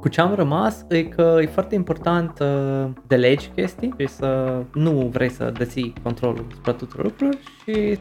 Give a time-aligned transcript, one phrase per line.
[0.00, 4.62] Cu ce am rămas e că e foarte important uh, de legi chestii și să
[4.74, 7.98] nu vrei să deții controlul asupra tuturor lucrurilor și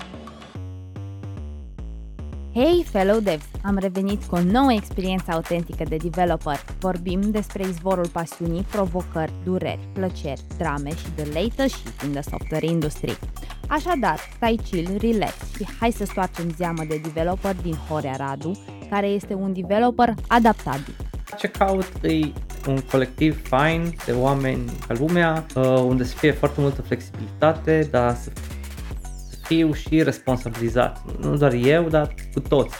[2.54, 3.46] Hei, fellow devs!
[3.64, 6.60] Am revenit cu o nouă experiență autentică de developer.
[6.80, 12.66] Vorbim despre izvorul pasiunii, provocări, dureri, plăceri, drame și the latest shit in the software
[12.66, 13.20] industry.
[13.68, 18.52] Așadar, stai chill, relax și hai să stoarcem zeamă de developer din Horea Radu,
[18.90, 20.96] care este un developer adaptabil.
[21.34, 22.32] Ce caut e
[22.68, 28.16] un colectiv fain de oameni ca lumea, uh, unde să fie foarte multă flexibilitate, dar
[28.16, 28.30] să,
[29.30, 31.02] să fiu și responsabilizat.
[31.20, 32.76] Nu doar eu, dar cu toți.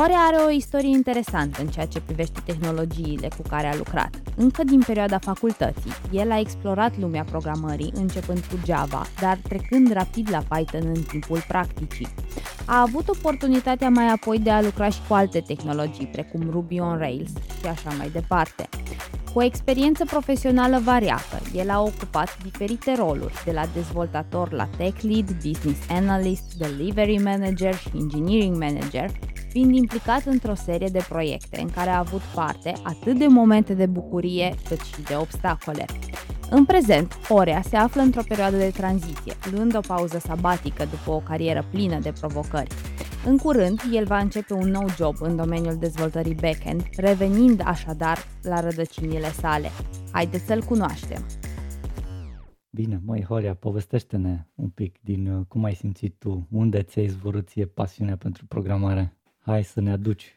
[0.00, 4.10] Horea are o istorie interesantă în ceea ce privește tehnologiile cu care a lucrat.
[4.36, 10.30] Încă din perioada facultății, el a explorat lumea programării începând cu Java, dar trecând rapid
[10.30, 12.08] la Python în timpul practicii.
[12.64, 16.98] A avut oportunitatea mai apoi de a lucra și cu alte tehnologii, precum Ruby on
[16.98, 17.30] Rails
[17.60, 18.68] și așa mai departe.
[19.32, 25.00] Cu o experiență profesională variată, el a ocupat diferite roluri, de la dezvoltator la tech
[25.00, 29.10] lead, business analyst, delivery manager și engineering manager,
[29.50, 33.86] fiind implicat într-o serie de proiecte în care a avut parte atât de momente de
[33.86, 35.84] bucurie cât și de obstacole.
[36.50, 41.18] În prezent, Orea se află într-o perioadă de tranziție, luând o pauză sabatică după o
[41.18, 42.74] carieră plină de provocări.
[43.26, 48.60] În curând, el va începe un nou job în domeniul dezvoltării backend, revenind așadar la
[48.60, 49.68] rădăcinile sale.
[50.12, 51.26] Haideți să-l cunoaștem!
[52.72, 57.48] Bine, măi, Horia, povestește-ne un pic din uh, cum ai simțit tu, unde ți-ai izvorât
[57.48, 59.19] ție pasiunea pentru programare.
[59.40, 60.34] Hai să ne aduci.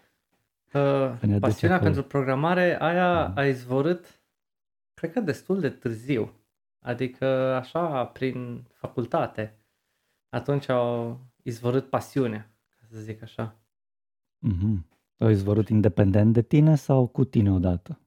[0.73, 1.91] Uh, ne aduce pasiunea acolo.
[1.91, 3.33] pentru programare, aia Da.
[3.41, 4.21] a izvorât,
[4.93, 6.31] cred că destul de târziu.
[6.79, 9.57] Adică așa, prin facultate.
[10.29, 13.55] Atunci au izvorât pasiunea, ca să zic așa.
[14.39, 14.85] Mhm.
[15.17, 17.99] Au izvorât independent de tine sau cu tine odată?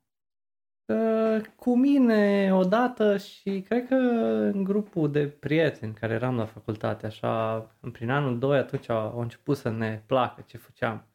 [0.87, 7.07] Uh, cu mine odată și cred că în grupul de prieteni care eram la facultate,
[7.07, 7.59] așa,
[7.93, 11.07] prin anul 2, atunci au, au început să ne placă ce făceam.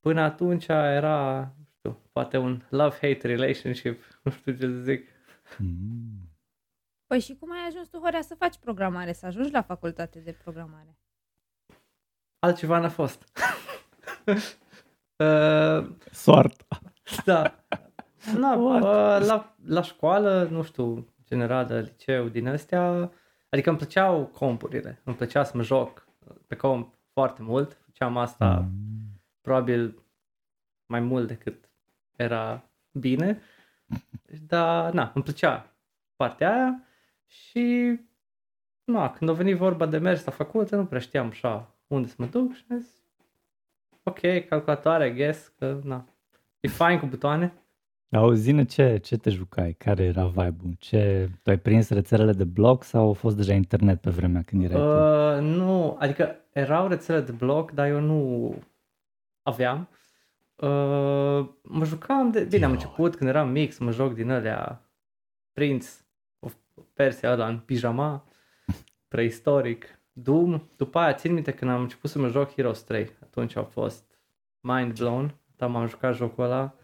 [0.00, 5.08] Până atunci era, nu știu, poate un love-hate relationship, nu știu ce să zic.
[5.58, 6.32] Mhm.
[7.06, 10.32] Păi și cum ai ajuns tu, Horea, să faci programare, să ajungi la facultate de
[10.32, 10.98] programare?
[12.38, 13.24] Altceva n-a fost.
[15.16, 16.66] uh, Soarta.
[17.24, 17.64] Da.
[18.36, 18.82] Na, What?
[18.82, 23.10] uh, la, la școală, nu știu, generală, liceu, din astea,
[23.48, 26.06] adică îmi plăceau compurile, îmi plăcea să mă joc
[26.46, 29.20] pe comp foarte mult, făceam asta Mhm.
[29.40, 30.02] probabil
[30.86, 31.68] mai mult decât
[32.16, 33.40] era bine,
[34.46, 35.74] dar na, îmi plăcea
[36.16, 36.82] partea aia
[37.26, 37.98] și
[38.84, 42.14] na, când a venit vorba de mers la facultate, nu prea știam așa unde să
[42.18, 42.90] mă duc și am zis,
[44.02, 46.04] ok, calculatoare, I guess, că na,
[46.60, 47.52] e fain cu butoane.
[48.14, 49.72] Auzi, zine ce, ce te jucai?
[49.72, 50.74] Care era vibe-ul?
[50.78, 54.64] Ce, tu ai prins rețelele de bloc sau a fost deja internet pe vremea când
[54.64, 54.86] erai tu?
[54.86, 58.54] Uh, nu, adică erau rețele de bloc, dar eu nu
[59.42, 59.88] aveam.
[60.56, 62.80] Uh, mă jucam, de, bine, am Dio.
[62.80, 64.90] început când eram mic să mă joc din alea
[65.52, 65.86] Prince
[66.38, 66.54] of
[66.92, 68.24] Persia ăla în pijama,
[69.08, 70.62] preistoric, Doom.
[70.76, 74.18] După aia țin minte când am început să mă joc Heroes 3, atunci au fost
[74.60, 76.74] mind blown, dar m-am jucat jocul ăla,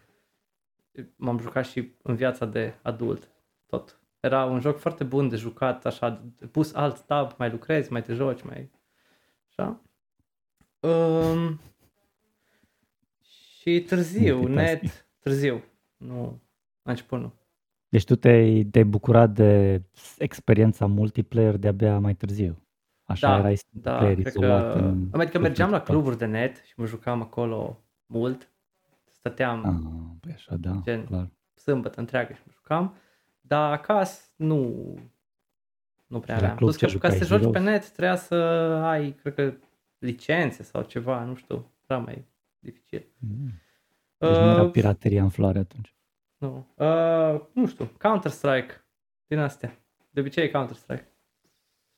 [1.17, 3.31] m-am jucat și în viața de adult,
[3.67, 4.01] tot.
[4.21, 8.03] Era un joc foarte bun de jucat, așa, de pus alt tab, mai lucrezi, mai
[8.03, 8.71] te joci, mai...
[9.49, 9.81] Așa.
[10.81, 11.61] Um,
[13.23, 14.81] și târziu, Multitasking.
[14.83, 15.62] net, târziu.
[15.97, 16.41] Nu,
[16.83, 17.33] la început nu.
[17.89, 19.83] Deci tu te-ai, te-ai bucurat de
[20.19, 22.62] experiența multiplayer de-abia mai târziu.
[23.05, 24.79] Așa Da, erai Da, player cred izolat că...
[24.79, 25.09] în...
[25.12, 28.50] Adică mergeam la în- cluburi de net și mă jucam acolo mult.
[29.20, 31.31] Stăteam Ah, păi așa, da, Gen- clar.
[31.54, 32.94] sâmbătă întreagă și mă jucam.
[33.41, 34.75] Dar acasă nu,
[36.06, 36.56] nu prea Și la aveam.
[36.56, 37.81] club Plus că ce ca să te jucai, joci pe Heroes?
[37.81, 38.34] net trebuia să
[38.84, 39.54] ai, cred că,
[39.98, 41.70] licențe sau ceva, nu știu.
[41.86, 42.26] Era mai
[42.58, 43.06] dificil.
[43.19, 43.50] Mm.
[44.19, 45.94] Deci nu era Uh, pirateria în floare atunci.
[46.37, 46.66] Nu.
[46.75, 47.84] Uh, nu știu.
[47.99, 48.73] Counter-Strike.
[49.26, 49.78] Din astea.
[50.11, 51.08] De obicei e Counter-Strike.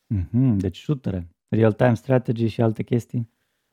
[0.06, 1.28] Mhm, deci shootere.
[1.48, 3.30] Real-time strategy și alte chestii?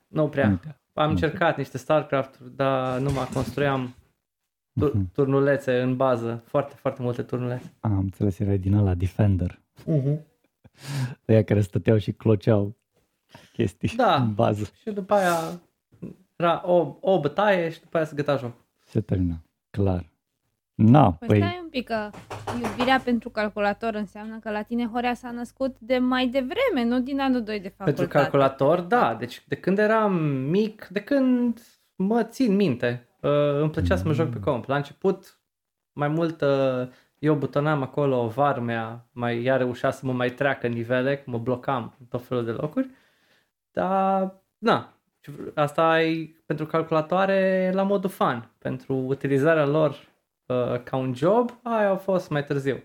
[0.07, 0.49] Nu prea.
[0.49, 0.78] Uite.
[0.93, 3.95] Am Nu încercat niște StarCraft, dar numai construiam
[4.79, 5.11] tur- Mhm.
[5.13, 6.43] turnulețe în bază.
[6.45, 7.73] Foarte, foarte multe turnulețe.
[7.79, 9.59] Am înțeles, erai din ăla Defender.
[9.81, 10.17] Uh-huh.
[11.27, 12.75] Ăia care stăteau și cloceau
[13.53, 14.15] chestii Da.
[14.15, 14.69] în bază.
[14.81, 15.61] Și după aia
[16.35, 18.53] era o, o bătaie și după aia se găta joc.
[18.85, 19.43] Se termină.
[19.69, 20.08] Clar.
[20.81, 22.09] Na, Păi, păi, stai un pic că
[22.61, 27.19] iubirea pentru calculator înseamnă că la tine Horea s-a născut de mai devreme, nu din
[27.19, 27.91] anul 2 de facultate.
[27.91, 29.15] Pentru calculator, da.
[29.19, 31.61] Deci de când eram mic, de când
[31.95, 34.65] mă țin minte, Uh, îmi plăcea să mă joc pe comp.
[34.65, 35.39] La început,
[35.93, 36.87] mai mult uh,
[37.19, 41.95] eu butonam acolo varmea, mai ea reușea să mă mai treacă nivele, că mă blocam
[41.99, 42.89] în tot felul de locuri.
[43.71, 44.93] Dar, na,
[45.53, 48.51] asta e pentru calculatoare la modul fan.
[48.57, 49.95] Pentru utilizarea lor
[50.49, 52.83] uh, ca un job, aia a fost mai târziu.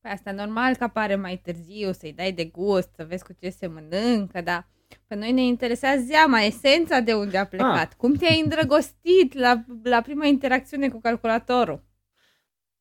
[0.00, 3.50] Păi asta normal că apare mai târziu, să-i dai de gust, să vezi cu ce
[3.50, 4.66] se mănâncă, dar
[5.06, 7.90] pe noi ne interesează zeama, esența de unde a plecat.
[7.90, 7.96] Ah.
[7.96, 11.82] Cum te-ai îndrăgostit la, la prima interacțiune cu calculatorul?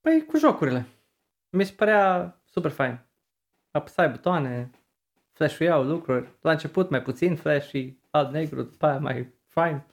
[0.02, 0.86] Păi cu jocurile.
[1.50, 3.00] Mi se părea super fain.
[3.72, 4.70] Apăsai butoane,
[5.32, 6.28] flash-uiau lucruri.
[6.42, 9.84] La început mai puțin flash și alt negru, după aia mai fain.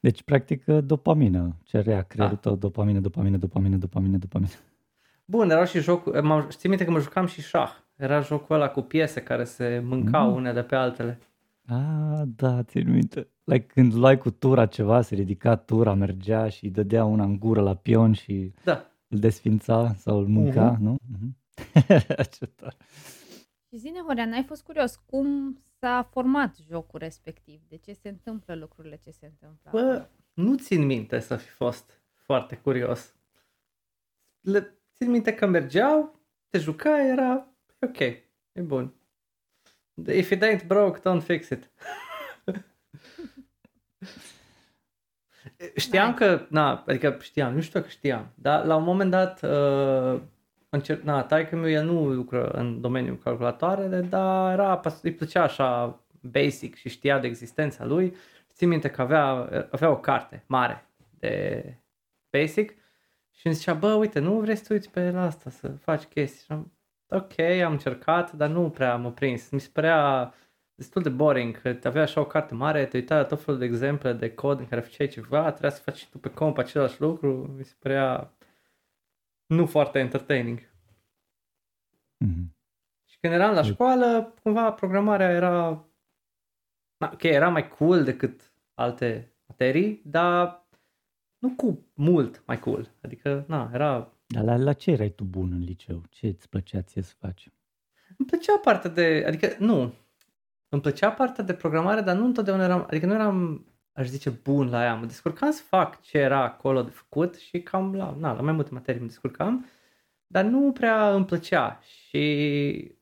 [0.00, 1.56] Deci, practic, dopamină.
[1.62, 2.48] Cerea creierul da.
[2.48, 4.52] tău, dopamină, dopamină, dopamină, dopamină, dopamină.
[5.24, 7.70] Bun, erau și jocuri, știi minte că mă jucam și șah.
[7.96, 10.34] Era jocul ăla cu piese care se mâncau mm.
[10.34, 11.18] unele pe altele.
[11.66, 13.28] Ah, da, țin minte.
[13.44, 17.38] Like, când luai cu tura ceva, se ridica tura, mergea și îi dădea una în
[17.38, 18.86] gură la pion și da.
[19.08, 20.80] îl desfința sau îl mânca, uh-huh.
[20.80, 20.94] nu?
[20.94, 21.40] Uh-huh.
[22.38, 22.76] Ce tare.
[23.72, 27.60] Și zine, Horea, n-ai fost curios cum s-a format jocul respectiv?
[27.68, 29.70] De ce se întâmplă lucrurile ce se întâmplă?
[29.70, 33.14] Bă, nu țin minte să fi fost foarte curios.
[34.40, 37.48] Le, țin minte că mergeau, te jucai, era
[37.80, 38.94] ok, e bun.
[40.06, 41.70] If it ain't broke, don't fix it.
[45.76, 50.22] știam că, na, adică știam, nu știu că știam, dar la un moment dat, uh,
[50.70, 56.00] încerc, na, taică meu, el nu lucră în domeniul calculatoarele, dar era, îi plăcea așa
[56.20, 58.14] basic și știa de existența lui.
[58.52, 59.26] Țin minte că avea,
[59.70, 60.86] avea o carte mare
[61.18, 61.64] de
[62.30, 62.74] basic
[63.30, 66.44] și îmi zicea, bă, uite, nu vrei să te uiți pe asta, să faci chestii?
[66.44, 66.72] Și am,
[67.08, 69.50] ok, am încercat, dar nu prea m-a prins.
[69.50, 70.32] Mi se părea
[70.74, 73.64] destul de boring, că avea așa o carte mare, te uitai la tot felul de
[73.66, 77.00] exemple de cod în care făceai ceva, trebuia să faci și tu pe comp același
[77.00, 78.32] lucru, mi se părea
[79.50, 80.58] nu foarte entertaining.
[82.24, 82.44] Mm-hmm.
[83.04, 85.84] Și când eram la școală, cumva programarea era
[87.12, 90.66] ok, era mai cool decât alte materii, dar
[91.38, 92.90] nu cu mult mai cool.
[93.00, 96.02] Adică, na, era dar la, la ce erai tu bun în liceu?
[96.08, 97.48] Ce îți plăcea ție să faci?
[98.18, 99.94] Îmi plăcea partea de, adică nu,
[100.68, 104.68] îmi plăcea partea de programare, dar nu întotdeauna eram, adică nu eram, aș zice, bun
[104.68, 104.94] la ea.
[104.94, 108.52] Mă descurcam să fac ce era acolo de făcut și cam la, na, la mai
[108.52, 109.66] multe materii mă descurcam,
[110.26, 112.98] dar nu prea îmi plăcea și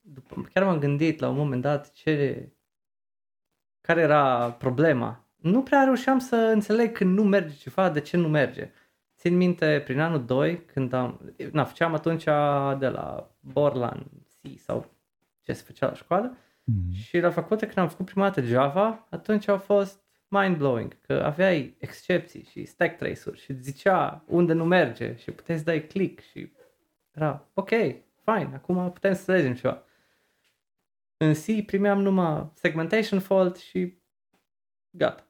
[0.00, 2.48] după, chiar m-am gândit la un moment dat ce,
[3.80, 5.24] care era problema.
[5.36, 8.70] Nu prea reușeam să înțeleg când nu merge ceva, de ce nu merge.
[9.16, 12.24] Țin minte, prin anul 2, când am, na, făceam atunci
[12.78, 14.06] de la Borland
[14.42, 14.90] C sau
[15.42, 16.92] ce se făcea la școală mm-hmm.
[16.92, 21.76] și la facultate când am făcut prima dată Java, atunci au fost mind-blowing, că aveai
[21.78, 26.52] excepții și stack trace-uri și zicea unde nu merge și puteai să dai click și
[27.10, 27.68] era ok,
[28.24, 29.82] fine, acum putem să legem ceva.
[31.16, 33.98] În C primeam numai segmentation fault și
[34.90, 35.22] gata.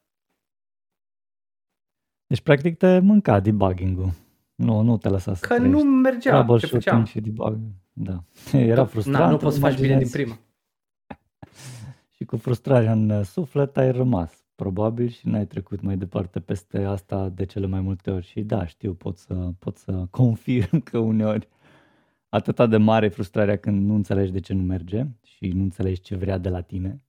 [2.26, 4.10] Deci, practic, te mânca debugging-ul.
[4.54, 5.82] Nu, nu te lăsa să Că trăiești.
[5.84, 7.04] nu mergea ce făceam.
[7.04, 7.58] și debug.
[7.92, 8.24] Da.
[8.52, 9.18] Era frustrant.
[9.18, 10.38] Na, nu poți să faci bine din prima.
[12.16, 17.28] și cu frustrarea în suflet ai rămas, probabil, și n-ai trecut mai departe peste asta
[17.28, 18.26] de cele mai multe ori.
[18.26, 21.48] Și da, știu, pot să, pot să confirm că uneori
[22.28, 26.16] atâta de mare frustrarea când nu înțelegi de ce nu merge și nu înțelegi ce
[26.16, 27.02] vrea de la tine,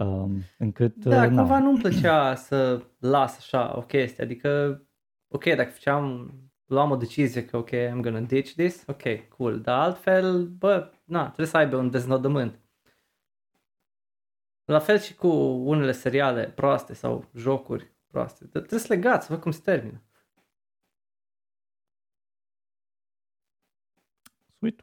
[0.00, 4.82] Um, încât, da, uh, cumva nu-mi plăcea să las așa o chestie, adică,
[5.28, 6.32] ok, dacă făceam,
[6.66, 9.02] luam o decizie că, ok, I'm gonna ditch this, ok,
[9.36, 12.58] cool, dar altfel, bă, na, trebuie să aibă un deznodământ.
[14.70, 15.28] La fel și cu
[15.64, 18.44] unele seriale proaste sau jocuri proaste.
[18.44, 20.02] Trebuie să legați, să văd cum se termină.
[24.56, 24.80] Sweet.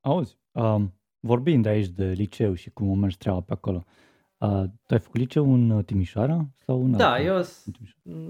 [0.00, 3.84] Auzi, um, vorbind aici de liceu și cum o mergi treaba pe acolo,
[4.38, 7.42] uh, tu ai făcut liceu în uh, Timișoara sau în Da, eu,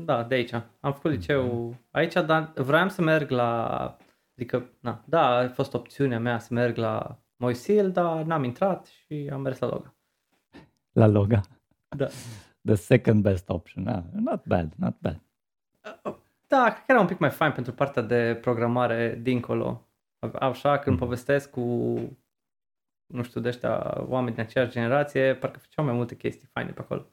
[0.04, 0.52] da, de aici.
[0.52, 3.76] Am făcut liceu aici, dar vreau să merg la,
[4.36, 9.28] adică, na, da, a fost opțiunea mea să merg la Moisil, dar n-am intrat și
[9.32, 9.96] am mers la Loga.
[10.92, 11.40] La Loga?
[11.96, 12.06] Da.
[12.64, 13.86] The second best option.
[13.86, 15.20] Ah, not bad, not bad.
[16.46, 19.86] Da, cred că era un pic mai fain pentru partea de programare dincolo.
[20.32, 21.02] Așa, când mm.
[21.02, 21.98] povestesc cu
[23.12, 26.80] nu știu, de ăștia oameni din aceeași generație, parcă făceau mai multe chestii faine pe
[26.80, 27.06] acolo.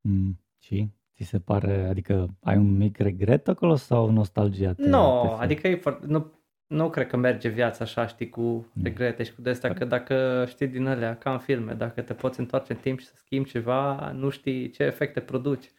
[0.00, 0.90] Mm, și?
[1.14, 4.74] Ți se pare, adică ai un mic regret acolo sau nostalgia?
[4.76, 6.32] Nu, no, adică e foarte, nu,
[6.74, 8.82] nu cred că merge viața așa, știi, cu mm.
[8.82, 12.12] regrete și cu de astea, că dacă știi din alea, ca în filme, dacă te
[12.12, 15.70] poți întoarce în timp și să schimbi ceva, nu știi ce efecte produci.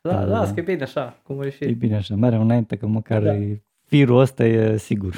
[0.00, 0.54] La, Da, da, las da.
[0.54, 1.76] că e bine așa, cum a E ieșit.
[1.78, 3.34] bine așa, mereu înainte că măcar Da.
[3.36, 5.14] e- firul ăsta e sigur.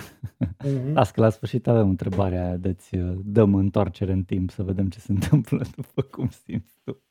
[0.65, 0.93] Mhm.
[0.93, 4.89] Las că la sfârșit avem întrebarea aia, dă-ți, uh, dăm întoarcere în timp să vedem
[4.89, 7.03] ce se întâmplă după cum simți tu.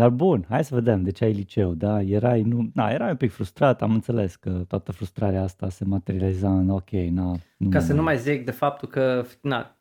[0.00, 2.02] Dar bun, hai să vedem, de ce ai liceu, da?
[2.02, 6.58] Erai, nu, na, erai un pic frustrat, am înțeles că toată frustrarea asta se materializa
[6.58, 7.22] în ok, na,
[7.56, 9.76] nu Ca mă să nu mai zic de faptul că, na,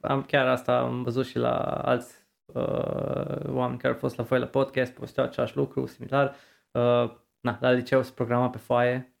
[0.00, 2.14] am chiar asta am văzut și la alți
[2.46, 6.34] uh, oameni care au fost la voi la podcast, povesteau același lucru, similar.
[6.70, 9.14] Uh, na, la liceu se programa pe foaie.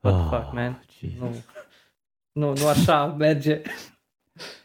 [0.00, 0.80] What the fuck, man?
[0.80, 1.18] Ah, Jesus.
[1.18, 1.34] Nu,
[2.32, 3.62] nu, nu așa merge.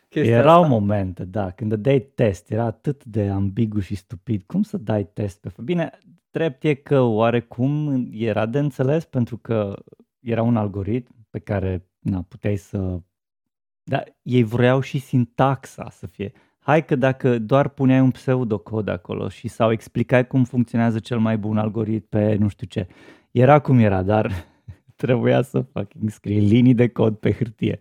[0.09, 0.73] Chestia Erau asta.
[0.73, 4.43] momente, da, când dai test, era atât de ambigu și stupid.
[4.43, 5.51] Cum să dai test pe...
[5.61, 5.97] Bine,
[6.31, 9.83] drept e că oarecum era de înțeles pentru că
[10.19, 13.01] era un algoritm pe care na, puteai să...
[13.83, 16.31] Dar ei vreau și sintaxa să fie.
[16.59, 21.37] Hai că dacă doar puneai un pseudocod acolo și sau explicai cum funcționează cel mai
[21.37, 22.87] bun algoritm pe nu știu ce,
[23.31, 24.31] era cum era, dar
[24.95, 27.79] trebuia să fucking scrii linii de cod pe hârtie.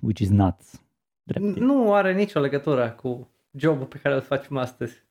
[0.00, 0.81] Which is nuts.
[1.22, 1.60] Drept e.
[1.60, 5.04] Nu are nicio legătură cu jobul pe care îl facem astăzi.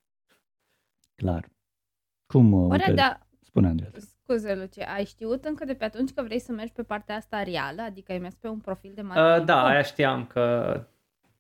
[1.16, 1.50] Clar.
[2.26, 3.92] Cum, uh, Oare, uite, da, spune Andrei.
[4.00, 7.44] scuze, Luce, ai știut încă de pe atunci că vrei să mergi pe partea asta
[7.44, 7.82] reală?
[7.82, 9.46] Adică ai mers pe un profil de Uh, marketing?
[9.48, 9.70] da, Cum?
[9.70, 10.76] aia știam că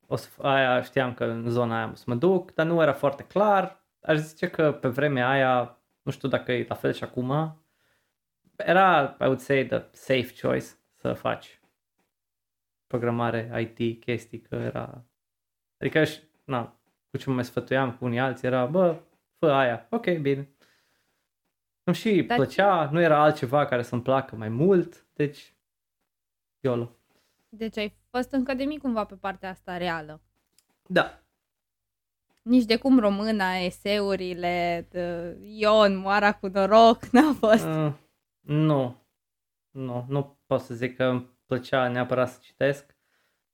[0.07, 2.93] o să, aia știam că în zona aia o să mă duc, dar nu era
[2.93, 3.85] foarte clar.
[4.01, 7.57] Aș zice că pe vremea aia, nu știu dacă e la fel și acum,
[8.55, 11.59] era, I would say, the safe choice să faci
[12.91, 15.05] programare IT, chestii, că era...
[15.77, 16.79] Adică, și, na,
[17.09, 19.01] cu ce mă mai sfătuiam cu unii alții, era, bă,
[19.37, 20.49] fă aia, ok, bine.
[21.83, 25.55] Îmi și Dar- plăcea, nu era altceva care să-mi placă mai mult, deci,
[26.59, 26.95] YOLO.
[27.49, 30.21] Deci ai fost încă de mic cumva pe partea asta reală.
[30.87, 31.21] Da,
[32.41, 37.65] Nici de cum româna, eseurile, de Ion, moara cu noroc, n-a fost.
[37.65, 37.93] Uh,
[38.39, 38.95] nu.
[39.71, 42.95] Nu, nu pot să zic că îmi plăcea neapărat să citesc.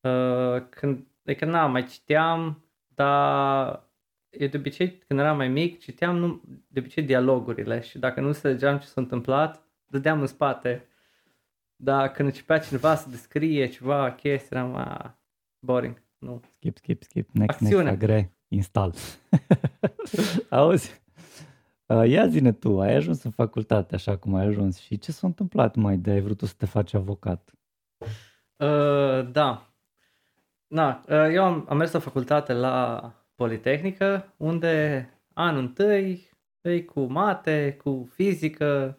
[0.02, 3.84] Uh, când, adică na, mai citeam, dar
[4.30, 8.28] eu de obicei, când eram mai mic, citeam nu, de obicei dialogurile și dacă nu
[8.28, 10.88] înțelegeam ce s-a întâmplat, dădeam în spate.
[11.76, 15.20] Dar când începea cineva să descrie ceva, chestii, eram, a,
[15.60, 16.02] boring.
[16.18, 16.42] Nu.
[16.54, 17.30] Skip, skip, skip.
[17.32, 17.84] Next, Acțiune.
[17.84, 18.94] next, agre, install.
[20.50, 21.02] Auzi?
[21.86, 25.28] Uh, ia zine tu, ai ajuns în facultate așa cum ai ajuns și ce s-a
[25.28, 27.57] întâmplat mai de ai vrut tu să te faci avocat?
[28.58, 29.72] Uh, da.
[30.68, 36.30] Na, uh, eu am, am mers la facultate la Politehnică, unde anul întâi
[36.62, 38.98] e cu mate, cu fizică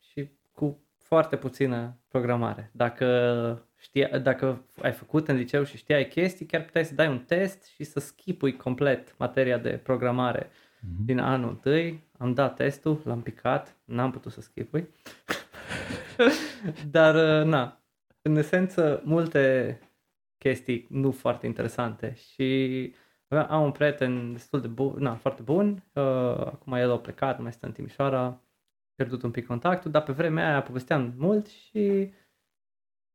[0.00, 2.70] și cu foarte puțină programare.
[2.74, 7.18] Dacă, știa, dacă ai făcut în liceu și știai chestii, chiar puteai să dai un
[7.18, 10.50] test și să skipui complet materia de programare
[10.80, 11.04] Mhm.
[11.04, 12.08] din anul întâi.
[12.18, 14.88] Am dat testul, l-am picat, n-am putut să skipui.
[16.90, 17.80] Dar, uh, na,
[18.26, 19.78] în esență, multe
[20.38, 22.94] chestii nu foarte interesante și
[23.28, 26.02] avea- am un prieten destul de bun, na, foarte bun, uh,
[26.46, 28.40] acum el a plecat, mai stă în Timișoara,
[28.94, 32.12] pierdut un pic contactul, dar pe vremea aia povesteam mult și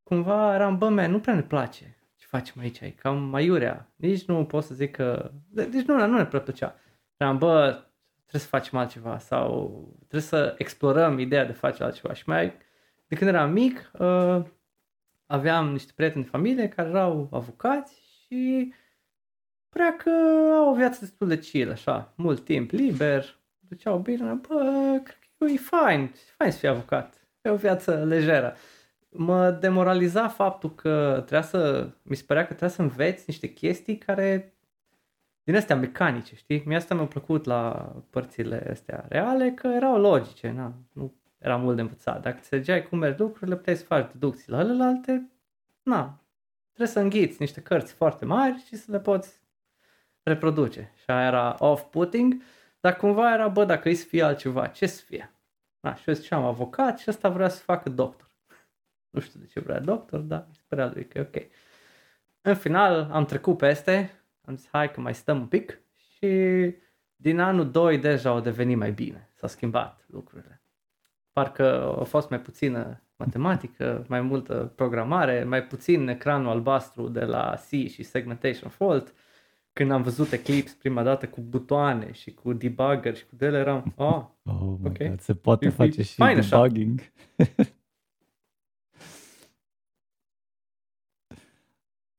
[0.04, 4.26] cumva eram, bă, man, nu prea ne place ce facem aici, e cam maiurea, nici
[4.26, 6.76] nu pot să zic că, de- deci nu, nu ne prea plăcea.
[7.18, 7.70] Eram, bă,
[8.16, 12.54] trebuie să facem altceva sau trebuie să explorăm ideea de a face altceva și mai,
[13.08, 14.42] de când eram mic, uh,
[15.32, 18.74] aveam niște prieteni de familie care erau avocați și
[19.70, 20.10] părea că
[20.54, 25.46] au o viață destul de chill, așa, mult timp liber, duceau bine, bă, cred că
[25.46, 28.56] e fain, e fain să fii avocat, e o viață lejeră.
[29.10, 33.98] Mă demoraliza faptul că trebuia să, mi se părea că trebuia să înveți niște chestii
[33.98, 34.56] care,
[35.44, 36.64] din astea mecanice, știi?
[36.66, 41.76] Mie asta mi-a plăcut la părțile astea reale, că erau logice, na, nu era mult
[41.76, 42.22] de învățat.
[42.22, 45.32] Dacă înțelegeai cum merg lucrurile, puteai să faci deducții la celelalte,
[45.84, 46.24] na,
[46.68, 49.42] trebuie să înghiți niște cărți foarte mari și să le poți
[50.24, 50.92] reproduce.
[50.96, 52.42] Și aia era off-putting,
[52.80, 55.34] dar cumva era, bă, dacă îi să fie altceva, ce să fie?
[55.80, 58.30] Na, și eu ziceam avocat și ăsta vrea să facă doctor.
[59.10, 61.52] Nu știu de ce vrea doctor, dar mi se părea lui că e ok.
[62.42, 66.76] În final am trecut peste, am zis hai că mai stăm un pic și
[67.16, 70.61] din anul 2 deja au devenit mai bine, s-au schimbat lucrurile.
[71.34, 77.54] Parcă a fost mai puțină matematică, mai multă programare, mai puțin ecranul albastru de la
[77.56, 79.14] C și Segmentation Fault.
[79.74, 83.58] Când am văzut Eclipse prima dată cu butoane și cu debugger și cu de ele
[83.58, 84.98] eram, oh, Oh my Ok.
[84.98, 86.62] God, se poate E- e face și fain așa.
[86.62, 87.00] debugging.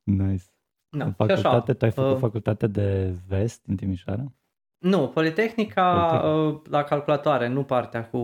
[0.03, 0.45] nice.
[0.89, 1.35] na, în și așa.
[1.35, 4.33] facultate, tu ai făcut uh, facultate de vest în Timișoara?
[4.79, 6.29] Nu, Politehnica Politehnica.
[6.29, 8.19] uh, la calculatoare, nu partea cu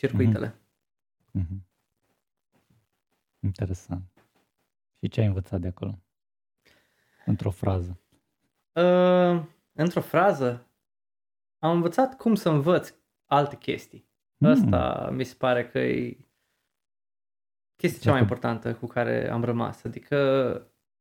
[0.00, 0.54] circuitele.
[1.32, 1.66] Mhm.
[3.40, 4.24] Interesant.
[5.00, 5.98] Și ce ai învățat de acolo?
[7.24, 8.00] Într-o frază.
[8.72, 9.42] Uh,
[9.72, 10.66] într-o frază,
[11.58, 14.08] am învățat cum să învăț alte chestii.
[14.36, 14.48] Mm.
[14.48, 16.16] Asta mi se pare că e
[17.76, 19.84] chestia cea mai Dacă- importantă cu care am rămas.
[19.84, 20.16] Adică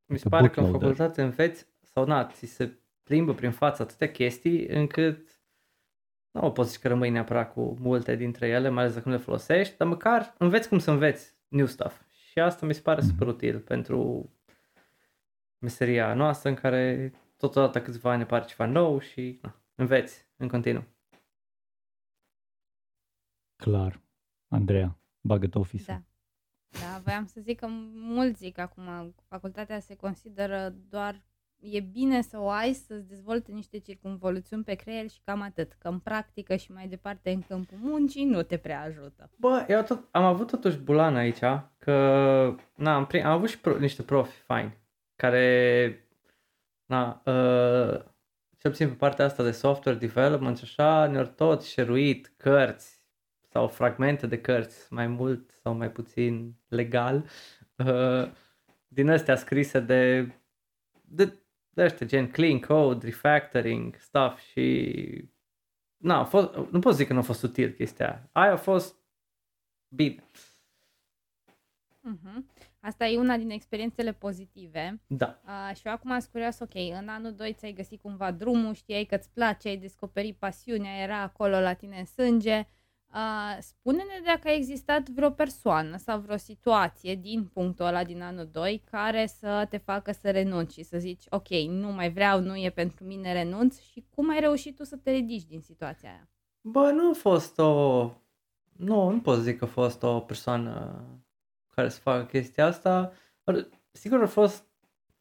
[0.06, 0.96] mi se Dacă pare că în bootloader.
[0.98, 5.39] facultate înveți sau na, ți se plimbă prin față atâtea chestii încât
[6.32, 9.22] nu poți zici că rămâi neapărat cu multe dintre ele, mai ales dacă nu le
[9.22, 12.02] folosești, dar măcar înveți cum să înveți new stuff.
[12.12, 13.10] Și asta mi se pare Mhm.
[13.10, 14.30] super util pentru
[15.58, 20.84] meseria noastră în care totodată câțiva ani apare ceva nou și na, înveți în continuu.
[23.56, 24.02] Clar.
[24.48, 25.84] Andreea, bagă-te office.
[25.86, 26.04] Da.
[26.80, 31.22] Da, voiam să zic că mulți zic acum, facultatea se consideră doar,
[31.60, 35.72] e bine să o ai, să-ți dezvolte niște circunvoluțiuni pe creier și cam atât.
[35.80, 39.30] Că în practică și mai departe în câmpul muncii nu te prea ajută.
[39.36, 41.40] Bă, eu tot, am avut totuși bulan aici,
[41.78, 41.94] că
[42.76, 44.78] na, am, prim, am avut și pro, niște profi faini,
[45.16, 46.08] care,
[46.86, 48.04] na, uh,
[48.58, 53.04] cel puțin pe partea asta de software development și așa, ne-au tot șeruit cărți
[53.52, 57.26] sau fragmente de cărți, mai mult sau mai puțin legal,
[57.76, 58.32] uh,
[58.88, 60.32] din astea scrise de,
[61.02, 61.34] de,
[61.80, 65.30] de ăștia, gen clean code, refactoring, stuff și
[65.98, 68.30] na, a fost, nu pot zic că nu a fost util chestia aia.
[68.32, 68.96] Aia a fost
[69.96, 70.24] bine.
[72.14, 72.44] Uh-huh.
[72.80, 75.02] Asta e una din experiențele pozitive.
[75.08, 75.42] Da.
[75.46, 79.06] Uh, și eu acum sunt curios, ok, în anul 2 ți-ai găsit cumva drumul, știai
[79.06, 82.68] că îți place, ai descoperit pasiunea, era acolo la tine în sânge.
[83.14, 88.50] Uh, spune-ne dacă a existat vreo persoană sau vreo situație din punctul ăla din anul
[88.52, 92.56] 2 care să te facă să renunți și să zici, ok, nu mai vreau, nu
[92.56, 96.30] e pentru mine, renunț și cum ai reușit tu să te ridici din situația aia?
[96.62, 98.04] Bă, nu a fost o...
[98.78, 101.04] Nu, nu pot zic că a fost o persoană
[101.76, 103.12] care să facă chestia asta.
[103.44, 104.66] Dar, Sigur a fost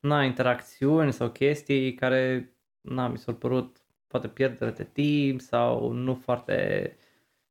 [0.00, 6.14] na, interacțiuni sau chestii care na, mi s-au părut poate pierdere de timp sau nu
[6.14, 6.96] foarte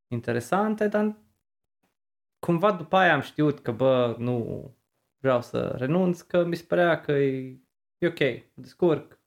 [0.08, 1.16] interesante, dar
[2.40, 4.72] cumva după aia am știut că bă, nu
[5.18, 7.60] vreau să renunț, că mi se părea că e,
[7.98, 9.20] e ok, mă descurc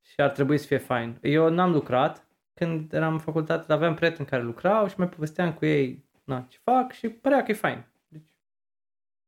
[0.00, 1.18] și ar trebui să fie fain.
[1.22, 5.52] Eu n-am lucrat când eram în facultate, dar aveam prieteni care lucrau și mai povesteam
[5.54, 7.86] cu ei na, ce fac și părea că e fain.
[8.08, 8.38] Deci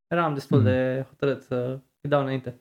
[0.07, 0.67] eram destul Mhm.
[0.67, 2.61] de hotărât să îi dau înainte.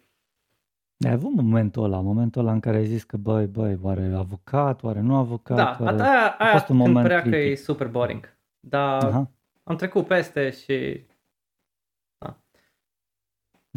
[1.05, 4.83] Ai avut momentul ăla, momentul ăla în care ai zis că băi, băi, oare avocat,
[4.83, 6.01] oare nu avocat, Da, oare...
[6.01, 7.57] aia, a aia fost un când moment părea că e critic.
[7.63, 8.37] super boring.
[8.59, 9.31] Dar Aha,
[9.63, 11.05] am trecut peste și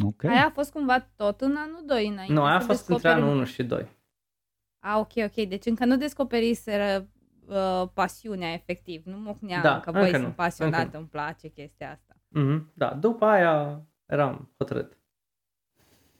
[0.04, 0.24] ok.
[0.24, 3.08] Aia a fost cumva tot în anul 2 înainte nu, aia a să fost între
[3.08, 3.88] descoperi- anul 1 și 2.
[4.78, 5.46] A, ok, ok.
[5.48, 7.08] Deci încă nu descoperiseră
[7.46, 9.04] uh, pasiunea efectiv.
[9.04, 10.98] Nu mocneam Da, că, băi, încă sunt nu, pasionat, încă nu.
[10.98, 12.16] îmi place chestia asta.
[12.28, 14.98] Mhm, da, după aia eram hotărât.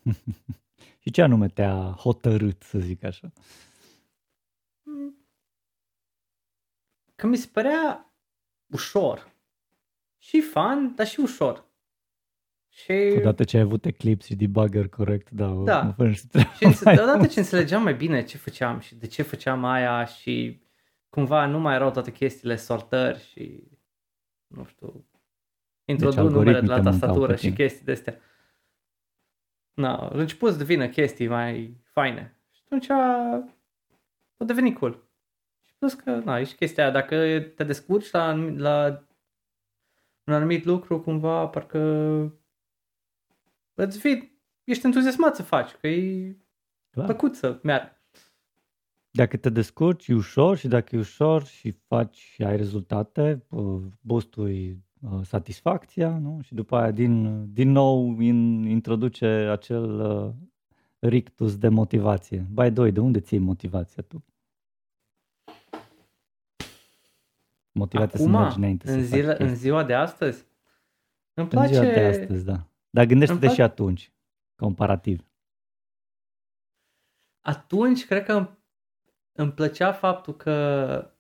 [1.05, 3.33] Și ce anume te-a hotărât, să zic așa?
[7.17, 8.13] Că mi se părea
[8.73, 9.33] ușor.
[10.19, 11.65] Și fun, dar și ușor.
[12.69, 15.83] Și, Odată ce ai avut Eclipse și debugger corect, da, o- Da.
[15.83, 17.31] mă faci și treaba și înțe- mai deodată mult.
[17.31, 20.63] ce înțelegeam mai bine ce făceam și de ce făceam aia și
[21.09, 23.69] cumva nu mai erau toate chestiile sortări și
[24.47, 25.07] nu știu
[25.85, 27.55] introdu numere de la algoritmii te mâncau tastatură pe și tine.
[27.55, 28.19] chestii de astea.
[29.75, 32.41] Na, au început să devină chestii mai faine.
[32.51, 33.33] Și atunci a,
[34.37, 35.09] a devenit cool.
[35.65, 39.07] Și plus că, na, e și chestia aia, dacă te descurci la, anum- la
[40.25, 41.79] un anumit lucru, cumva, parcă
[43.75, 46.37] îți vii, ești entuziasmat să faci, că e
[46.91, 47.07] Clar.
[47.07, 47.99] plăcut să meargă.
[49.11, 53.83] Dacă te descurci, e ușor și dacă e ușor și faci și ai rezultate, uh,
[54.01, 54.77] boostui uh,
[55.23, 56.41] satisfacția, nu?
[56.43, 60.33] Și după aia din, din nou in, introduce acel uh,
[60.99, 62.47] rictus de motivație.
[62.51, 64.25] Bai doi, de unde ții motivația tu?
[67.73, 69.57] Motivația să Acum, mergi înainte să în, faci zile, în chestii.
[69.57, 70.47] ziua de astăzi,
[71.35, 71.73] îmi În place...
[71.73, 72.67] ziua de astăzi, da.
[72.91, 74.13] Dar gândește-te Îmi și place- atunci,
[74.57, 75.27] comparativ.
[77.41, 78.59] Atunci, cred că îmi,
[79.33, 81.11] îmi plăcea faptul că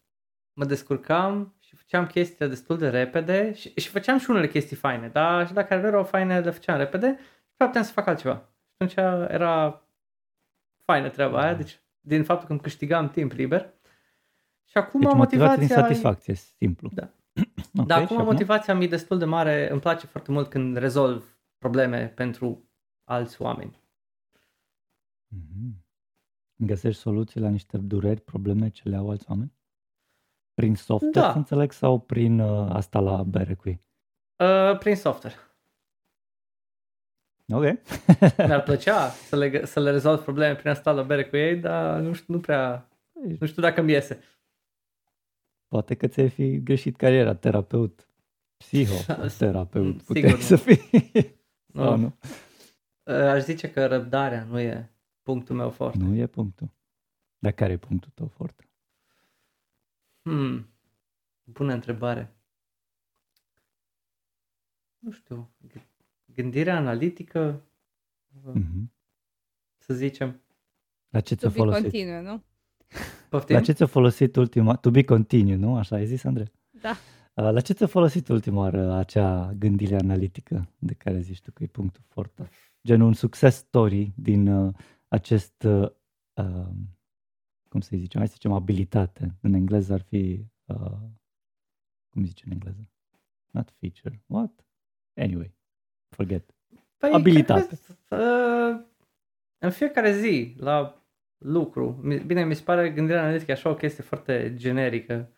[0.53, 1.54] mă descurcam și
[1.85, 5.77] făceam chestiile destul de repede și, și făceam și unele chestii faine, dar și dacă
[5.77, 8.35] nu erau faine, le făceam repede și mai puteam să fac altceva.
[8.35, 9.85] Și atunci era
[10.85, 13.75] faină treaba aia, deci din faptul că îmi câștigam timp liber.
[14.64, 15.83] Și acum Deci motivație din motivația...
[15.83, 16.90] satisfacție, simplu.
[16.92, 17.09] Da.
[17.77, 20.77] Ok, Dar și acum motivația mi e destul de mare, îmi place foarte mult când
[20.77, 22.70] rezolv probleme pentru
[23.05, 23.83] alți oameni.
[25.29, 25.85] Mhm.
[26.57, 29.54] Găsești soluții la niște dureri, probleme ce le au alți oameni?
[30.55, 31.31] Prin software, Da.
[31.33, 33.81] să înțeleg, sau prin uh, asta la bere cu ei?
[34.38, 35.35] Uh, prin software.
[37.53, 37.62] Ok.
[38.47, 41.57] Mi-ar plăcea să le, gă- să le rezolv probleme prin asta la bere cu ei,
[41.57, 42.88] dar nu știu, nu prea,
[43.40, 44.21] nu știu dacă îmi iese.
[45.69, 48.09] Poate că ți-ai fi greșit cariera, terapeut,
[48.57, 50.38] psihoterapeut, Sigur puteai nu.
[50.38, 50.81] să fii.
[51.67, 51.83] Nu.
[51.85, 52.17] Sau nu?
[53.03, 55.95] Uh, aș zice că răbdarea nu e punctul meu fort.
[55.97, 56.71] Nu e punctul.
[57.38, 58.69] Dar care e punctul tău foarte?
[60.29, 60.69] Hmm.
[61.45, 62.35] Bună întrebare.
[64.99, 65.51] Nu știu.
[65.69, 65.83] g-
[66.35, 67.63] Gândirea analitică,
[68.43, 68.93] Mhm.
[69.77, 70.41] să zicem.
[71.09, 71.83] La ce To ți-a be folosit?
[71.83, 72.43] continue, nu?
[73.29, 73.55] Poftim?
[73.57, 75.77] La ce ți-a folosit ultima, to be continue, nu?
[75.77, 76.53] Așa ai zis, Andrei?
[76.71, 76.91] Da.
[77.35, 81.63] Uh, La ce ți-a folosit ultima oară acea gândire analitică de care zici tu că
[81.63, 82.49] e punctul foarte?
[82.87, 84.75] Gen un success story din uh,
[85.09, 85.91] acest, uh,
[86.35, 86.67] uh,
[87.75, 89.37] cum să zicem, hai să zicem abilitate.
[89.41, 90.97] În engleză ar fi, uh,
[92.09, 92.89] cum zice în engleză?
[93.51, 94.23] Not feature.
[94.27, 94.65] What?
[95.15, 95.55] Anyway,
[96.09, 96.55] forget.
[96.97, 97.67] Păi, Abilitate.
[97.67, 98.87] cred că, uh,
[99.59, 101.03] în fiecare zi, la
[101.39, 101.99] lucru.
[102.03, 105.33] Mi- Bine, mi se pare gândirea analitică așa o chestie foarte generică.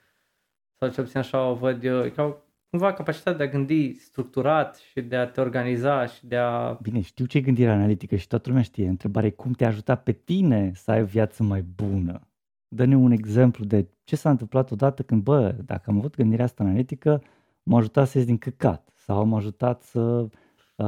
[0.79, 2.05] Sau cel puțin așa o văd eu.
[2.05, 2.37] E ca o-
[2.70, 6.72] cumva capacitatea de a gândi structurat și de a te organiza și de a...
[6.83, 8.88] Bine, știu ce e gândirea analitică și toată lumea știe.
[8.88, 12.20] Întrebarea e cum te-a ajutat pe tine să ai o viață mai bună.
[12.68, 16.62] Dă-ne un exemplu de ce s-a întâmplat odată când, bă, dacă am avut gândirea asta
[16.62, 17.22] analitică,
[17.62, 20.29] m-a ajutat să ies din căcat sau m-a ajutat să uh,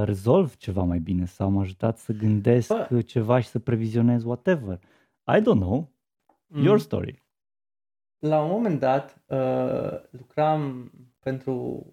[0.03, 3.01] rezolv ceva mai bine sau m-a ajutat să gândesc Bă.
[3.03, 4.81] ceva și să previzionez whatever.
[5.37, 5.93] I don't know.
[6.55, 6.79] Your Mm.
[6.79, 7.23] story.
[8.19, 10.91] La un moment dat uh, lucram
[11.29, 11.87] pentru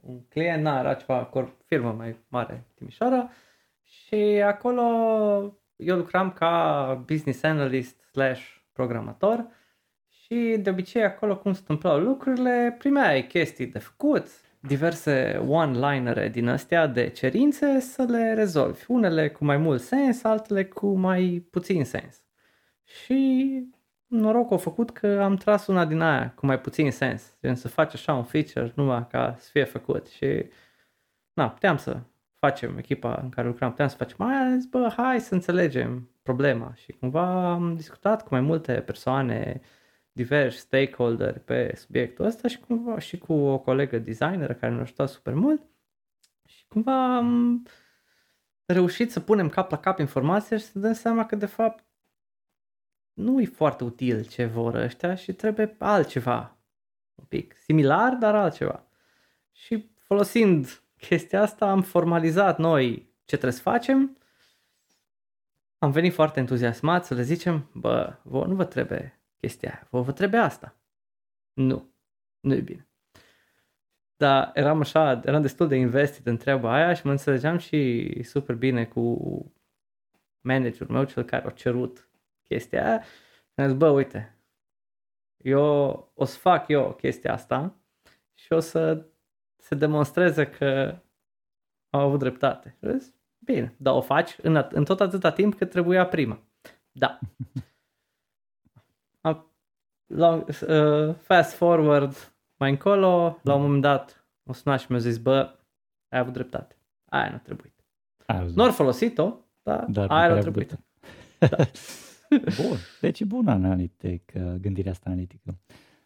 [0.00, 3.30] un client, na, era ceva corp, firmă mai mare, Timișoara,
[3.82, 4.82] și acolo
[5.76, 9.46] eu lucram ca business analyst slash programator
[10.08, 14.26] și de obicei acolo cum se întâmplau lucrurile, primeai chestii de făcut,
[14.60, 18.84] diverse one-linere din astea de cerințe să le rezolvi.
[18.88, 22.22] Unele cu mai mult sens, altele cu mai puțin sens.
[22.84, 23.50] Și
[24.12, 27.36] noroc a făcut că am tras una din aia cu mai puțin sens.
[27.40, 30.06] Gen să faci așa un feature numai ca să fie făcut.
[30.06, 30.46] Și
[31.32, 32.00] na, puteam să
[32.38, 36.74] facem echipa în care lucram, puteam să facem aia, zis, bă, hai să înțelegem problema.
[36.74, 39.60] Și cumva am discutat cu mai multe persoane,
[40.12, 45.08] diversi stakeholder pe subiectul ăsta și cumva și cu o colegă designer care ne-a ajutat
[45.08, 45.62] super mult.
[46.46, 47.62] Și cumva am
[48.66, 51.84] reușit să punem cap la cap informația și să dăm seama că de fapt
[53.22, 56.58] nu e foarte util ce vor ăștia și trebuie altceva.
[57.14, 58.86] Un pic similar, dar altceva.
[59.52, 64.16] Și folosind chestia asta am formalizat noi ce trebuie să facem.
[65.78, 70.00] Am venit foarte entuziasmat să le zicem, bă, vă nu vă trebuie chestia aia, vă,
[70.00, 70.76] vă trebuie asta.
[71.52, 71.94] Nu,
[72.40, 72.86] nu e bine.
[74.16, 78.54] Dar eram așa, eram destul de investit în treaba aia și mă înțelegeam și super
[78.54, 79.52] bine cu
[80.40, 82.08] managerul meu, cel care a cerut
[82.52, 83.02] chestia aia.
[83.02, 84.38] Și am zis, bă, uite,
[85.36, 87.74] eu o să fac eu chestia asta
[88.34, 89.06] și o să
[89.56, 90.98] se demonstreze că
[91.90, 92.76] am avut dreptate.
[92.78, 96.06] Și am zis, bine, dar o faci în, at- în tot atâta timp cât trebuia
[96.06, 96.42] prima.
[96.92, 97.18] Da.
[99.20, 99.52] Am,
[100.06, 105.18] la, uh, fast forward mai încolo, la un moment dat o sunat și mi-a zis,
[105.18, 105.58] bă,
[106.08, 106.76] ai avut dreptate.
[107.08, 107.84] Aia nu a trebuit.
[108.26, 108.56] Ai auzit.
[108.56, 110.70] Nu ar folosit-o, dar, Dar aia nu a măcar ai trebuit.
[111.40, 111.40] avut
[112.38, 112.76] Bun.
[113.00, 115.58] Deci e bună analitic, uh, gândirea asta analitică.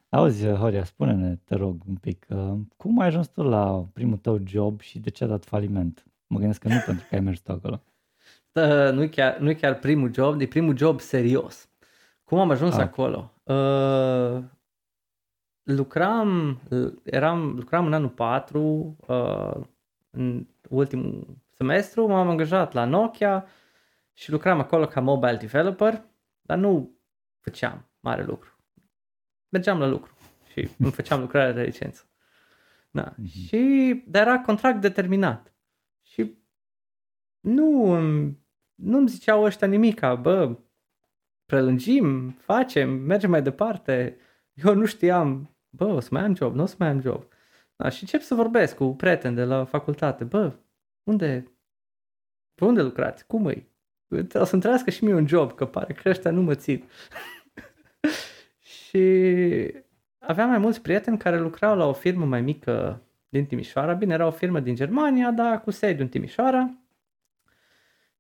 [0.09, 4.17] Auzi, uh, Horia, spune-ne, te rog, un pic, uh, cum ai ajuns tu la primul
[4.17, 6.05] tău job și de ce a dat faliment?
[6.27, 7.83] Mă gândesc că nu pentru că ai mers tu acolo.
[8.53, 11.69] Uh, nu chiar, nu chiar primul job, e primul job serios.
[12.25, 12.81] Cum am ajuns Ah.
[12.83, 13.33] acolo?
[13.43, 14.43] Uh,
[15.63, 16.61] lucram,
[17.05, 19.65] eram, lucram în anul 4, uh,
[20.11, 23.47] în ultimul semestru, m-am angajat la Nokia
[24.13, 26.03] și lucram acolo ca mobile developer,
[26.47, 26.99] dar nu
[27.41, 28.57] făceam mare lucru.
[29.49, 30.17] Mergeam la lucru
[30.51, 32.05] și îmi făceam lucrarea de licență.
[32.91, 33.15] Da.
[33.17, 33.27] Mhm.
[33.29, 35.55] Și, dar era contract determinat.
[36.03, 36.39] Și
[37.41, 38.39] nu, îmi-
[38.75, 40.59] nu îmi ziceau ăștia nimica, bă,
[41.47, 44.19] prelungim, facem, mergem mai departe.
[44.53, 47.25] Eu nu știam, bă, o să mai am job, nu o să mai am job.
[47.77, 50.59] Da, și încep să vorbesc cu prieteni de la facultate, bă,
[51.03, 51.53] unde,
[52.55, 53.75] pe unde lucrați, cum îi?
[54.35, 56.85] O să-mi trăiască și mie un job, că pare că ăștia nu mă țin.
[58.75, 59.03] și
[60.19, 63.93] aveam mai mulți prieteni care lucrau la o firmă mai mică din Timișoara.
[63.93, 66.71] Bine, era o firmă din Germania, dar cu sediu în Timișoara.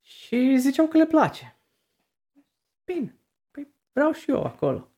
[0.01, 1.57] Și ziceau că le place.
[2.85, 3.17] Bine,
[3.93, 4.89] vreau și eu acolo.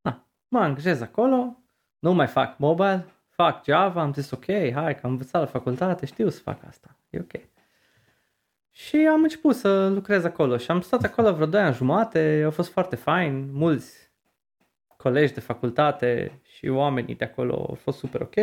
[0.00, 1.62] Na, mă angajez acolo,
[1.98, 6.06] nu mai fac mobile, fac Java, am zis ok, hai că am învățat la facultate,
[6.06, 7.49] știu să fac asta, e ok.
[8.86, 12.50] Și am început să lucrez acolo și am stat acolo vreo 2 ani jumate, a
[12.50, 14.12] fost foarte fain, mulți
[14.96, 18.34] colegi de facultate și oamenii de acolo au fost super ok,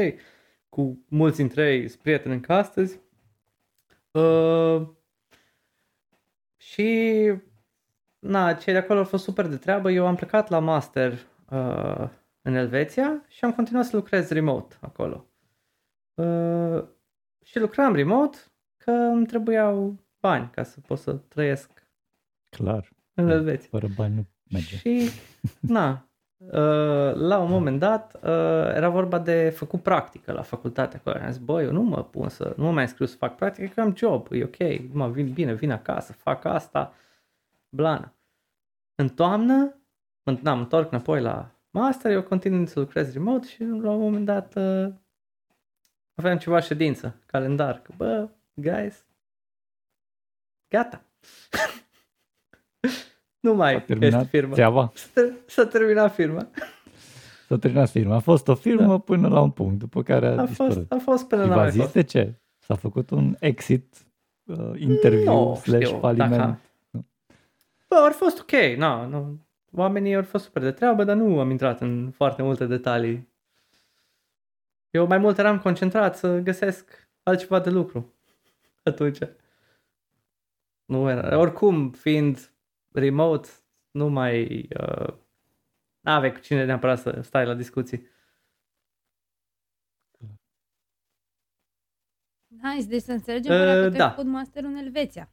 [0.70, 3.00] cu mulți dintre ei sunt prieteni încă astăzi.
[4.12, 4.88] Uh,
[6.58, 7.34] și
[8.20, 9.92] na, cei de acolo au fost super de treabă.
[9.92, 11.12] Eu am plecat la master
[11.50, 12.10] uh,
[12.42, 15.28] în Elveția și am continuat să lucrez remote acolo.
[16.14, 16.84] Uh,
[17.44, 18.38] și lucram remote
[18.78, 21.88] că îmi trebuiau bani ca să pot să trăiesc
[22.50, 22.90] Clar.
[23.14, 23.68] în Elveția.
[23.72, 24.76] Fără bani nu merge.
[24.76, 25.10] Și,
[25.60, 25.92] na,
[26.38, 28.22] uh, la un moment dat uh,
[28.76, 31.24] era vorba de făcut practică la facultate acolo.
[31.24, 33.72] Am zis, bă, eu nu mă pun să, nu mă mai înscriu să fac practică,
[33.74, 36.94] că am job, e ok, mă vin bine, vin acasă, fac asta,
[37.70, 38.12] blană.
[38.96, 39.76] În toamnă,
[40.24, 44.26] în, n-am întorc înapoi la master, eu continui să lucrez remote și la un moment
[44.26, 44.94] dat uh,
[46.16, 49.06] aveam ceva ședință, calendar, că bă, guys,
[50.70, 51.02] gata.
[53.40, 54.54] nu mai S-a terminat este firma.
[54.54, 54.92] treaba.
[54.96, 56.48] S-a, s-a terminat firma.
[57.48, 58.16] S-a terminat firma.
[58.16, 58.98] A fost o firmă Da.
[58.98, 60.74] până la un punct, după care a, A dispărut.
[60.74, 61.94] fost, a fost până Și la v-a mai zis fost.
[61.94, 62.34] de ce?
[62.58, 63.96] S-a făcut un exit
[64.44, 66.32] uh, interview Nu slash știu faliment.
[66.32, 66.60] dacă-
[67.88, 69.40] Bă, ar fost ok, na, nu.
[69.76, 73.28] Oamenii au fost super de treabă, dar nu am intrat în foarte multe detalii.
[74.90, 78.14] Eu mai mult eram concentrat să găsesc altceva de lucru
[78.84, 79.18] atunci.
[80.88, 81.38] Nu era.
[81.38, 82.54] Oricum, fiind
[82.92, 83.50] remote,
[83.92, 84.68] nu mai...
[84.80, 85.14] Uh,
[86.00, 88.08] n-aveai cu cine neapărat să stai la discuții.
[92.48, 94.04] Nice, deci să înțelegem Uh, uh, că tu da.
[94.04, 95.32] ai făcut master în Elveția.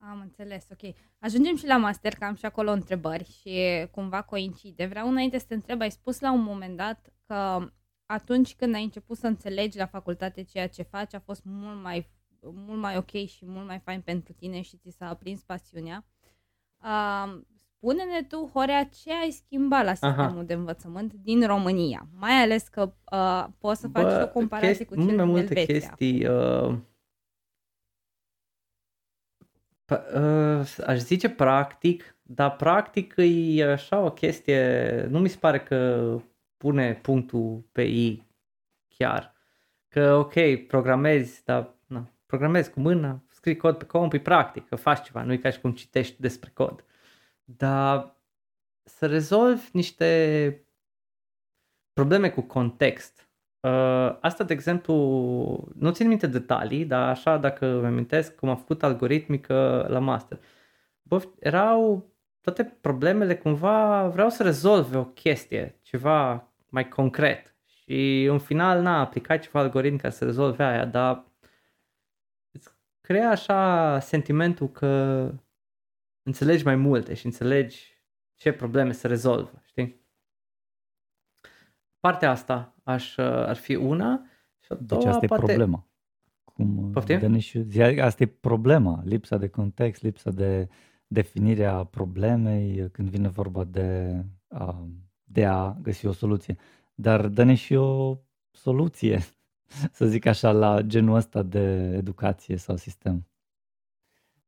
[0.00, 0.94] Am înțeles, ok.
[1.18, 4.86] Ajungem și la master, că am și acolo întrebări și cumva coincide.
[4.86, 7.70] Vreau înainte să te întreb, ai spus la un moment dat că
[8.06, 12.10] atunci când ai început să înțelegi la facultate ceea ce faci, a fost mult mai,
[12.40, 16.04] mult mai ok și mult mai fain pentru tine și ți s-a aprins pasiunea.
[16.84, 20.42] Uh, spune-ne tu, Horea, ce ai schimbat la sistemul Aha.
[20.42, 22.08] de învățământ din România?
[22.14, 25.16] Mai ales că uh, poți să faci Bă, și o comparație chesti- cu cel mult
[25.16, 25.88] mai din multe Elveția.
[25.88, 26.26] chestii.
[26.26, 26.76] Uh,
[29.84, 35.60] p- uh, aș zice practic, dar practic e așa o chestie, nu mi se pare
[35.60, 36.16] că
[36.56, 38.22] pune punctul pe I
[38.96, 39.36] chiar.
[39.88, 41.77] Că ok, programezi, dar na,
[42.28, 45.50] programezi cu mâna, scrii cod pe comp, e practic, că faci ceva, nu e ca
[45.50, 46.84] și cum citești despre cod.
[47.44, 48.16] Dar
[48.82, 50.08] să rezolvi niște
[51.92, 53.28] probleme cu context.
[53.60, 54.94] Uh, asta, de exemplu,
[55.74, 60.40] nu țin minte detalii, dar așa, dacă îmi amintesc cum am făcut algoritmică la master.
[61.02, 67.54] Bă, erau toate problemele cumva, vreau să rezolve o chestie, ceva mai concret.
[67.66, 71.27] Și în final, na, aplicai ceva algoritm ca să rezolve aia, dar îți
[73.08, 75.32] crea așa sentimentul că
[76.22, 78.02] înțelegi mai multe și înțelegi
[78.34, 80.06] ce probleme se rezolvă, știi?
[82.00, 84.22] Partea asta aș, ar fi una
[84.60, 85.44] și a Deci doua asta e poate...
[85.44, 85.88] problema.
[86.44, 87.18] Cum uh, Poftim?
[87.18, 90.68] Denis și- zia- asta e problema, lipsa de context, lipsa de
[91.06, 94.88] definirea problemei uh, când vine vorba de a,
[95.24, 96.56] de a găsi o soluție.
[96.94, 98.18] Dar dă-ne și o
[98.50, 99.18] soluție,
[99.92, 103.26] să zic așa, la genul ăsta de educație sau sistem.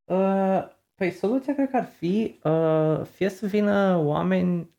[0.05, 0.63] Uh,
[0.95, 4.71] păi soluția cred că ar fi uh, fie să vină oameni,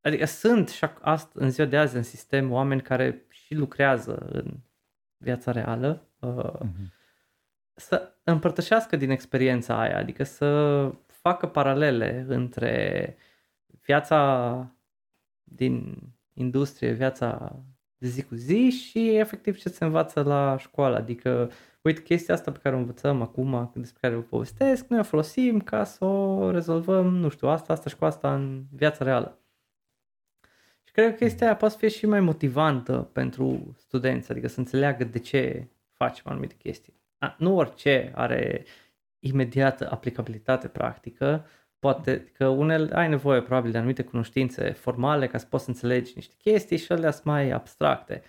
[0.00, 4.14] adică sunt și ac- ast- în ziua de azi în sistem oameni care și lucrează
[4.16, 4.56] în
[5.16, 6.92] viața reală, uh, Mhm.
[7.74, 13.16] să împărtășească din experiența aia, adică să facă paralele între
[13.84, 14.74] viața
[15.42, 15.98] din
[16.34, 17.56] industrie, viața
[18.02, 20.96] de zi cu zi și efectiv ce se învață la școală.
[20.96, 21.50] Adică,
[21.82, 25.60] uite, chestia asta pe care o învățăm acum, despre care o povestesc, noi o folosim
[25.60, 29.38] ca să o rezolvăm, nu știu, asta, asta și cu asta în viața reală.
[30.84, 35.04] Și cred că chestia aia poate fi și mai motivantă pentru studenți, adică să înțeleagă
[35.04, 36.94] de ce facem anumite chestii.
[37.18, 38.64] A, nu orice are
[39.18, 41.46] imediată aplicabilitate practică,
[41.82, 46.12] poate că unele ai nevoie probabil de anumite cunoștințe formale ca să poți să înțelegi
[46.14, 48.22] niște chestii și alea sunt mai abstracte.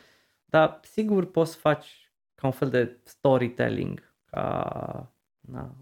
[0.45, 5.75] Dar sigur poți să faci ca un fel de storytelling, ca na,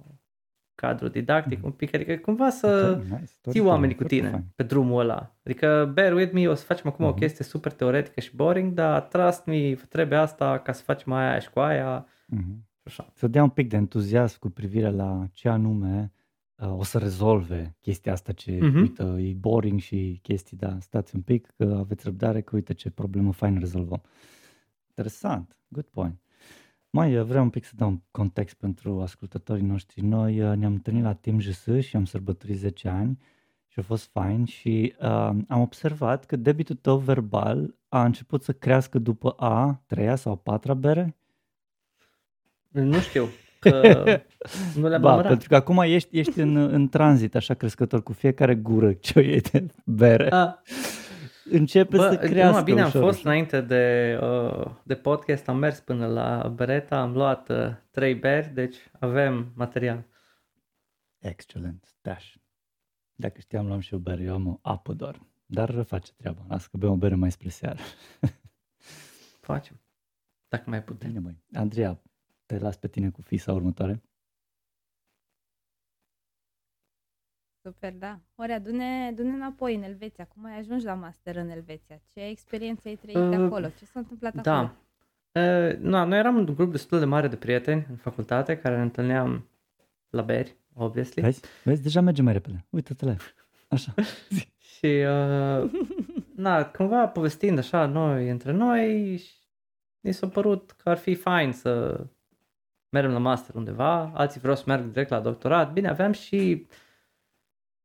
[0.76, 1.66] cadru didactic Mhm.
[1.66, 4.44] un pic, adică cumva să Ok, nice, ții oamenii cu foarte tine fain.
[4.56, 5.36] pe drumul ăla.
[5.46, 7.18] Adică bear with me, o să facem acum o Mhm.
[7.18, 11.50] chestie super teoretică și boring, dar trust me, trebuie asta ca să facem aia și
[11.50, 12.68] cu aia Mhm.
[12.76, 13.10] și așa.
[13.14, 16.21] Să dea un pic de entuziasm cu privire la ce anume uh,
[16.70, 18.80] o să rezolve chestia asta ce, Mhm.
[18.80, 22.90] uite, e boring și chestii, da, stați un pic, că aveți răbdare, că uite ce
[22.90, 24.02] problemă fain rezolvăm.
[24.88, 26.20] Interesant, good point.
[26.90, 30.02] Mai uh, vreau un pic să dau un context pentru ascultătorii noștri.
[30.02, 33.18] Noi uh, ne-am întâlnit la Team JS și am sărbătorit 10 ani
[33.68, 35.06] și a fost fain și uh,
[35.48, 40.36] am observat că debitul tău verbal a început să crească după a treia sau a
[40.36, 41.16] patra bere.
[42.68, 43.26] Nu știu,
[43.62, 43.72] că
[44.80, 45.28] nu le-am Ba, numărat.
[45.28, 49.22] pentru că acum ești, ești în, în tranzit așa crescător cu fiecare gură ce o
[49.22, 50.32] iei de bere.
[50.32, 50.62] A,
[51.52, 53.26] Începe să Bă, crească numai bine am ușor, fost ușor.
[53.32, 58.48] înainte de, uh, de podcast, am mers până la Bereta, am luat uh, trei beri,
[58.54, 60.06] deci avem material.
[61.20, 62.34] Excelent, dash.
[63.16, 65.20] Dacă știam, luam și o bere, eu am o apă doar.
[65.46, 67.80] Dar face treaba, las că bem o bere mai spre seară.
[69.50, 69.82] Facem,
[70.48, 71.08] dacă mai putem.
[71.10, 71.38] Bine, măi.
[71.54, 72.02] Andreea,
[72.52, 74.02] te las pe tine cu fisa următoare.
[77.64, 78.20] Super, da.
[78.36, 80.26] Ori du-ne, du-ne înapoi în Elveția.
[80.26, 82.02] Cum ai ajuns la master în Elveția?
[82.14, 83.68] Ce experiență ai trăit Uh, acolo?
[83.78, 84.56] Ce s-a întâmplat acolo?
[84.56, 84.76] Da.
[85.42, 88.82] Uh, nu, noi eram un grup destul de mare de prieteni în facultate care ne
[88.82, 89.50] întâlneam
[90.10, 91.22] la beri, obviously.
[91.22, 91.42] Vezi?
[91.64, 91.82] Vezi?
[91.82, 92.66] Deja merge mai repede.
[92.70, 93.18] Uite-te la ea.
[93.68, 93.94] Așa.
[94.74, 95.72] Și, uh,
[96.36, 99.34] na, cumva povestind așa noi între noi, și
[100.00, 102.06] ni s-a părut că ar fi fain să
[102.92, 105.74] mergem la master undeva, alții vreau să merg direct la doctorat.
[105.74, 106.68] Bine, aveam și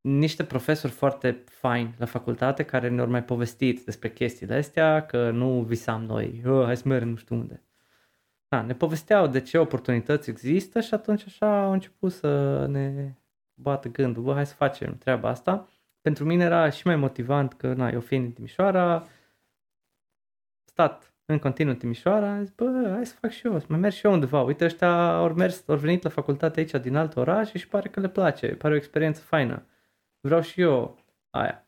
[0.00, 5.62] niște profesori foarte faini la facultate care ne-au mai povestit despre chestiile astea, că nu
[5.62, 7.62] visam noi, oh, hai să mergem nu știu unde.
[8.48, 13.14] Da, ne povesteau de ce oportunități există și atunci așa au început să ne
[13.54, 15.68] bată gândul, bă, hai să facem treaba asta.
[16.00, 19.06] Pentru mine era și mai motivant că, na, eu fiind în Timișoara,
[20.64, 23.78] stat în continuu în Timișoara, am zis, bă, hai să fac și eu, să mai
[23.78, 24.42] merg și eu undeva.
[24.42, 28.00] Uite, ăștia au mers, au venit la facultate aici din alt oraș și pare că
[28.00, 29.66] le place, pare o experiență faină.
[30.20, 30.98] Vreau și eu
[31.30, 31.66] aia.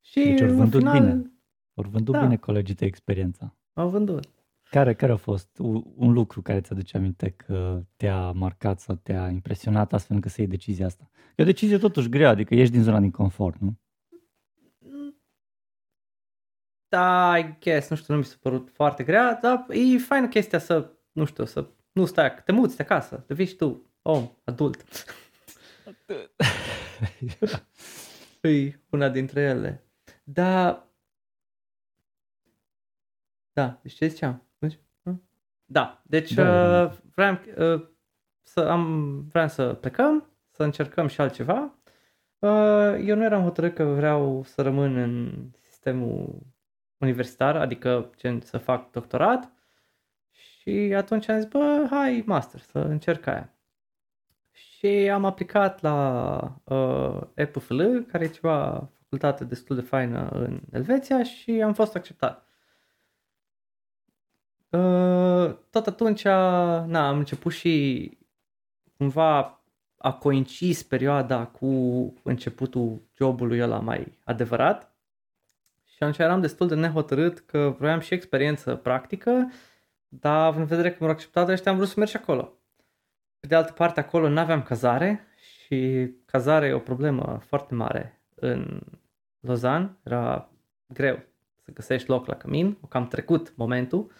[0.00, 1.30] Și Deci au în vândut final, bine.
[1.74, 2.20] Au vândut Da.
[2.20, 3.56] bine colegii tăi experiența.
[3.72, 4.24] Au vândut.
[4.70, 9.28] Care, care a fost u- un lucru care ți-aduce aminte că te-a marcat sau te-a
[9.28, 11.10] impresionat astfel încât să iei decizia asta?
[11.36, 13.78] E o decizie totuși grea, adică ieși din zona din confort, nu?
[16.90, 20.58] Da, I guess, nu știu, nu mi s-a părut foarte grea, dar e faină chestia
[20.58, 24.84] să, nu știu, să nu stai, te muți de acasă, devii și tu om, adult.
[28.40, 29.84] e una dintre ele.
[30.24, 30.88] Da,
[33.52, 34.42] da, deci ce ziceam?
[34.58, 35.22] Deci, nu?
[35.64, 36.82] Da, deci Da.
[36.82, 37.88] uh, vreau, uh,
[38.42, 41.74] să am, vreau să plecăm, să încercăm și altceva.
[42.38, 46.46] Uh, eu nu eram hotărât că vreau să rămân în sistemul
[47.00, 49.52] universitar, adică gen să fac doctorat
[50.30, 53.54] și atunci am zis, bă, hai master, să încerc aia.
[54.52, 61.22] Și am aplicat la uh, EPFL, care e ceva facultate destul de faină în Elveția
[61.22, 62.48] și am fost acceptat.
[64.68, 68.18] Uh, tot atunci, na, am început și
[68.96, 69.60] cumva
[69.96, 71.66] a coincis perioada cu
[72.22, 74.89] începutul jobului ăla mai adevărat
[76.00, 79.52] și atunci eram destul de nehotărât că vroiam și experiență practică,
[80.08, 82.58] dar având în vedere că m-au acceptat ăștia am vrut să merg și acolo.
[83.40, 88.22] Pe de altă parte, acolo nu aveam cazare și cazare e o problemă foarte mare
[88.34, 88.80] în
[89.40, 89.98] Lozan.
[90.02, 90.50] Era
[90.86, 91.22] greu
[91.64, 94.10] să găsești loc la cămin, o cam trecut momentul.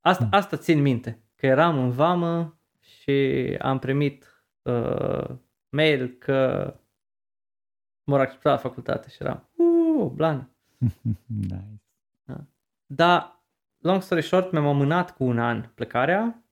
[0.00, 0.30] Asta, Mm.
[0.32, 5.28] asta țin minte, că eram în vamă și am primit uh,
[5.68, 6.74] mail că
[8.04, 10.49] m-au acceptat la facultate și eram, uh, blană.
[11.50, 11.80] nice.
[12.86, 13.44] Dar,
[13.78, 16.44] long story short, mi-am amânat cu un an plecarea,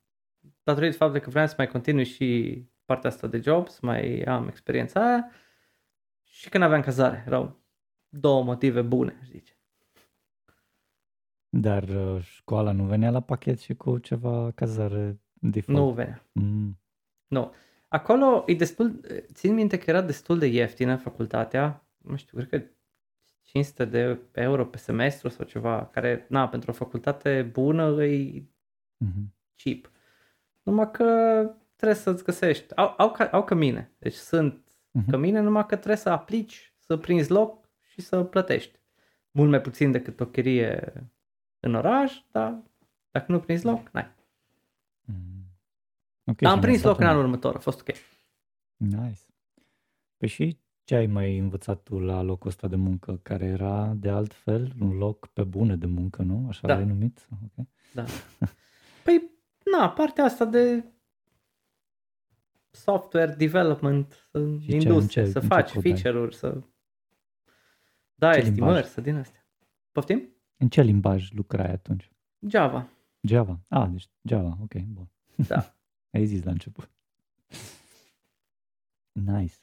[0.63, 4.49] datorită faptului că vreau să mai continui și partea asta de job, să mai am
[4.49, 5.31] experiența aia
[6.23, 7.25] și că n-aveam cazare.
[7.27, 7.61] Erau
[8.09, 9.53] două motive bune, aș zice.
[11.49, 15.81] Dar uh, școala nu venea la pachet și cu ceva cazare default?
[15.81, 16.29] Nu venea.
[16.33, 16.81] Mm.
[17.27, 17.53] Nu.
[17.89, 19.01] Acolo e destul,
[19.33, 22.71] țin minte că era destul de ieftină facultatea, nu știu, cred că
[23.49, 28.43] 500 de euro pe semestru sau ceva, care, na, pentru o facultate bună e
[28.97, 29.35] Mhm.
[29.57, 29.91] cheap.
[30.63, 31.05] Numai că
[31.77, 32.75] trebuie să-ți găsești.
[32.77, 33.93] Au, au, ca- au cămine.
[33.99, 35.11] Deci sunt Mhm.
[35.11, 38.79] cămine, numai că trebuie să aplici, să prinzi loc și să plătești.
[39.31, 40.93] Mult mai puțin decât o chirie
[41.61, 42.63] în oraș, dar
[43.11, 44.15] dacă nu prinzi loc, n-ai.
[45.05, 45.15] Mm.
[46.25, 47.97] Ok, Dar am și prins învățat loc în un- anul următor, a fost ok.
[48.77, 49.21] Nice.
[50.17, 50.59] Păi și
[50.89, 54.97] ce ai mai învățat tu la locul ăsta de muncă, care era de altfel un
[54.97, 56.47] loc pe bune de muncă, nu?
[56.49, 56.75] Așa Da.
[56.75, 57.29] l-ai numit?
[57.45, 57.67] Ok.
[57.95, 58.05] Da.
[59.05, 59.31] Păi,
[59.79, 60.85] na, partea asta de
[62.71, 65.93] software development în Și ce- industrie, în ce- să în ce faci cod ai?
[65.93, 66.63] feature-uri, să
[68.15, 68.91] dai Ce estimări, limbaj?
[68.91, 69.47] să din astea.
[69.93, 70.29] Poftim?
[70.57, 72.11] În ce limbaj lucrai atunci?
[72.49, 72.89] Java.
[73.21, 73.61] Java.
[73.69, 75.09] Ah, deci Java, ok, bun.
[75.49, 75.75] Da.
[76.13, 76.91] Ai zis la început.
[79.13, 79.55] Nice.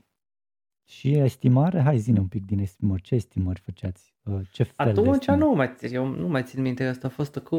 [0.96, 1.82] Și estimare?
[1.82, 3.02] Hai zine un pic din estimări.
[3.02, 4.16] Ce estimări făceați?
[4.24, 5.42] Uh, Ce fel de Atunci estimări?
[5.42, 7.56] nu mai, țin- eu nu mai țin minte că asta a fost cu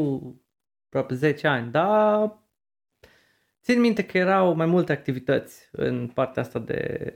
[0.87, 2.39] aproape 10 ani, dar
[3.63, 7.13] țin minte că erau mai multe activități în partea asta de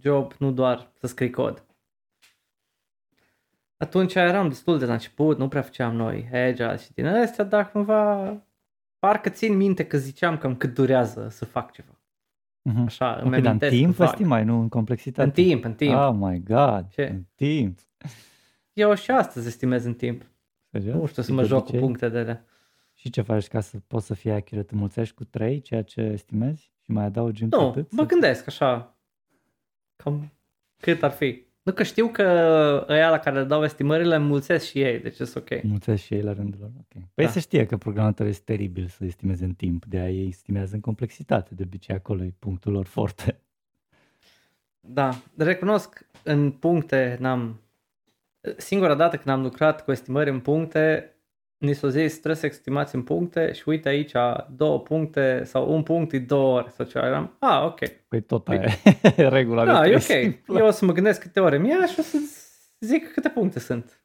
[0.00, 1.64] job, nu doar să scrii cod.
[3.76, 7.70] Atunci eram destul de la început, nu prea făceam noi agile și din astea, dar
[7.70, 8.36] cumva
[8.98, 11.99] parcă țin minte că ziceam cam cât durează să fac ceva.
[12.62, 12.84] Mhm.
[12.84, 14.08] Așa, îmi Ok, dar în amintesc timp vag.
[14.08, 15.22] estimai, nu în complexitate?
[15.28, 15.94] În timp, în timp.
[15.94, 17.06] Oh my god, Ce?
[17.08, 17.78] în timp.
[18.72, 20.30] Eu și astăzi estimez în timp.
[20.70, 20.94] Serios?
[20.94, 21.80] Nu știu să Și mă de joc cu obicei?
[21.80, 22.44] puncte de ele.
[22.94, 24.72] Și ce faci ca să poți să fii accurate?
[24.74, 27.90] Înmulțești cu 3 ceea ce estimezi și mai adaugi încă Nu, atât?
[27.90, 28.98] mă Sau- gândesc așa,
[29.96, 30.32] cam
[30.76, 31.44] cât ar fi.
[31.62, 32.22] Nu că știu că
[32.88, 35.62] ăia la care le dau estimările mulțesc și ei, deci e ok.
[35.62, 36.70] Mulțești și ei la rândul lor.
[36.78, 37.02] Ok.
[37.14, 37.30] Păi Da.
[37.30, 40.80] se știe că programatorul este teribil să estimeze în timp, de aia ei estimează în
[40.80, 43.40] complexitate, de obicei acolo e punctul lor forte.
[44.80, 47.60] Da, recunosc, în puncte n-am...
[48.56, 51.14] Singura dată când am lucrat cu estimări în puncte,
[51.60, 54.12] ni s-a zis trebuie să estimați în puncte și uite aici
[54.56, 57.06] două puncte sau un punct e două ori sau ceva.
[57.06, 57.78] Eram, ah, ok.
[58.08, 58.68] Păi tot Păi- aia
[59.16, 60.22] e regula Da, de e trei ok.
[60.32, 60.58] simplă.
[60.58, 62.18] Eu o să mă gândesc câte ore mi și o să
[62.80, 64.02] zic câte puncte sunt.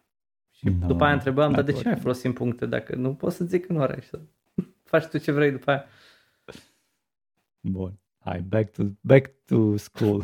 [0.51, 2.01] Și No, după aia întrebam, dar de ce not mai working.
[2.01, 4.19] folosim puncte dacă nu poți să zic în ore și să
[4.91, 5.85] faci tu ce vrei după aia.
[7.59, 7.99] Bun.
[8.19, 10.23] Hai, back to, back to school.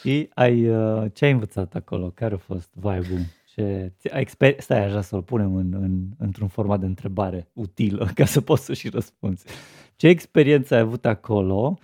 [0.00, 2.10] și ai, uh, ce ai învățat acolo?
[2.10, 3.20] Care a fost vibe-ul?
[3.54, 8.10] Ce, ți- ai exper- Stai așa să-l punem în, în, într-un format de întrebare utilă
[8.14, 9.46] ca să poți să și răspunzi.
[9.96, 11.78] Ce experiență ai avut acolo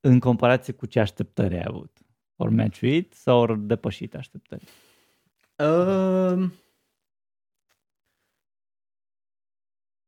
[0.00, 1.98] în comparație cu ce așteptări ai avut?
[2.36, 4.64] Ori matchuit sau ori depășit așteptări?
[5.58, 6.52] Um,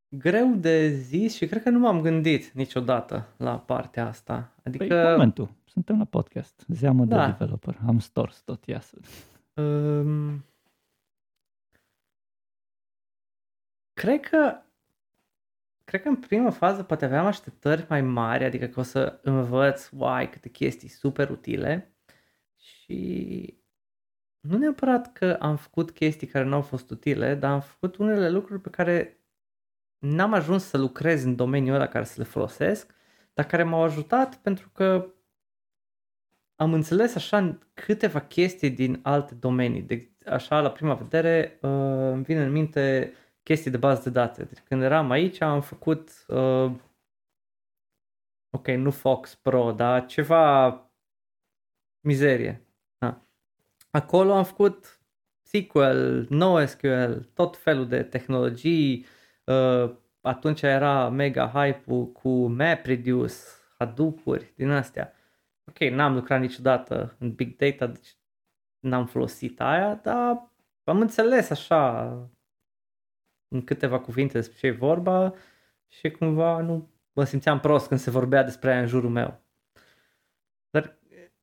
[0.09, 4.35] greu de zis și cred că nu m-am gândit niciodată la partea asta.
[4.63, 5.49] Păi, Adică, momentul.
[5.65, 6.65] Suntem la podcast.
[6.69, 7.25] Zeamă Da.
[7.27, 7.79] de developer.
[7.87, 8.97] Am stors tot iasă.
[9.55, 10.45] um,
[13.97, 14.61] cred că
[15.85, 19.89] cred că în prima fază poate aveam așteptări mai mari, adică că o să învăț,
[19.93, 21.97] uai, câte chestii super utile
[22.55, 23.61] și
[24.41, 28.31] nu neapărat că am făcut chestii care nu au fost utile, dar am făcut unele
[28.31, 29.21] lucruri pe care
[29.99, 32.95] n-am ajuns să lucrez în domeniul ăla care să le folosesc,
[33.35, 35.15] dar care m-au ajutat pentru că
[36.55, 39.83] am înțeles așa câteva chestii din alte domenii.
[39.83, 41.71] De, așa, la prima vedere, uh,
[42.13, 43.13] îmi vine în minte
[43.47, 44.45] chestii de bază de date.
[44.45, 46.71] Deci, când eram aici, am făcut, uh,
[48.51, 50.71] ok, nu Fox Pro, dar ceva
[52.01, 52.67] mizerie.
[52.99, 53.23] Da.
[53.91, 55.01] Acolo am făcut
[55.43, 59.07] SQL, NoSQL, tot felul de tehnologii.
[59.45, 63.35] Uh, atunci era mega hype-ul cu MapReduce,
[63.79, 65.13] Hadoop-uri, din astea.
[65.65, 68.17] Ok, n-am lucrat niciodată în Big Data, deci
[68.79, 70.51] n-am folosit aia, dar
[70.85, 72.11] am înțeles așa
[73.49, 75.35] în câteva cuvinte despre ce e vorba
[75.89, 79.41] și cumva nu mă simțeam prost când se vorbea despre aia în jurul meu.
[80.71, 80.99] Dar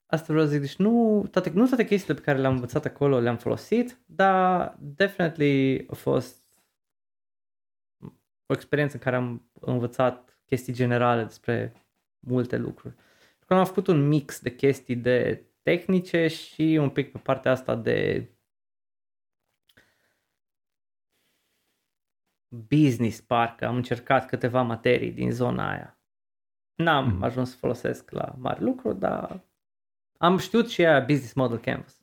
[0.06, 3.20] asta vreau să zic, deci nu toate, nu toate chestiile pe care le-am învățat acolo
[3.20, 6.44] le-am folosit, dar definitely a fost
[8.46, 11.74] o experiență în care am învățat chestii generale despre
[12.20, 12.96] multe lucruri.
[12.96, 17.52] Pentru că am făcut un mix de chestii de tehnice și un pic pe partea
[17.52, 18.28] asta de
[22.54, 25.98] business, parcă am încercat câteva materii din zona aia.
[26.76, 27.24] N-am Mhm.
[27.24, 29.42] ajuns să folosesc la mari lucru, dar
[30.18, 32.02] am știut și aia Business Model Canvas.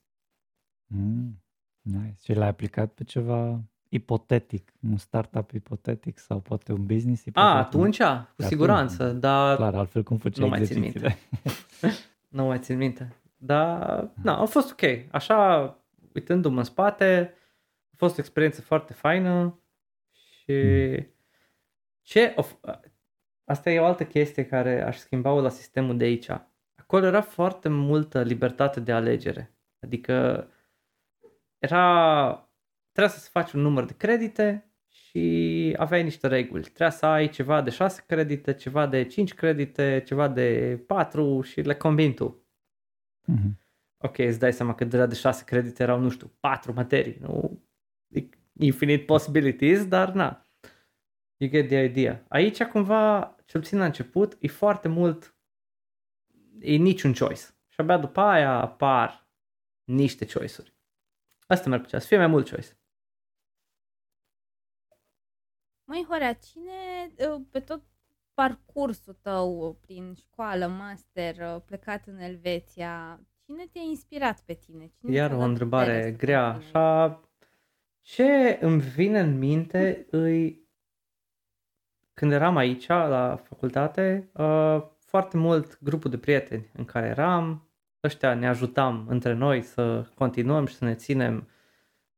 [0.86, 1.42] Mm,
[1.80, 2.14] nice.
[2.22, 7.55] Și l-ai aplicat pe ceva ipotetic, un startup ipotetic sau poate un business ipotetic?
[7.55, 7.96] A, atunci?
[7.96, 11.16] Cu atunci, siguranță, dar Clar, altfel cum făceai Nu mai țin exercițiile?
[12.36, 13.12] nu mai țin minte.
[13.36, 14.80] Dar, na, a fost ok.
[15.11, 15.59] Așa,
[16.14, 17.34] uitându-mă în spate,
[17.92, 19.59] a fost o experiență foarte faină
[20.51, 21.07] și
[22.03, 22.32] ce...
[22.36, 22.55] Of,
[23.44, 26.28] asta e o altă chestie care aș schimba la sistemul de aici.
[26.74, 29.55] Acolo era foarte multă libertate de alegere.
[29.80, 30.46] Adică
[31.59, 32.51] era...
[32.92, 36.62] Trebuia să faci un număr de credite și aveai niște reguli.
[36.62, 41.61] Trebuia să ai ceva de 6 credite, ceva de 5 credite, ceva de 4 și
[41.61, 42.44] le combini tu.
[43.24, 43.59] Mhm.
[44.03, 47.18] Ok, îți dai seama că de la de 6 credite erau, nu știu, 4 materii,
[47.20, 47.62] nu
[48.61, 50.46] infinite possibilities, dar na.
[51.36, 52.24] You get the idea.
[52.28, 55.34] Aici cumva, cel puțin la început, e foarte mult
[56.61, 57.42] e niciun choice.
[57.68, 59.28] Și abia după aia apar
[59.84, 60.74] niște choice-uri.
[61.46, 62.78] Asta mi-ar plăcea, să fie mai mult choice.
[65.84, 67.82] Măi, Horea, cine uh, pe tot
[68.34, 74.86] parcursul tău prin școală, master, uh, plecat în Elveția, cine te-a inspirat pe tine?
[74.98, 76.50] Cine Iar ți-a o dat întrebare putere să grea.
[76.52, 76.66] continui?
[76.66, 77.20] Așa,
[78.14, 80.68] ce îmi vine în minte îi
[82.14, 87.68] când eram aici la facultate, uh, foarte mult grupul de prieteni în care eram,
[88.04, 91.48] ăștia ne ajutam între noi să continuăm și să ne ținem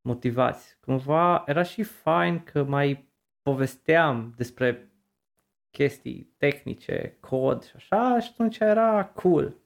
[0.01, 0.77] motivați.
[0.81, 3.09] Cumva era și fain că mai
[3.43, 4.93] povesteam despre
[5.71, 9.57] chestii tehnice, cod și așa și atunci era cool.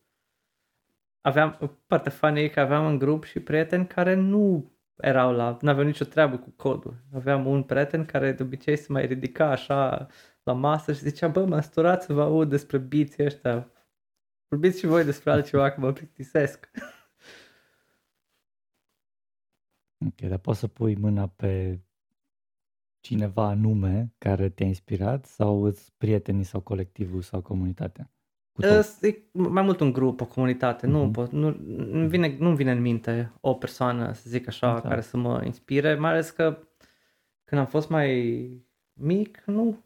[1.21, 5.71] Aveam, partea funny e că aveam în grup și prieteni care nu erau la, nu
[5.71, 6.97] aveau nicio treabă cu codul.
[7.15, 10.07] Aveam un prieten care de obicei se mai ridica așa
[10.43, 13.71] la masă și zicea, bă, mă sturat să vă aud despre biții ăștia.
[14.49, 16.71] Vorbiți și voi despre altceva, că mă plictisesc.
[20.07, 21.81] Ok, dar poți să pui mâna pe
[23.01, 28.11] cineva anume care te-a inspirat sau îți prietenii sau colectivul sau comunitatea?
[28.57, 29.03] Cu tot.
[29.03, 30.87] E mai mult un grup, o comunitate.
[30.87, 31.11] Nu, Mhm.
[31.13, 34.89] pot, nu, nu, vine, nu vine în minte o persoană, să zic așa, Da.
[34.89, 36.59] care să mă inspire, mai ales că
[37.45, 38.49] când am fost mai
[38.93, 39.85] mic, nu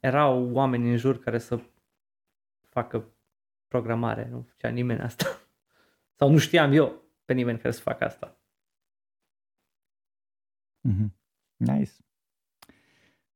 [0.00, 1.60] erau oameni în jur care să
[2.68, 3.08] facă
[3.68, 4.28] programare.
[4.30, 5.24] Nu făcea nimeni asta.
[6.18, 8.36] Sau nu știam eu pe nimeni care să facă asta.
[10.80, 11.14] Mhm.
[11.56, 11.92] Nice.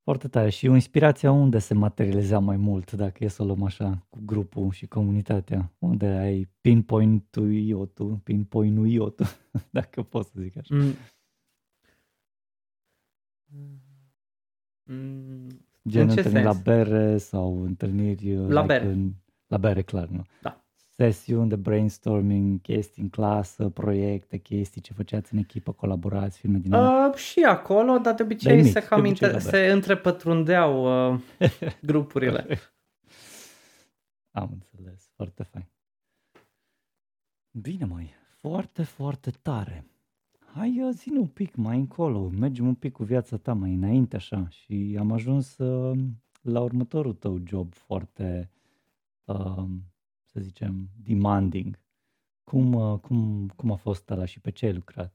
[0.06, 0.48] Foarte tare.
[0.48, 4.70] Și inspirația unde se materializa mai mult, dacă e să o luăm așa, cu grupul
[4.70, 5.72] și comunitatea?
[5.78, 9.24] Unde ai pinpoint-ul tu, pinpoint-ul tu,
[9.70, 10.74] dacă pot să zic așa.
[10.74, 10.94] Mm.
[14.82, 15.46] Mm.
[15.88, 16.64] Gen În ce întâlniri la sens?
[16.64, 18.92] bere sau întâlniri uh, La like bere.
[18.92, 19.12] În,
[19.46, 20.24] la bere, clar, nu?
[20.42, 20.65] Da.
[20.98, 26.72] Sesiuni de brainstorming, chestii în clasă, proiecte, chestii ce făceați în echipă, colaborați, filme din
[26.72, 27.08] alea.
[27.08, 29.38] Uh, și acolo, dar de Dar e obicei mic, se de cam obicei inter- la
[29.38, 31.20] se întrepătrundeau uh,
[31.88, 32.58] grupurile.
[34.30, 35.68] Am înțeles, foarte fain.
[37.50, 38.14] Bine, mai
[38.48, 39.86] foarte, foarte tare.
[40.54, 44.16] Hai, uh, zi un pic mai încolo, mergem un pic cu viața ta mai înainte
[44.16, 45.98] așa și am ajuns uh,
[46.40, 48.50] la următorul tău job foarte,
[49.24, 49.64] uh,
[50.36, 51.78] să zicem, demanding.
[52.44, 55.14] Cum, uh, cum, cum a fost ăla și pe ce ai lucrat?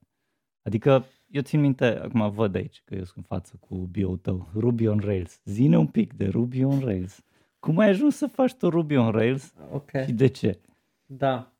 [0.61, 4.49] Adică, eu țin minte, acum văd aici că eu sunt în față cu bio tău,
[4.55, 5.41] Ruby on Rails.
[5.45, 7.23] Zine un pic de Ruby on Rails.
[7.59, 9.89] Cum ai ajuns să faci tu Ruby on Rails Ok.
[10.05, 10.59] și de ce?
[11.05, 11.51] Da.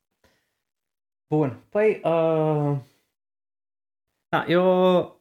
[1.28, 1.60] Bun.
[1.70, 2.78] Păi, uh,
[4.30, 4.64] da, eu,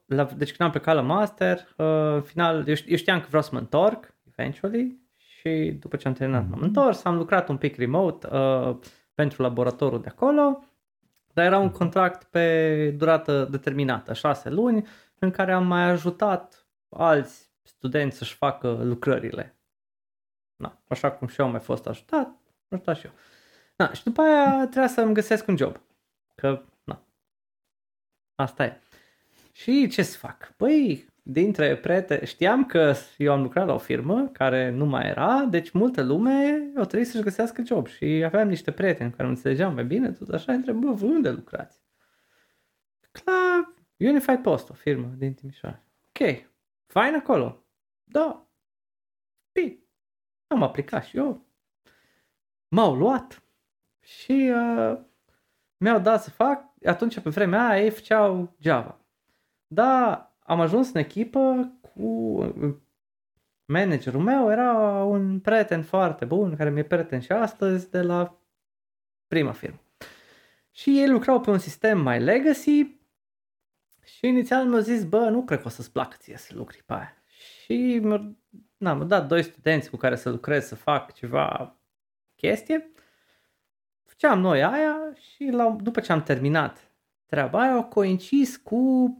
[0.07, 3.27] la, deci când am plecat la master, uh, în final, eu, ș- eu știam că
[3.29, 5.00] vreau să mă întorc, eventually,
[5.41, 6.63] și după ce am terminat m-am Mhm.
[6.63, 8.77] întors, am lucrat un pic remote uh,
[9.15, 10.65] pentru laboratorul de acolo,
[11.33, 14.87] dar era un contract pe durată determinată, șase luni,
[15.19, 19.59] în care am mai ajutat alți studenți să-și facă lucrările.
[20.57, 22.37] Da, așa cum și eu am mai fost ajutat, am
[22.69, 23.13] ajutat și eu.
[23.77, 25.81] Da, și după aia trebuia să-mi găsesc un job.
[26.35, 27.03] Că, na,
[28.35, 28.81] asta e.
[29.53, 30.53] Și ce să fac?
[30.57, 35.45] Păi, dintre prieteni, știam că eu am lucrat la o firmă care nu mai era,
[35.45, 37.87] deci multă lume o trebuie să-și găsească job.
[37.87, 41.31] Și aveam niște prieteni care nu înțelegeam mai bine, tot așa, întreb, bă, voi unde
[41.31, 41.83] lucrați?
[43.25, 45.83] La Unified Post, o firmă din Timișoara.
[46.07, 46.47] Ok,
[46.87, 47.65] fain acolo.
[48.05, 48.49] Da.
[49.53, 49.79] Bine.
[50.47, 51.47] Am aplicat și eu.
[52.69, 53.43] M-au luat
[54.01, 54.99] și uh,
[55.77, 59.01] mi-au dat să fac, atunci pe vremea aia ei făceau Java.
[59.67, 62.39] Da, am ajuns în echipă cu
[63.65, 64.73] managerul meu, era
[65.05, 68.41] un prieten foarte bun, care mi-e prieten și astăzi de la
[69.27, 69.81] prima firmă.
[70.71, 72.99] Și ei lucrau pe un sistem mai legacy
[74.05, 76.93] și inițial mi-au zis, bă, nu cred că o să-ți placă ție să lucri pe
[76.93, 77.17] aia.
[77.63, 78.37] Și mi-au,
[78.77, 81.77] na, mi-au dat doi studenți cu care să lucrez, să fac ceva
[82.35, 82.93] chestie.
[84.05, 86.91] Făceam noi aia și la, după ce am terminat
[87.27, 89.15] treaba aia, au coincis cu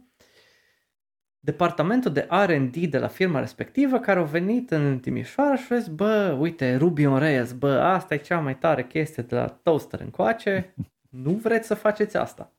[1.43, 5.87] departamentul de R&D de la firma respectivă care au venit în Timișoara și au zis,
[5.87, 9.99] bă, uite, Ruby on Rails, bă, asta e cea mai tare chestie de la Toaster
[9.99, 10.73] încoace,
[11.09, 12.51] nu vreți să faceți asta?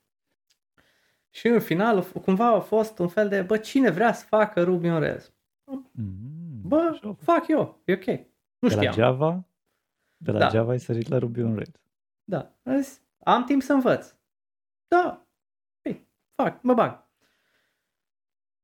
[1.30, 4.88] Și în final, cumva a fost un fel de, bă, cine vrea să facă Ruby
[4.88, 5.32] on Rails?
[5.64, 7.22] Mm, Bă, așa a fost.
[7.22, 8.06] fac eu, e ok.
[8.58, 8.92] Nu de la știam.
[8.92, 9.44] Java,
[10.16, 10.48] de la Da.
[10.48, 11.80] Java ai sărit la Ruby on Rails.
[12.24, 12.54] Da.
[12.62, 14.14] Am zis, am timp să învăț.
[14.88, 15.26] Da.
[15.82, 17.10] Ei, fac, mă bag.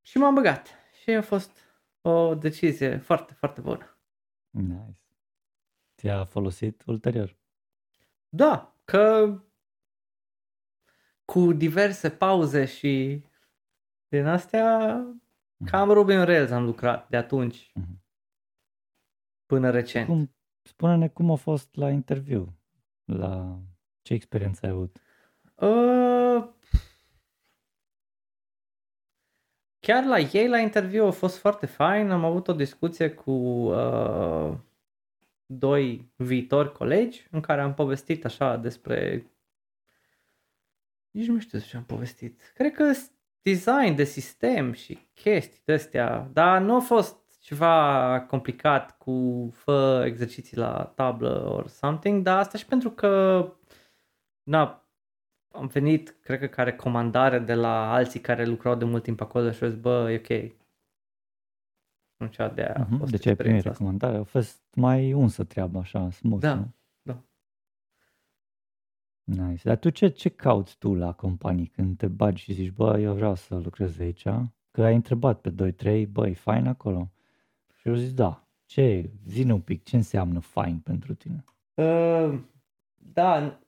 [0.09, 0.69] Și m-am băgat.
[1.03, 1.59] Și a fost
[2.01, 3.99] o decizie foarte, foarte bună.
[4.51, 4.99] Nice.
[5.97, 7.37] Ți-a folosit ulterior.
[8.29, 9.35] Da, că
[11.25, 13.25] cu diverse pauze și
[14.09, 14.97] din astea,
[15.65, 18.03] cam Ruby on Rails am lucrat de atunci Mhm.
[19.47, 20.07] până recent.
[20.07, 22.59] Cum, spune-ne cum a fost la interviu,
[23.05, 23.59] la
[24.03, 25.01] ce experiență ai avut?
[25.55, 26.49] Uh,
[29.89, 32.11] chiar la ei, la interviu, a fost foarte fain.
[32.11, 34.57] Am avut o discuție cu uh,
[35.47, 39.27] doi viitori colegi în care am povestit așa despre...
[41.11, 42.53] Nici nu știu ce am povestit.
[42.55, 43.11] Cred că s-
[43.43, 50.03] design de sistem și chestii de astea, dar nu a fost ceva complicat cu fă
[50.07, 53.45] exerciții la tablă or something, dar asta și pentru că
[54.43, 54.88] na,
[55.59, 59.51] am venit, cred că ca recomandare de la alții care lucrau de mult timp acolo
[59.51, 60.57] și au zis, bă, e ok.
[62.17, 63.85] Atunci de aia a Mhm, fost Deci ai primit experiența asta.
[63.85, 66.75] recomandare, a fost mai unsă treaba, așa, smooth, Da, nu?
[67.03, 67.23] da.
[69.25, 69.63] Nice.
[69.65, 73.15] Dar tu ce, ce cauți tu la companii când te bagi și zici, bă, eu
[73.15, 74.23] vreau să lucrez aici?
[74.71, 77.11] Că ai întrebat pe 2-3, bă, e fain acolo?
[77.75, 78.43] Și eu zis, da.
[78.67, 81.45] Ce, zi un pic, ce înseamnă fain pentru tine?
[81.75, 82.41] Uh,
[82.97, 83.59] da,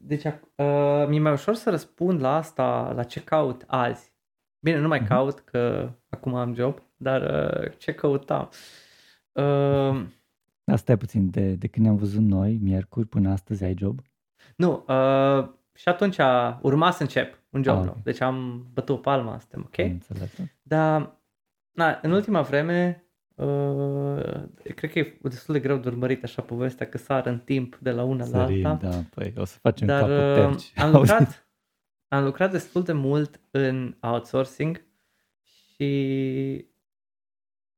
[0.00, 4.12] deci uh, mi-e mai ușor să răspund la asta, la ce caut azi.
[4.60, 5.08] Bine, nu mai Mhm.
[5.08, 7.22] caut că acum am job, dar
[7.62, 8.48] uh, ce căutam?
[9.32, 10.02] Uh,
[10.64, 14.00] Asta e puțin, de, de când ne-am văzut noi, miercuri, până astăzi ai job?
[14.56, 16.16] Nu, uh, și atunci
[16.62, 17.94] urma să încep un job Ah, nou.
[17.96, 18.02] ok.
[18.02, 19.78] Deci am bătut palma, suntem ok.
[19.78, 20.34] Am înțeles.
[20.62, 21.16] Dar,
[21.70, 23.07] na, în ultima vreme,
[23.38, 24.42] uh,
[24.74, 27.90] cred că e destul de greu de urmărit așa povestea, că sar în timp de
[27.90, 28.88] la una la Sărim, alta.
[28.88, 30.72] da, păi o să facem Dar capul uh, terci.
[30.76, 31.48] am lucrat,
[32.08, 34.82] am lucrat destul de mult în outsourcing
[35.42, 36.66] și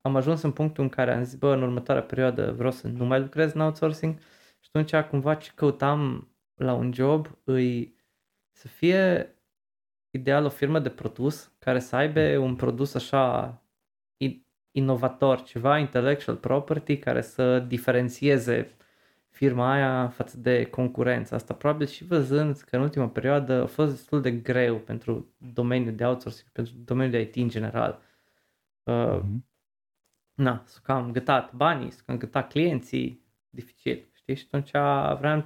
[0.01, 3.05] am ajuns în punctul în care am zis, bă, în următoarea perioadă vreau să nu
[3.05, 4.17] mai lucrez în outsourcing
[4.59, 7.95] și atunci cumva ce căutam la un job îi
[8.51, 9.35] să fie
[10.09, 13.70] ideal o firmă de produs care să aibă un produs așa i-
[14.71, 18.75] inovator, ceva intellectual property care să diferențieze
[19.29, 21.35] firma aia față de concurență.
[21.35, 25.95] Asta probabil și văzând că în ultima perioadă a fost destul de greu pentru domeniul
[25.95, 28.01] de outsourcing, pentru domeniul de IT în general.
[28.83, 29.45] Uh, Mhm.
[30.33, 34.35] na, s-au cam gătat banii, s-au cam gătat clienții, dificil, știi?
[34.35, 34.69] Și atunci
[35.19, 35.37] vreau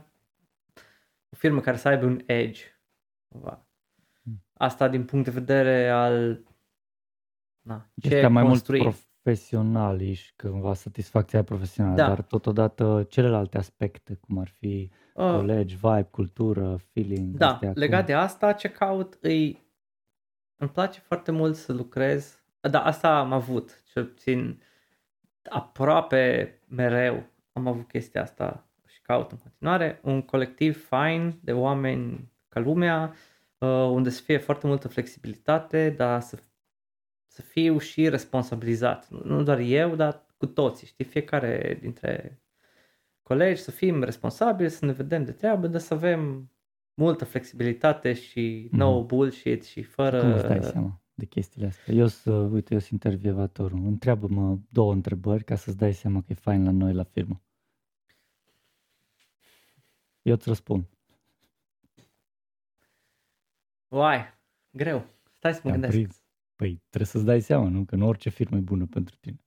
[1.30, 2.62] o firmă care să aibă un edge.
[3.28, 3.66] cumva.
[4.22, 4.44] Mm.
[4.54, 6.44] Asta din punct de vedere al
[7.62, 8.96] na, ce Ăștia mai mult construim.
[9.36, 12.08] Profesionali și cumva satisfacția profesională, Da.
[12.08, 17.98] dar totodată celelalte aspecte, cum ar fi Uh, colegi, vibe, cultură, feeling, Da, astea legat
[17.98, 19.64] cum- de asta, ce caut îi...
[20.58, 22.44] Îmi place foarte mult să lucrez.
[22.60, 24.62] Da, asta am avut, cel puțin
[25.50, 27.24] aproape mereu
[27.54, 30.00] am avut chestia asta și caut în continuare.
[30.04, 33.14] Un colectiv fain de oameni ca lumea,
[33.58, 36.38] uh, unde să fie foarte multă flexibilitate, dar să,
[37.36, 39.10] să fiu și responsabilizat.
[39.10, 41.06] Nu doar eu, dar cu toții, știi?
[41.06, 42.42] Fiecare dintre
[43.22, 46.52] colegi să fim responsabili, să ne vedem de treabă, dar să avem
[46.94, 48.78] multă flexibilitate și Mhm.
[48.78, 50.20] no bullshit și fără...
[50.20, 51.94] Cum îți dai seama de chestiile astea?
[51.94, 53.78] Eu sunt, uite, eu sunt intervievatorul.
[53.86, 57.42] Întreabă-mă două întrebări ca să-ți dai seama că e fain la noi la firmă.
[60.22, 60.86] Eu îți răspund.
[63.88, 64.20] Uai,
[64.72, 65.06] greu.
[65.34, 65.94] Stai să mă Te-am gândesc.
[66.04, 66.24] prins.
[66.56, 67.86] Păi trebuie să-ți dai seama, nu?
[67.86, 69.46] Că nu orice firmă e bună pentru tine.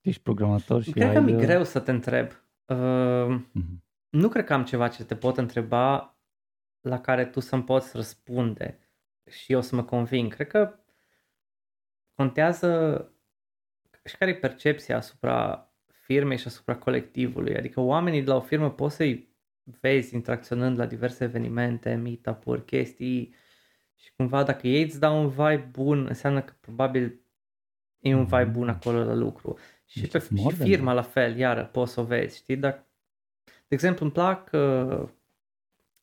[0.00, 1.14] Tu ești programator și Cred ai...
[1.14, 2.30] că mi-e uh, greu să te întreb.
[2.66, 3.84] Uh, mhm.
[4.10, 6.18] nu cred că am ceva ce te pot întreba
[6.80, 8.78] la care tu să-mi poți răspunde
[9.30, 10.34] și eu să mă conving.
[10.34, 10.78] Cred că
[12.14, 13.08] contează
[14.04, 17.56] și care e percepția asupra firmei și asupra colectivului.
[17.56, 19.34] Adică oamenii de la o firmă poți să-i
[19.80, 23.34] vezi interacționând la diverse evenimente, meetup-uri, chestii
[24.04, 27.20] și cumva dacă ei îți dau un vibe bun, înseamnă că probabil
[27.98, 28.52] e un vibe Mhm.
[28.52, 29.58] bun acolo la lucru.
[29.84, 32.36] Și, Deci pe, it's și more than firma la fel, iară, poți să o vezi,
[32.36, 32.56] știi?
[32.56, 32.88] Dacă,
[33.44, 35.08] de exemplu, îmi plac, uh,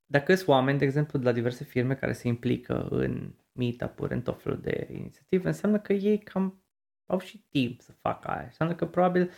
[0.05, 4.21] dacă sunt oameni, de exemplu, de la diverse firme care se implică în meetup-uri, în
[4.21, 6.63] tot felul de inițiative, înseamnă că ei cam
[7.05, 8.43] au și timp să facă aia.
[8.45, 9.31] Înseamnă că probabil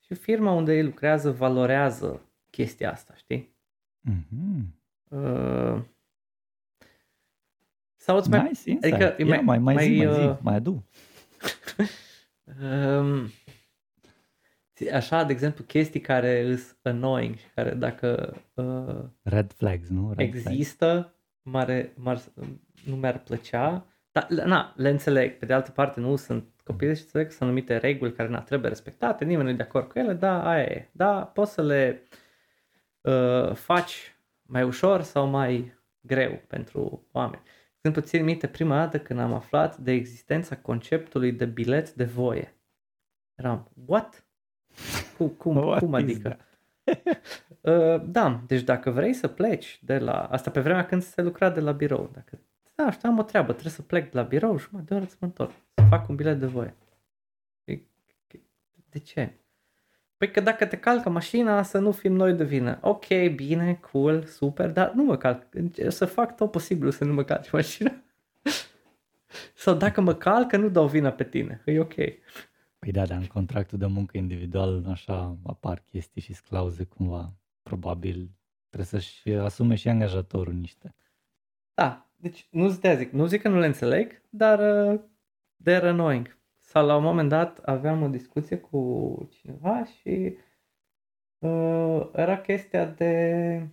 [0.00, 3.56] și firma unde ei lucrează valorează chestia asta, știi?
[4.00, 4.74] Mhm.
[5.08, 5.82] Uh,
[8.06, 8.42] sau îți mai...
[8.42, 8.94] Nice insight.
[8.94, 10.84] adică e Ia, mai- mai, mai, mai, zi, mai zi, uh, mai adu.
[12.62, 13.28] Um,
[14.92, 20.12] așa, de exemplu, chestii care îs annoying și care dacă uh, Red flags, nu?
[20.16, 20.46] Red flags.
[20.46, 22.18] există, mare, mar,
[22.84, 25.38] nu mi-ar plăcea, dar na, le înțeleg.
[25.38, 28.40] Pe de altă parte, nu sunt copii și înțeleg că sunt anumite reguli care na,
[28.40, 30.88] trebuie respectate, nimeni nu e de acord cu ele, da, aia e.
[30.92, 32.02] Da, poți să le
[33.00, 37.42] uh, faci mai ușor sau mai greu pentru oameni.
[37.86, 42.04] De exemplu, țin minte prima dată când am aflat de existența conceptului de bilet de
[42.04, 42.56] voie.
[43.34, 44.26] Eram, what?
[45.16, 46.36] Cum, cum, What cum is adică?
[47.60, 50.24] Uh, da, deci dacă vrei să pleci de la...
[50.24, 52.10] Asta pe vremea când se lucra de la birou.
[52.12, 52.40] Dacă,
[52.74, 55.04] da, știu, am o treabă, trebuie să plec de la birou și mă de oră
[55.04, 55.50] să mă întorc.
[55.50, 56.74] Să fac un bilet de voie.
[57.64, 57.88] Păi,
[58.88, 59.38] De ce?
[60.16, 62.78] Păi că dacă te calcă mașina, să nu fim noi de vină.
[62.82, 65.54] Ok, bine, cool, super, dar nu mă calc.
[65.54, 67.92] Încerc Să fac tot posibilul să nu mă calci mașina.
[69.54, 71.62] Sau dacă mă calcă, nu dau vina pe tine.
[71.64, 71.94] E ok.
[72.78, 77.32] Păi da, dar în contractul de muncă individual așa apar chestii și clauze cumva.
[77.62, 78.30] Probabil
[78.68, 80.94] trebuie să-și asume și angajatorul niște.
[81.74, 85.00] Da, deci nu zic, zic, nu zic că nu le înțeleg, dar uh,
[85.64, 86.38] they're annoying.
[86.76, 90.36] Sau la un moment dat aveam o discuție cu cineva și
[91.38, 93.68] uh, era chestia de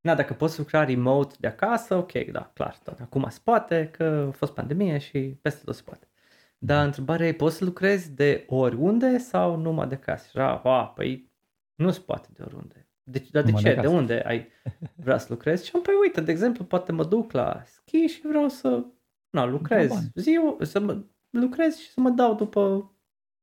[0.00, 3.00] Na, dacă poți lucra remote de acasă, ok, da, clar, tot.
[3.00, 6.08] Acum se poate, că a fost pandemie și peste tot se poate.
[6.58, 10.26] Dar întrebarea e, poți să lucrezi de oriunde sau numai de acasă?
[10.30, 11.32] Și era, a, păi
[11.74, 12.88] nu se poate de oriunde.
[13.02, 13.68] Deci, dar de Numai ce?
[13.68, 13.94] de De, acasă.
[13.96, 14.48] unde ai
[15.04, 15.66] vrea să lucrezi?
[15.66, 18.84] Și am, păi uite, de exemplu, poate mă duc la schi și vreau să
[19.30, 20.10] na, lucrez bani.
[20.14, 21.04] ziua, să mă
[21.36, 22.92] lucrez și să mă dau după,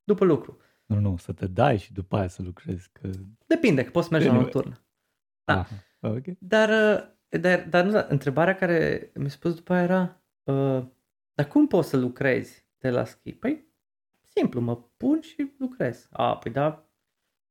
[0.04, 0.58] după lucru.
[0.86, 2.90] Nu, nu, să te dai și după aia să lucrezi.
[2.92, 3.10] Că...
[3.46, 4.52] Depinde, că poți să mergi la Anyway.
[4.54, 4.86] nocturnă.
[5.44, 5.60] Da.
[5.60, 6.26] Aha, ok.
[6.40, 10.86] Dar, uh, dar, dar nu, întrebarea care mi-a spus după aia era, uh,
[11.34, 13.34] dar cum poți să lucrezi de la schi?
[13.34, 13.68] Păi,
[14.22, 16.08] simplu, mă pun și lucrez.
[16.12, 16.90] A, păi da,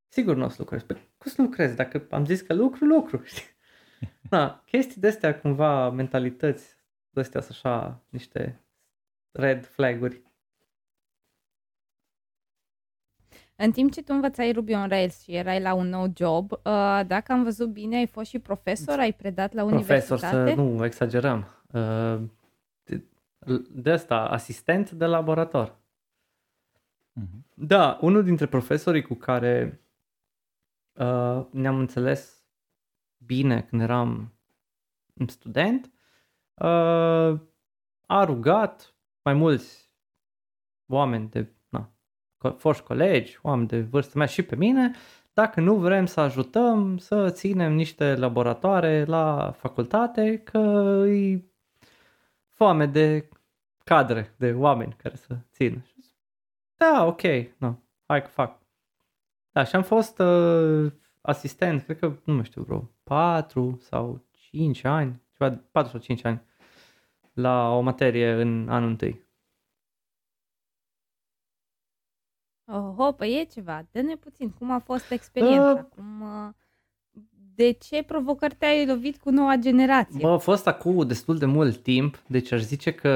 [0.09, 0.83] sigur nu o să lucrez.
[0.83, 1.75] Păi, cum să lucrez?
[1.75, 3.23] Dacă am zis că lucru, lucru.
[3.33, 3.51] știi?
[4.29, 6.77] Da, chestii de astea, cumva, mentalități,
[7.11, 8.65] de astea sunt așa, niște
[9.31, 10.23] red flag-uri.
[13.57, 16.59] În timp ce tu învățai Ruby on Rails și erai la un nou job, uh,
[17.07, 20.55] dacă am văzut bine, ai fost și profesor, ai predat la Profesor, universitate?
[20.55, 21.47] să nu exagerăm.
[21.73, 22.21] Uh,
[22.85, 23.05] de-
[23.71, 25.77] De asta, asistent de laborator.
[27.13, 27.47] Mhm.
[27.55, 29.81] Da, unul dintre profesorii cu care
[30.93, 32.45] uh, ne-am înțeles
[33.27, 34.33] bine când eram
[35.27, 35.93] student
[36.55, 37.41] uh,
[38.07, 39.91] a rugat mai mulți
[40.87, 41.62] oameni de na, co-
[42.49, 44.91] foști colegi, oameni de vârstă mea și pe mine,
[45.33, 50.59] dacă nu vrem să ajutăm să ținem niște laboratoare la facultate, că
[51.09, 51.43] e
[52.49, 53.29] foame de
[53.85, 55.83] cadre, de oameni care să țină.
[55.87, 56.17] Și zic,
[56.77, 57.23] Da, ok,
[57.59, 57.75] no,
[58.07, 58.61] hai că fac.
[59.53, 64.85] Da, și am fost uh, asistent, cred că, nu mai știu, vreo 4 sau 5
[64.85, 66.43] ani, ceva, 4 sau 5 ani,
[67.33, 69.31] la o materie în anul întâi.
[72.73, 73.87] Oho, păi e ceva.
[73.91, 74.51] Dă-ne puțin.
[74.51, 75.73] Cum a fost experiența?
[75.73, 76.51] Uh, Cum, uh,
[77.55, 80.21] de ce provocări te-ai lovit cu noua generație?
[80.21, 83.11] Bă, a fost acum destul de mult timp, deci aș zice că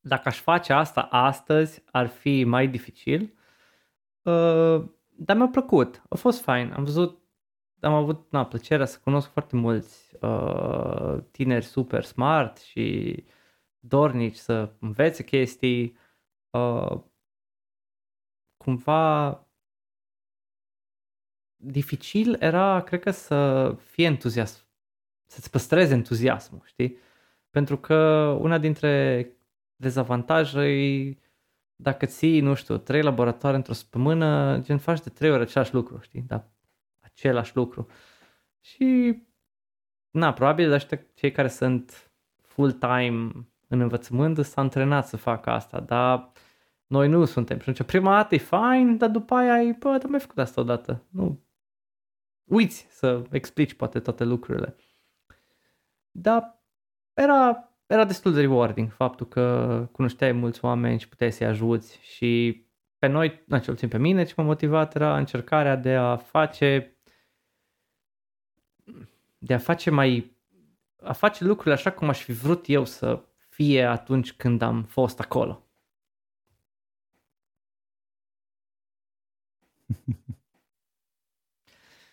[0.00, 3.34] dacă aș face asta astăzi, ar fi mai dificil.
[4.22, 6.72] Uh, dar mi-a plăcut, a fost fain.
[6.76, 7.18] Am văzut,
[7.80, 13.16] am avut na, plăcerea să cunosc foarte mulți uh, tineri super smart și
[13.78, 15.96] dornici să învețe chestii.
[16.50, 17.00] Uh,
[18.64, 19.46] cumva
[21.56, 24.64] dificil era, cred că, să fie entuziasm,
[25.26, 26.96] să-ți păstrezi entuziasmul, știi?
[27.50, 27.94] Pentru că
[28.40, 29.26] una dintre
[29.76, 31.16] dezavantaje e
[31.76, 35.98] dacă ții, nu știu, trei laboratoare într-o săptămână, gen faci de trei ori același lucru,
[36.00, 36.22] știi?
[36.22, 36.50] Da,
[37.00, 37.86] același lucru.
[38.60, 39.16] Și,
[40.10, 43.30] na, probabil ăștia cei care sunt full-time
[43.68, 46.32] în învățământ sunt antrenați să facă asta, dar
[46.90, 47.56] noi nu suntem.
[47.56, 50.60] Și atunci prima dată e fain, dar după aia e, bă, dar mai făcut asta
[50.60, 51.02] odată.
[51.08, 51.40] Nu.
[52.44, 54.76] Uiți să explici poate toate lucrurile.
[56.10, 56.62] Dar
[57.14, 62.64] era, era destul de rewarding faptul că cunoșteai mulți oameni și puteai să-i ajuți și
[62.98, 66.96] pe noi, na, cel puțin pe mine, ce m-a motivat era încercarea de a face
[69.38, 70.36] de a face mai
[71.02, 75.20] a face lucrurile așa cum aș fi vrut eu să fie atunci când am fost
[75.20, 75.69] acolo.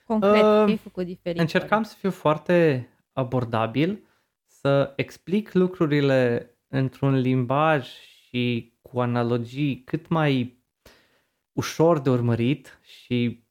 [0.06, 1.40] Concret, Uh, ce ai făcut diferit?
[1.40, 4.08] Încercam să fiu foarte abordabil,
[4.46, 7.88] să explic lucrurile într-un limbaj
[8.28, 10.64] și cu analogii cât mai
[11.52, 13.46] ușor de urmărit și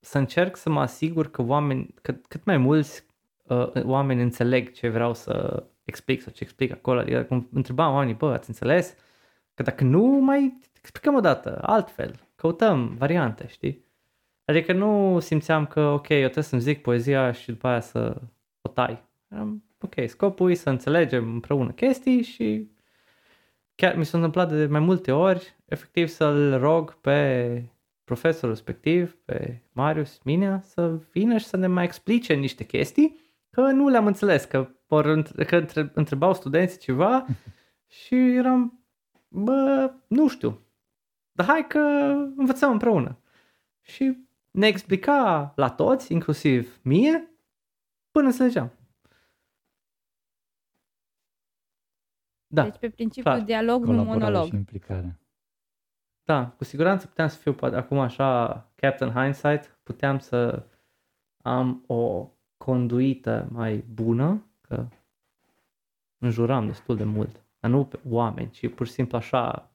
[0.00, 3.06] să încerc să mă asigur că oameni, că cât mai mulți
[3.42, 7.00] uh, oameni înțeleg ce vreau să explic sau ce explic acolo.
[7.00, 8.94] Adică cum întrebam oamenii, bă, ați înțeles?
[9.54, 13.84] Că dacă nu, mai explicăm o dată, altfel, căutăm variante, știi?
[14.44, 18.20] Adică nu simțeam că, ok, eu trebuie să-mi zic poezia și după aia să
[18.60, 19.04] o tai.
[19.28, 22.70] Eram, ok, scopul e să înțelegem împreună chestii și
[23.74, 27.62] chiar mi s-a întâmplat de mai multe ori, efectiv să-l rog pe
[28.04, 33.16] profesorul respectiv, pe Marius Minea, să vină și să ne mai explice niște chestii,
[33.50, 35.64] că nu le-am înțeles, că, por, că
[35.94, 37.26] întrebau studenții ceva
[38.04, 38.84] și eram,
[39.28, 40.61] bă, nu știu,
[41.32, 41.78] dar hai că
[42.36, 43.18] învățăm împreună.
[43.80, 47.30] Și ne explica la toți, inclusiv mie,
[48.10, 48.72] până înțelegeam.
[52.46, 52.62] Da.
[52.62, 53.42] Deci pe principiu clar.
[53.42, 54.46] dialog, nu monolog.
[54.46, 55.20] și implicare.
[56.24, 60.66] Da, cu siguranță puteam să fiu acum așa Captain Hindsight, puteam să
[61.42, 64.86] am o conduită mai bună, că
[66.18, 69.71] înjuram destul de mult, dar nu pe oameni, ci pur și simplu așa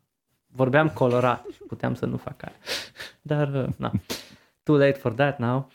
[0.57, 2.55] vorbeam colorat și puteam să nu fac aia.
[3.31, 3.91] Dar, uh, na,
[4.63, 5.69] too late for that now.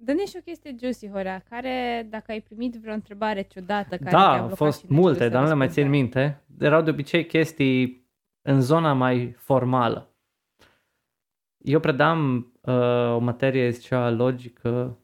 [0.00, 4.38] Dă-ne și o chestie juicy, Horea, care, dacă ai primit vreo întrebare ciudată care Da,
[4.38, 6.44] au fost multe, dar nu le mai țin minte.
[6.58, 8.06] Erau de obicei chestii
[8.42, 10.12] în zona mai formală.
[11.58, 14.98] Eu predam uh, o materie, zicea logică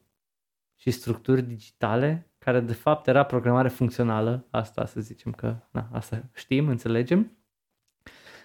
[0.74, 6.22] și structuri digitale, care de fapt era programare funcțională, asta să zicem că, na, asta
[6.34, 7.36] știm, înțelegem.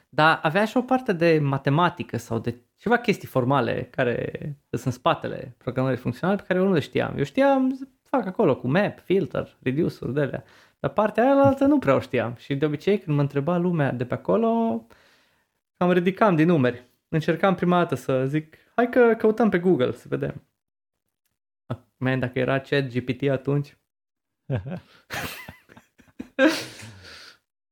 [0.09, 4.31] Dar avea și o parte de matematică sau de ceva chestii formale care
[4.69, 7.17] sunt în spatele programării funcționale pe care eu nu le știam.
[7.17, 10.43] Eu știam, fac acolo cu map, filter, reducer, de alea.
[10.79, 12.35] Dar partea aia altă nu prea o știam.
[12.37, 14.47] Și de obicei când mă întreba lumea de pe acolo,
[15.77, 16.83] cam ridicam din numeri.
[17.07, 20.43] Încercam prima dată să zic, hai că căutăm pe Google să vedem.
[21.97, 23.78] Man, dacă era chat GPT atunci.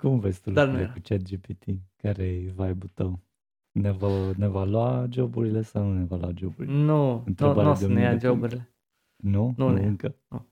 [0.02, 1.64] Cum vezi tu Dar cu chat GPT?
[1.96, 3.20] Care e vibe-ul tău?
[3.72, 6.74] Ne va, ne va lua joburile sau nu ne va lua joburile?
[6.74, 8.74] Nu, nu, nu o să ne ia joburile.
[9.16, 9.54] Nu?
[9.58, 10.16] Nu, nu încă.
[10.28, 10.46] Nu.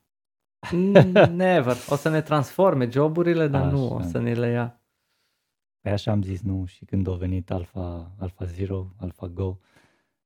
[1.30, 1.76] Never.
[1.88, 3.70] O să ne transforme joburile, dar așa.
[3.70, 4.80] nu o să ne le ia.
[5.80, 6.64] Păi așa am zis, nu?
[6.64, 9.58] Și când a venit Alpha, Alpha Zero, Alpha Go,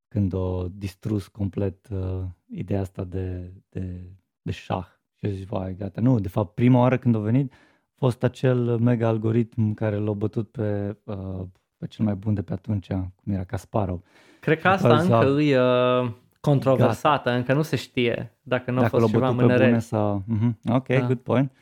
[0.09, 4.11] când a distrus complet uh, ideea asta de, de,
[4.42, 4.99] de șah.
[5.21, 6.01] Și eu zic, vai, gata.
[6.01, 7.57] Nu, de fapt, prima oară când a venit, a
[7.97, 11.43] fost acel mega algoritm care l-a bătut pe uh,
[11.81, 14.03] pe cel mai bun de pe atunci, cum era Kasparov.
[14.41, 16.11] Cred că asta încă e uh,
[16.41, 17.37] controversată, Gata.
[17.37, 19.79] încă nu se știe dacă nu a fost ceva mânere.
[19.79, 20.25] Sau...
[20.25, 20.73] Mm-hmm.
[20.75, 21.01] Ok, da.
[21.07, 21.53] good point.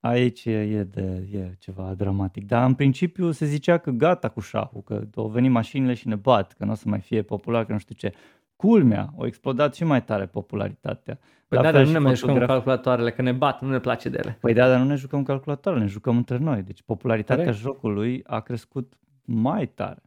[0.00, 2.46] Aici e, e, de, e ceva dramatic.
[2.46, 6.14] Dar în principiu se zicea că gata cu șahul, că au venit mașinile și ne
[6.14, 8.12] bat, că nu o să mai fie popular, că nu știu ce.
[8.58, 11.18] Culmea, au explodat și mai tare popularitatea.
[11.48, 14.18] Păi da, dar nu ne mai jucăm calculatoarele, că ne bat, nu ne place de
[14.22, 14.36] ele.
[14.40, 16.62] Păi da, dar nu ne jucăm calculatoarele, ne jucăm între noi.
[16.62, 17.62] Deci popularitatea Corect.
[17.62, 20.02] jocului a crescut mai tare.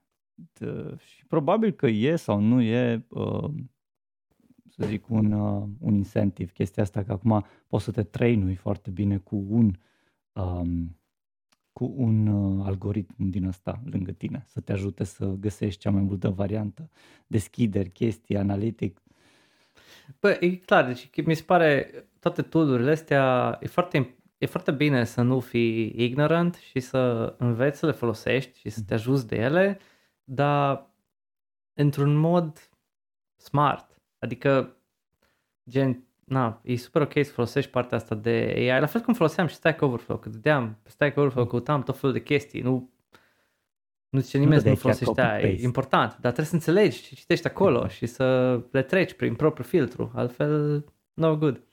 [0.53, 3.49] De, și probabil că e sau nu e, uh,
[4.67, 6.51] să zic, un, uh, un incentiv.
[6.51, 9.71] Chestia asta că acum poți să te trainui foarte bine cu un,
[10.31, 10.97] um,
[11.73, 16.01] cu un uh, algoritm din ăsta lângă tine, să te ajute să găsești cea mai
[16.01, 16.89] multă variantă,
[17.27, 19.01] deschideri, chestii, analitic.
[20.19, 25.03] Păi, e clar, deci mi se pare toate tool astea, e foarte e foarte bine
[25.03, 29.35] să nu fii ignorant și să înveți să le folosești și să te ajuți de
[29.35, 29.79] ele,
[30.23, 30.89] dar
[31.73, 32.69] într-un mod
[33.35, 34.01] smart.
[34.19, 34.77] Adică,
[35.69, 39.47] gen, na, e super ok să folosești partea asta de AI, la fel cum foloseam
[39.47, 42.89] și Stack Overflow, că dădeam pe Stack Overflow, căutam tot felul de chestii, nu
[44.09, 47.47] nu zice nimeni să nu folosești aia, e important, dar trebuie să înțelegi ce citești
[47.47, 51.63] acolo și să le treci prin propriul filtru, altfel no good.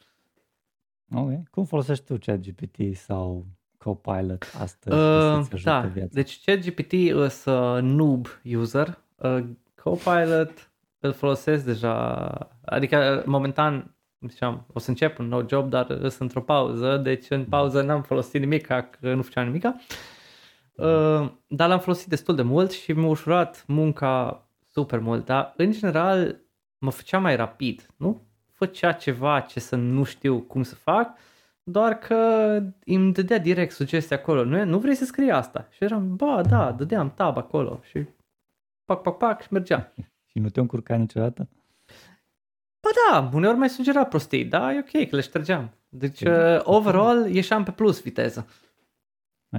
[1.15, 1.31] Ok.
[1.51, 3.47] Cum folosești tu ChatGPT sau
[3.79, 4.97] Copilot astăzi?
[4.97, 6.11] Uh, da, viața?
[6.13, 6.93] deci ChatGPT
[7.31, 8.99] sunt uh, noob user.
[9.17, 9.45] Uh,
[9.83, 12.27] Copilot îl folosesc deja,
[12.65, 13.95] adică momentan
[14.27, 18.03] ziceam, o să încep un nou job, dar sunt într-o pauză, deci în pauză n-am
[18.03, 19.65] folosit nimic, că nu făceam nimic.
[19.65, 25.73] Uh, dar l-am folosit destul de mult și mi-a ușurat munca super mult, dar în
[25.73, 26.41] general
[26.79, 28.29] mă făcea mai rapid, nu?
[28.59, 31.17] făcea ceva ce să nu știu cum să fac,
[31.63, 32.15] doar că
[32.85, 34.45] îmi dădea direct sugestia acolo.
[34.45, 35.69] Nu, nu vrei să scrii asta?
[35.71, 38.07] Și eram, ba, da, dădeam tab acolo și
[38.85, 39.95] pac, pac, pac și mergea.
[40.31, 41.49] și nu te-a încurcat niciodată?
[43.11, 45.71] Ba da, uneori mai sugera prostii, da, e ok că le ștergeam.
[45.89, 48.49] Deci, uh, overall, ieșeam pe plus viteză.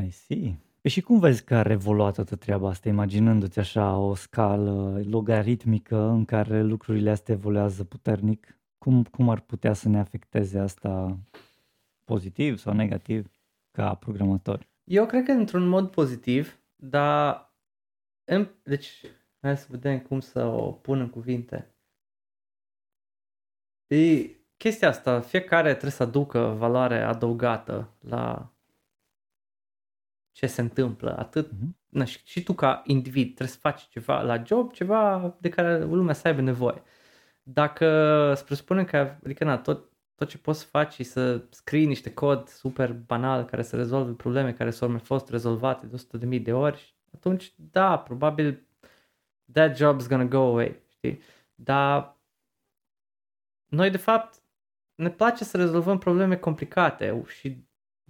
[0.06, 0.60] I see.
[0.82, 5.98] Păi și cum vezi că a revoluat toată treaba asta, imaginându-ți așa o scală logaritmică
[5.98, 8.60] în care lucrurile astea evoluează puternic?
[8.78, 11.18] Cum, cum ar putea să ne afecteze asta
[12.04, 13.32] pozitiv sau negativ
[13.72, 14.68] ca programatori?
[14.84, 17.54] Eu cred că într-un mod pozitiv, dar
[18.26, 19.02] în, deci
[19.42, 21.76] Hai să vedem cum să o pun în cuvinte.
[23.90, 28.54] E, chestia asta, fiecare trebuie să aducă valoare adăugată la
[30.32, 31.18] ce se întâmplă.
[31.18, 31.70] Atât, mm-hmm.
[31.90, 35.84] na, și, și tu ca individ trebuie să faci ceva la job, ceva de care
[35.84, 36.82] lumea să aibă nevoie.
[37.44, 37.86] Dacă
[38.32, 42.14] îți presupune că, adică na, tot, tot ce poți să faci și să scrii niște
[42.14, 46.54] cod super banal care să rezolve probleme care s-au mai fost rezolvate de 100.000 de
[46.54, 48.68] ori, atunci da, probabil
[49.52, 51.22] that job's gonna go away, știi?
[51.56, 52.18] Dar
[53.70, 54.41] noi de fapt
[54.95, 57.67] ne place să rezolvăm probleme complicate și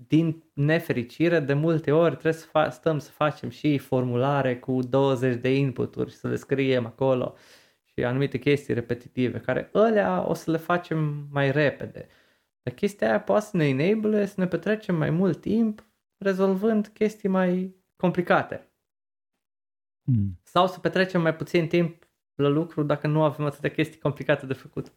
[0.07, 5.36] din nefericire de multe ori trebuie să fa- stăm să facem și formulare cu 20
[5.36, 7.36] de inputuri și să le scriem acolo
[7.84, 12.07] și anumite chestii repetitive care alea o să le facem mai repede.
[12.62, 15.88] Dar chestia aia poate să ne enable să ne petrecem mai mult timp
[16.18, 18.72] rezolvând chestii mai complicate.
[20.03, 20.39] Mm.
[20.43, 24.53] Sau să petrecem mai puțin timp la lucru dacă nu avem atâtea chestii complicate de
[24.53, 24.93] făcut.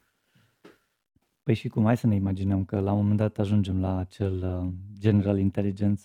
[1.42, 1.84] Păi și cum?
[1.84, 6.02] Hai să ne imaginăm că la un moment dat ajungem la acel uh, general intelligence.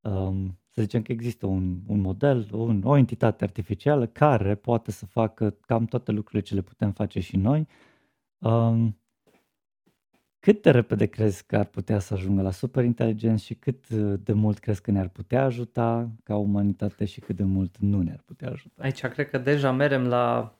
[0.00, 5.06] Um, să zicem că există un, un model, un, o entitate artificială care poate să
[5.06, 7.68] facă cam toate lucrurile ce le putem face și noi.
[8.38, 9.00] Um,
[10.38, 13.88] cât de repede crezi că ar putea să ajungă la superinteligență și cât
[14.18, 18.22] de mult crezi că ne-ar putea ajuta ca umanitate și cât de mult nu ne-ar
[18.24, 18.82] putea ajuta?
[18.82, 20.56] Aici cred că deja merem la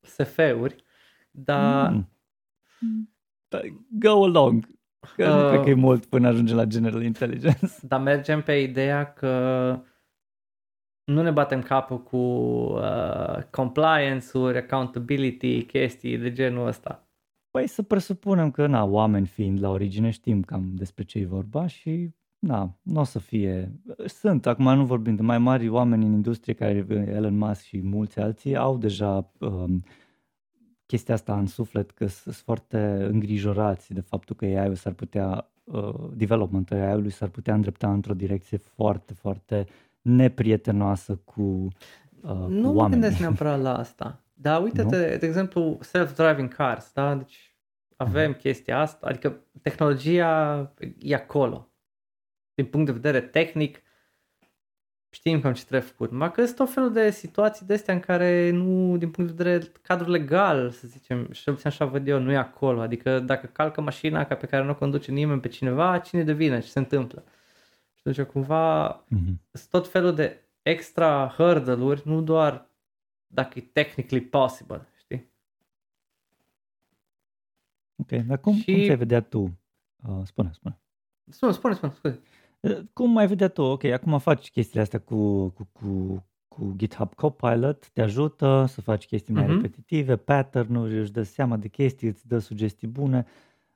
[0.00, 0.84] SF-uri,
[1.30, 1.92] dar...
[1.92, 2.08] Mm.
[3.48, 4.68] Da, go along.
[5.16, 7.72] Că uh, nu cred că e mult până ajunge la general intelligence.
[7.88, 9.32] Dar mergem pe ideea că
[11.04, 17.08] nu ne batem capul cu uh, compliance-uri, accountability, chestii de genul ăsta.
[17.50, 21.66] Păi să presupunem că, na, oameni fiind la origine știm cam despre ce e vorba
[21.66, 23.72] și, na, nu o să fie...
[24.06, 28.20] Sunt, acum nu vorbim de mai mari oameni în industrie care Elon Musk și mulți
[28.20, 29.84] alții au deja um,
[30.86, 35.94] chestia asta în suflet că sunt foarte îngrijorați de faptul că AI-ul s-ar putea, uh,
[36.12, 39.66] developmentul AI-ului s-ar putea îndrepta într-o direcție foarte, foarte
[40.02, 41.42] neprietenoasă cu
[42.22, 44.20] uh, Nu mă gândesc neapărat la asta.
[44.34, 47.14] Dar uite-te, de exemplu, self-driving cars, da?
[47.14, 47.56] Deci
[47.96, 48.38] avem uh-huh.
[48.38, 50.60] chestia asta, adică tehnologia
[50.98, 51.68] e acolo.
[52.54, 53.82] Din punct de vedere tehnic,
[55.16, 56.10] știm cam ce trebuie făcut.
[56.10, 59.42] Mai că sunt tot felul de situații de astea în care nu, din punct de
[59.42, 62.80] vedere cadru legal, să zicem, și puțin așa văd eu, nu e acolo.
[62.80, 66.60] Adică dacă calcă mașina ca pe care nu o conduce nimeni pe cineva, cine devine,
[66.60, 67.24] ce se întâmplă.
[67.94, 69.34] Și atunci cumva uh-huh.
[69.52, 72.70] sunt tot felul de extra hurdle-uri, nu doar
[73.26, 75.30] dacă e technically possible, știi?
[77.96, 78.64] Ok, dar cum, și...
[78.64, 79.58] cum ți-ai vedea tu?
[80.08, 80.78] Uh, spune, spune.
[81.28, 82.20] Spune, spune, spune, scuze.
[82.22, 82.35] Uh,
[82.92, 83.62] cum ai vedea tu?
[83.62, 89.06] Ok, acum faci chestiile astea cu, cu, cu, cu GitHub Copilot, te ajută să faci
[89.06, 89.48] chestii mai uh-huh.
[89.48, 93.26] repetitive, pattern-uri, își dă seama de chestii, îți dă sugestii bune.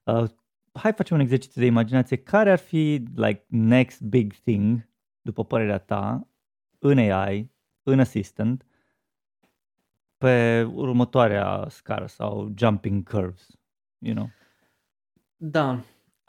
[0.04, 0.24] Uh,
[0.72, 2.16] hai facem un exercițiu de imaginație.
[2.16, 4.88] Care ar fi like next big thing,
[5.20, 6.28] după părerea ta,
[6.78, 7.50] în AI,
[7.82, 8.64] în Assistant,
[10.18, 13.46] pe următoarea scară sau jumping curves,
[13.98, 14.30] you know?
[15.36, 15.80] Da.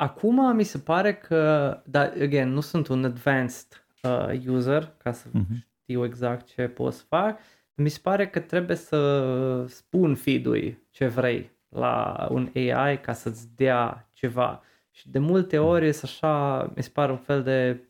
[0.01, 5.27] Acum mi se pare că, da, again, nu sunt un advanced uh, user ca să
[5.27, 5.65] uh-huh.
[5.81, 7.39] știu exact ce pot să fac.
[7.73, 13.55] Mi se pare că trebuie să spun feed ce vrei la un AI ca să-ți
[13.55, 14.63] dea ceva.
[14.91, 17.83] Și de multe ori e așa, mi se pare un fel de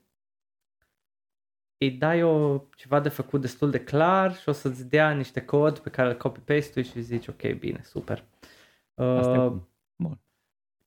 [1.78, 5.80] îi dai o, ceva de făcut destul de clar și o să-ți dea niște cod
[5.80, 8.24] pe care îl copy-paste și zici ok, bine, super.
[8.94, 9.71] Uh, Bun.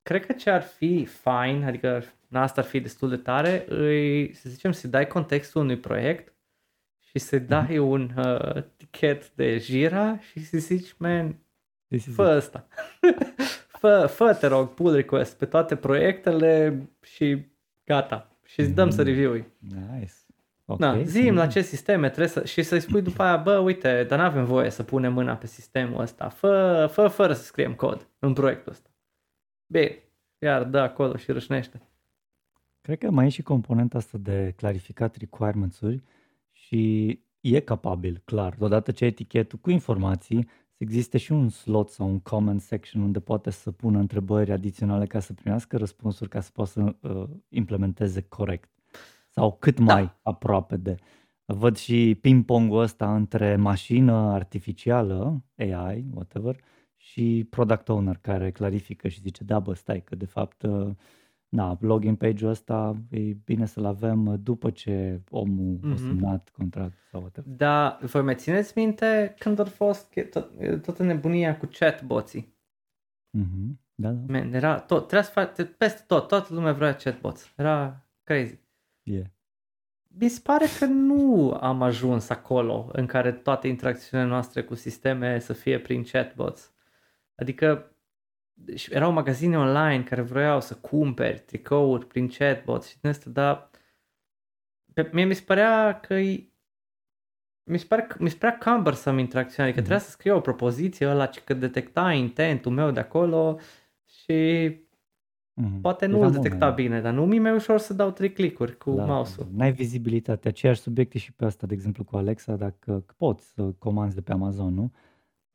[0.05, 4.49] Cred că ce ar fi fine, adică asta ar fi destul de tare, îi, să
[4.49, 6.35] zicem, să dai contextul unui proiect
[6.99, 7.47] și să mhm.
[7.47, 7.79] dai mm-hmm.
[7.79, 11.39] un uh, tichet de Jira și să zici, man,
[12.15, 12.67] fă asta.
[13.81, 17.47] fă, fă, te rog, pull request pe toate proiectele și
[17.85, 18.37] gata.
[18.45, 18.95] Și îți dăm mm-hmm.
[18.95, 20.13] să review Nice.
[20.65, 20.97] Okay.
[20.97, 22.45] Da, zim la ce sisteme trebuie să...
[22.45, 25.47] și să-i spui după aia, bă, uite, dar nu avem voie să punem mâna pe
[25.47, 28.94] sistemul ăsta, fă, fă fără să scriem cod în proiectul ăsta.
[29.67, 29.99] Bine,
[30.39, 31.83] iar dă acolo și râșnește.
[32.81, 36.03] Cred că mai e și componenta asta de clarificat requirements-uri
[36.51, 37.09] și
[37.41, 42.09] e capabil, clar, odată ce ai etichetul cu informații, să existe și un slot sau
[42.09, 46.51] un comment section unde poate să pună întrebări adiționale ca să primească răspunsuri ca să
[46.53, 48.71] poată să uh, implementeze corect
[49.31, 49.95] sau cât da.
[49.95, 50.97] mai aproape de.
[51.45, 56.61] Văd și ping-pongul ăsta între mașină artificială, AI, whatever,
[57.05, 60.91] și product owner care clarifică și zice, da bă, stai că de fapt uh,
[61.49, 65.93] da, login page-ul ăsta e bine să-l avem după ce omul mm-hmm.
[65.93, 67.57] a semnat contract sau whatever.
[67.57, 70.51] Da, voi mai țineți minte când a fost tot,
[70.83, 72.57] toată nebunia cu chatboții?
[73.39, 73.83] Mm-hmm.
[73.95, 74.33] Da, da.
[74.33, 77.53] Man, era tot, trebuia să faci, peste tot, toată lumea vrea chatbots.
[77.57, 78.59] Era crazy.
[79.03, 79.27] Yeah.
[80.19, 85.39] Mi se pare că nu am ajuns acolo în care toate interacțiunile noastre cu sisteme
[85.39, 86.74] să fie prin chatbots.
[87.35, 87.97] Adică
[88.89, 93.71] erau magazine online care vreau să cumperi tricouri prin chatbot și din asta, dar
[94.93, 96.15] pe, mie mi se părea că
[97.65, 99.89] mi se, pare, mi se părea cumbersome interacțiunea, adică mm-hmm.
[99.89, 103.59] trebuia să scriu o propoziție ăla că detecta intentul meu de acolo
[104.05, 104.69] și
[105.63, 105.81] mm-hmm.
[105.81, 106.77] poate nu îl detecta moment.
[106.77, 109.49] bine, dar nu mi e mai ușor să dau trei clicuri cu da, mouse-ul.
[109.53, 110.49] N-ai vizibilitate.
[110.49, 114.33] Aceeași subiecte și pe asta, de exemplu cu Alexa, dacă poți să comanzi de pe
[114.33, 114.93] Amazon, nu?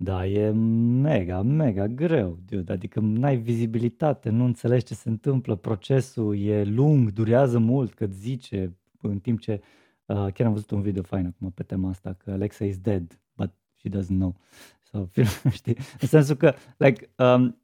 [0.01, 2.71] Da, e mega, mega greu, dude.
[2.71, 8.77] Adică n-ai vizibilitate, nu înțelegi ce se întâmplă, procesul e lung, durează mult, că zice,
[9.01, 9.61] în timp ce
[10.05, 13.19] uh, chiar am văzut un video fain acum pe tema asta, că Alexa is dead,
[13.35, 14.35] but she doesn't know.
[14.91, 15.09] Sau,
[15.51, 15.75] știi?
[15.99, 17.61] În sensul că, like, um,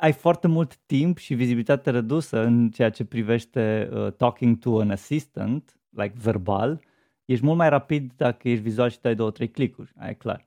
[0.00, 4.90] ai foarte mult timp și vizibilitate redusă în ceea ce privește uh, talking to an
[4.90, 6.80] assistant, like verbal,
[7.24, 10.46] ești mult mai rapid dacă ești vizual și dai două, trei clicuri, aia e clar.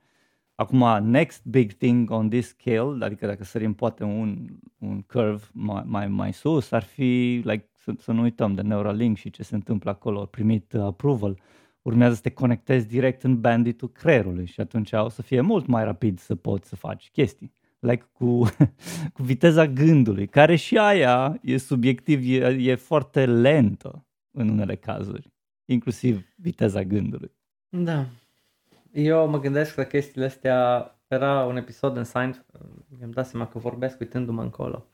[0.60, 4.47] Acum, next big thing on this scale, adică dacă sărim poate un,
[4.78, 9.18] un curve mai, mai, mai sus, ar fi, like, să, să nu uităm de Neuralink
[9.18, 11.39] și ce se întâmplă acolo, primit uh, approval,
[11.82, 15.84] urmează să te conectezi direct în banditul creierului și atunci o să fie mult mai
[15.84, 17.53] rapid să poți să faci chestii.
[17.80, 18.43] Like cu,
[19.14, 25.32] cu viteza gândului, care și aia e subiectiv, e, e foarte lentă în unele cazuri,
[25.66, 27.32] inclusiv viteza gândului.
[27.70, 28.05] Da,
[29.05, 32.45] eu mă gândesc la chestiile astea, era un episod în Seinfeld,
[32.97, 34.85] mi-am dat seama că vorbesc uitându-mă încolo.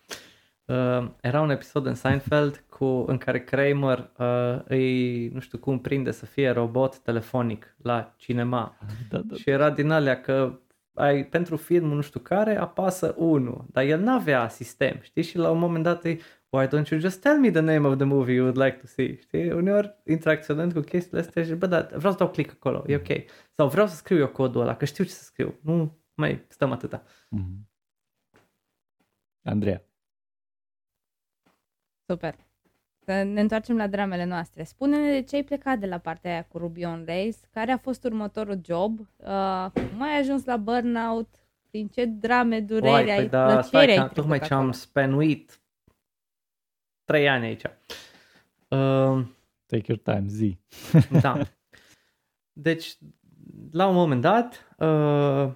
[0.65, 5.79] Uh, era un episod în Seinfeld cu, în care Kramer uh, îi, nu știu cum,
[5.79, 8.77] prinde să fie robot telefonic la cinema.
[9.09, 9.35] Da, da.
[9.35, 10.59] Și era din alea că
[10.93, 15.23] ai, pentru filmul nu știu care apasă 1, dar el n-avea sistem, știi?
[15.23, 17.97] Și la un moment dat îi, why don't you just tell me the name of
[17.97, 19.17] the movie you would like to see?
[19.19, 19.51] Știi?
[19.51, 23.07] Uneori interacționând cu chestiile astea și bă, da, vreau să dau click acolo, e ok.
[23.55, 25.59] Sau vreau să scriu eu codul ăla, că știu ce să scriu.
[25.61, 27.03] Nu mai stăm atâta.
[27.03, 27.73] Mm-hmm.
[29.43, 29.83] Andreea.
[32.07, 32.35] Super.
[33.05, 34.63] Să ne întoarcem la dramele noastre.
[34.63, 37.77] Spune-ne de ce ai plecat de la partea aia cu Ruby on Rails, care a
[37.77, 41.29] fost următorul job, uh, cum ai ajuns la burnout,
[41.69, 45.59] prin ce drame, dureri, Oai, ai păi da, plăcere ai Tocmai ce am spenuit
[47.05, 47.63] trei ani aici.
[48.67, 49.25] Uh,
[49.65, 50.57] Take your time, zi.
[51.21, 51.37] da.
[52.53, 52.97] Deci,
[53.71, 55.51] la un moment dat, uh,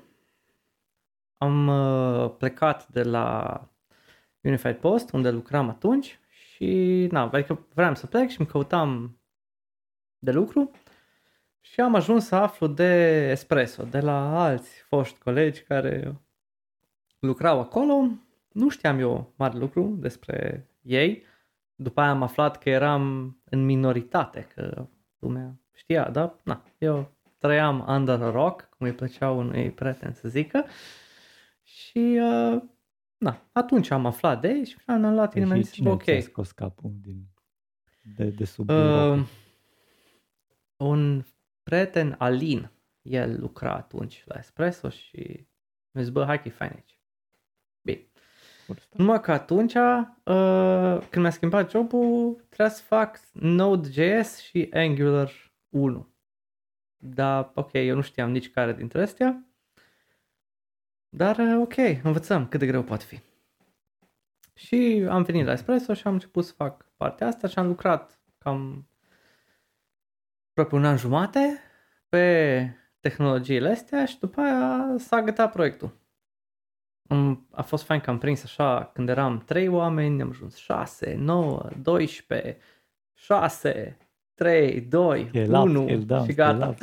[1.37, 3.61] am uh, plecat de la
[4.41, 9.19] Unified Post, unde lucram atunci și, na, adică vreau să plec și îmi căutam
[10.19, 10.71] de lucru
[11.61, 16.21] și am ajuns să aflu de Espresso, de la alți foști colegi care
[17.19, 18.07] lucrau acolo.
[18.51, 21.23] Nu știam eu mare lucru despre ei.
[21.81, 24.87] După aia am aflat că eram în minoritate, că
[25.19, 26.39] lumea știa, da?
[26.43, 30.65] Na, eu trăiam under a rock, cum îi plăcea unui prieten să zică.
[31.63, 32.61] Și, uh,
[33.17, 36.03] na, atunci am aflat de ei și am luat inimă și zis, ok.
[36.03, 37.27] Cine scos capul din,
[38.15, 39.25] de, de sub uh,
[40.77, 41.23] Un
[41.63, 45.47] prieten, Alin, el lucra atunci la Espresso și
[45.91, 46.98] mi-a zis, bă, hai că e fain aici.
[48.73, 48.87] Bine.
[48.91, 55.31] Numai că atunci, uh, când mi-a schimbat jobul, trebuia să fac Node.js și Angular
[55.69, 56.07] 1.
[56.97, 59.45] Dar, ok, eu nu știam nici care dintre astea.
[61.09, 63.19] Dar, uh, ok, învățăm cât de greu poate fi.
[64.53, 68.21] Și am venit la Espresso și am început să fac partea asta și am lucrat
[68.37, 68.87] cam
[70.49, 71.59] aproape un an jumate
[72.09, 75.98] pe tehnologiile astea și după aia s-a gătat proiectul.
[77.51, 81.69] A fost fain că am prins așa când eram 3 oameni, am ajuns 6, 9,
[81.81, 82.57] 12,
[83.13, 83.97] 6,
[84.33, 86.67] 3, 2, scale 1 up, down, și gata.
[86.67, 86.77] Up,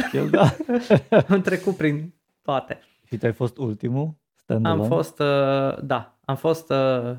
[1.29, 2.81] am trecut prin toate.
[3.05, 4.15] Și tu ai fost ultimul?
[4.63, 7.17] Am fost, uh, da, am fost uh,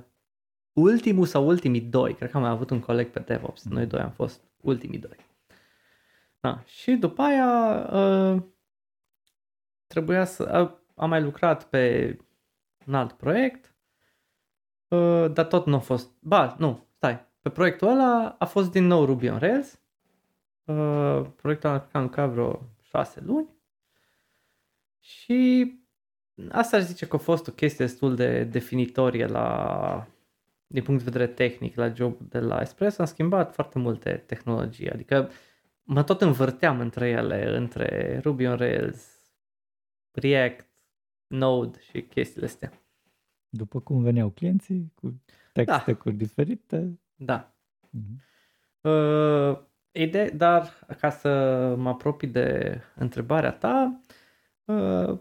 [0.73, 2.13] ultimul sau ultimii doi.
[2.13, 3.63] Cred că am mai avut un coleg pe DevOps.
[3.63, 5.25] Noi doi am fost ultimii doi.
[6.39, 6.63] Da.
[6.65, 8.41] Și după aia uh,
[9.87, 10.59] trebuia să...
[10.61, 12.17] Uh, am mai lucrat pe
[12.87, 13.75] un alt proiect,
[14.87, 16.11] uh, dar tot nu a fost...
[16.19, 17.25] Ba, nu, stai.
[17.41, 19.79] Pe proiectul ăla a fost din nou Ruby on Rails.
[20.63, 23.49] Uh, proiectul ăla am lucrat vreo șase luni.
[24.99, 25.71] Și
[26.49, 30.07] asta aș zice că a fost o chestie destul de definitorie la
[30.67, 34.91] din punct de vedere tehnic la job de la Espresso, am schimbat foarte multe tehnologii,
[34.91, 35.29] adică
[35.83, 39.17] mă tot învârteam între ele, între Ruby on Rails,
[40.11, 40.66] React,
[41.27, 42.71] Node și chestiile astea.
[43.49, 45.21] După cum veneau clienții cu
[45.53, 46.11] texte da.
[46.11, 46.99] diferite.
[47.15, 47.55] Da.
[47.87, 48.25] Mm-hmm.
[48.81, 49.59] Uh,
[49.91, 51.29] ide- dar ca să
[51.77, 54.01] mă apropii de întrebarea ta,
[54.65, 55.19] uh,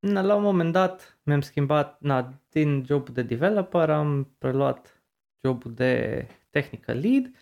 [0.00, 5.02] la un moment dat mi-am schimbat, na, din jobul de developer am preluat
[5.44, 7.34] jobul de technical lead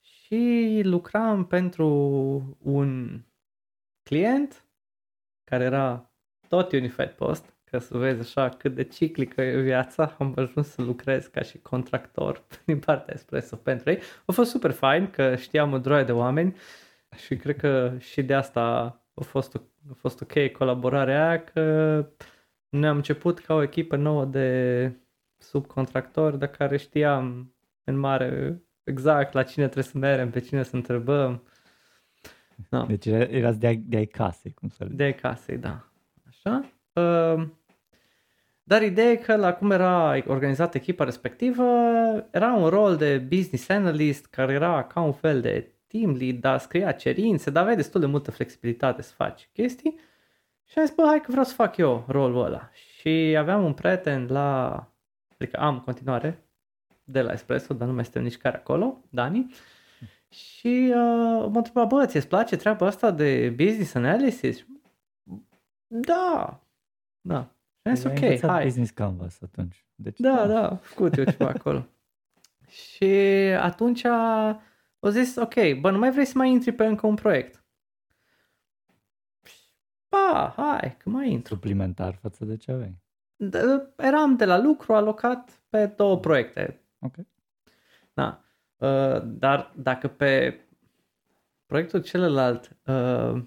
[0.00, 1.86] și lucram pentru
[2.58, 3.20] un
[4.02, 4.64] client
[5.44, 6.11] care era
[6.52, 10.82] tot Unified Post, ca să vezi așa cât de ciclică e viața, am ajuns să
[10.82, 13.98] lucrez ca și contractor din partea Espresso pentru ei.
[14.24, 16.56] A fost super fain că știam o droaie de oameni
[17.16, 18.62] și cred că și de asta
[19.14, 19.54] a fost,
[19.90, 21.62] a fost ok colaborarea aia, că
[22.68, 24.92] noi am început ca o echipă nouă de
[25.38, 27.54] subcontractori, de care știam
[27.84, 31.42] în mare exact la cine trebuie să mergem, pe cine să întrebăm.
[32.68, 32.86] Da.
[32.86, 35.86] Deci erați de ai, de ai casei, cum să De ai casei, da.
[36.92, 37.32] Așa.
[37.32, 37.48] Uh,
[38.62, 41.64] dar ideea e că la cum era organizată echipa respectivă,
[42.30, 46.58] era un rol de business analyst care era ca un fel de team lead, dar
[46.58, 49.98] scria cerințe, dar aveai destul de multă flexibilitate să faci chestii.
[50.64, 52.70] Și am zis, bă, hai că vreau să fac eu rolul ăla.
[52.72, 54.70] Și aveam un prieten la,
[55.38, 56.44] adică am continuare,
[57.04, 59.54] de la Espresso, dar nu mai suntem nici care acolo, Dani.
[60.28, 64.66] Și uh, mă întreba, bă, ți-ți place treaba asta de business analysis?
[65.86, 66.60] Da,
[67.22, 67.54] da.
[67.96, 68.64] Și ok, hai.
[68.64, 69.86] business canvas atunci.
[69.94, 71.86] Deci, da, da, da, făcut eu ceva acolo.
[72.68, 73.04] Și
[73.60, 77.64] atunci au zis, ok, bă, nu mai vrei să mai intri pe încă un proiect?
[80.08, 81.54] Ba, hai, că mai intru.
[81.54, 82.98] Suplimentar față de ce aveai.
[83.36, 83.58] De,
[83.96, 86.80] eram de la lucru alocat pe două proiecte.
[86.98, 87.14] Ok.
[88.12, 88.42] Da.
[88.76, 90.60] Uh, dar dacă pe
[91.66, 93.42] proiectul celălalt uh,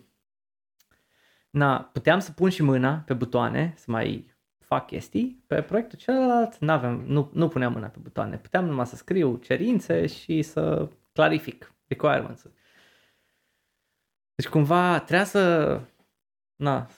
[1.55, 6.57] na, puteam să pun și mâna pe butoane, să mai fac chestii, pe proiectul celălalt
[6.57, 8.37] n-aveam, nu, nu puneam mâna pe butoane.
[8.37, 12.45] Puteam numai să scriu cerințe și să clarific requirements
[14.35, 15.81] Deci cumva trebuia să
[16.55, 16.89] na,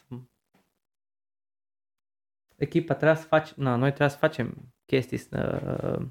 [2.55, 6.07] echipa trebuia să faci, na, noi trebuia să facem chestii, să uh,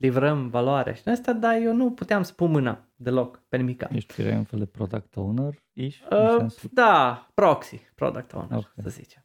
[0.00, 3.88] livrăm valoare și asta, dar eu nu puteam să pun mâna deloc pe nimica.
[3.92, 5.62] Ești erai un fel de product owner?
[5.72, 8.72] Ești, uh, da, proxy product owner, okay.
[8.82, 9.24] să zicem.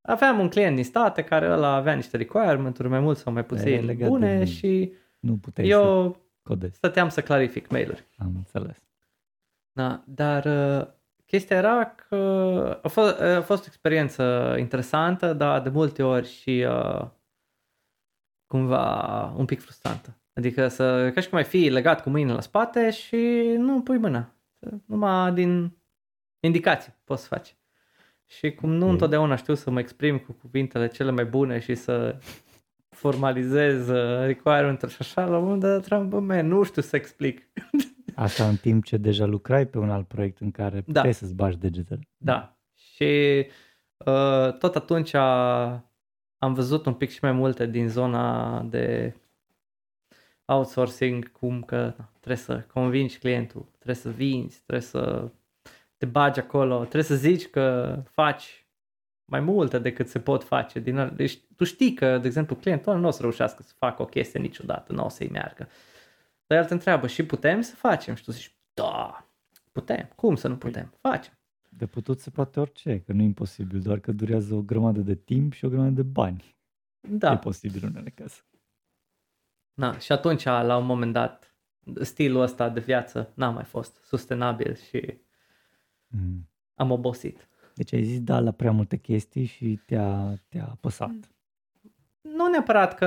[0.00, 3.96] Aveam un client din state care ăla avea niște requirement-uri mai mult sau mai puțin
[3.98, 6.76] bune și nu puteai eu să codezi.
[6.76, 8.04] stăteam să clarific mail-uri.
[8.18, 8.84] Am înțeles.
[9.72, 10.86] Da, dar uh,
[11.26, 12.16] chestia era că
[12.82, 17.06] a fost, a fost o experiență interesantă, dar de multe ori și uh,
[18.46, 20.20] cumva un pic frustrantă.
[20.34, 23.16] Adică să, ca și cum ai fi legat cu mâinile la spate și
[23.56, 24.34] nu pui mâna.
[24.84, 25.76] Numai din
[26.40, 27.56] indicații poți să faci.
[28.26, 32.18] Și cum nu întotdeauna știu să mă exprim cu cuvintele cele mai bune și să
[32.88, 37.48] formalizez uh, requirement și așa, la un moment dat treabă, bă, nu știu să explic.
[38.14, 40.82] Asta în timp ce deja lucrai pe un alt proiect în care da.
[40.84, 42.08] puteai să-ți bagi degetele.
[42.16, 42.58] Da.
[42.74, 43.46] Și
[43.96, 45.12] uh, tot atunci
[46.46, 49.14] am văzut un pic și mai multe din zona de
[50.44, 55.30] outsourcing, cum că trebuie să convingi clientul, trebuie să vinzi, trebuie să
[55.96, 58.66] te bagi acolo, trebuie să zici că faci
[59.24, 60.78] mai multe decât se pot face.
[60.78, 64.06] Din, deci, tu știi că, de exemplu, clientul nu o să reușească să facă o
[64.06, 65.68] chestie niciodată, nu o să-i meargă.
[66.46, 68.14] Dar el te întreabă, și putem să facem?
[68.14, 69.26] Și tu zici, da,
[69.72, 70.12] putem.
[70.14, 70.94] Cum să nu putem?
[71.00, 71.35] Facem.
[71.76, 75.14] De putut se poate orice, că nu e imposibil, doar că durează o grămadă de
[75.14, 76.56] timp și o grămadă de bani.
[77.08, 77.32] Da.
[77.32, 78.46] E posibil în unele cazuri.
[79.74, 81.56] Na, și atunci, la un moment dat,
[82.00, 85.18] stilul ăsta de viață n-a mai fost sustenabil și
[86.06, 86.48] mm.
[86.74, 87.48] am obosit.
[87.74, 91.34] Deci ai zis da la prea multe chestii și te-a, te-a apăsat.
[92.20, 93.06] Nu neapărat că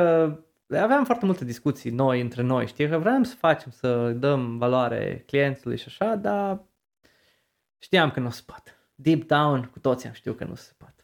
[0.67, 5.23] aveam foarte multe discuții noi între noi, știi, că vreau să facem, să dăm valoare
[5.25, 6.63] clientului și așa, dar
[7.79, 8.77] știam că nu se poate.
[8.95, 11.03] Deep down, cu toții am știut că nu se poate.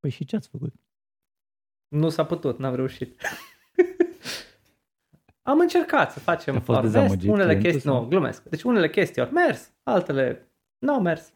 [0.00, 0.74] Păi și ce ați făcut?
[1.88, 3.20] Nu s-a putut, n-am reușit.
[5.42, 8.42] am încercat să facem vest, unele chestii, nu, glumesc.
[8.42, 11.32] Deci unele chestii au mers, altele nu au mers.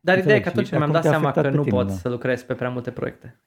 [0.00, 2.70] Dar ideea e că atunci mi-am dat seama că nu pot să lucrez pe prea
[2.70, 3.40] multe proiecte.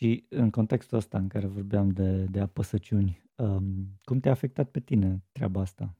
[0.00, 3.62] Și în contextul ăsta în care vorbeam de, de apăsăciuni, um,
[4.04, 5.94] cum te-a afectat pe tine treaba asta?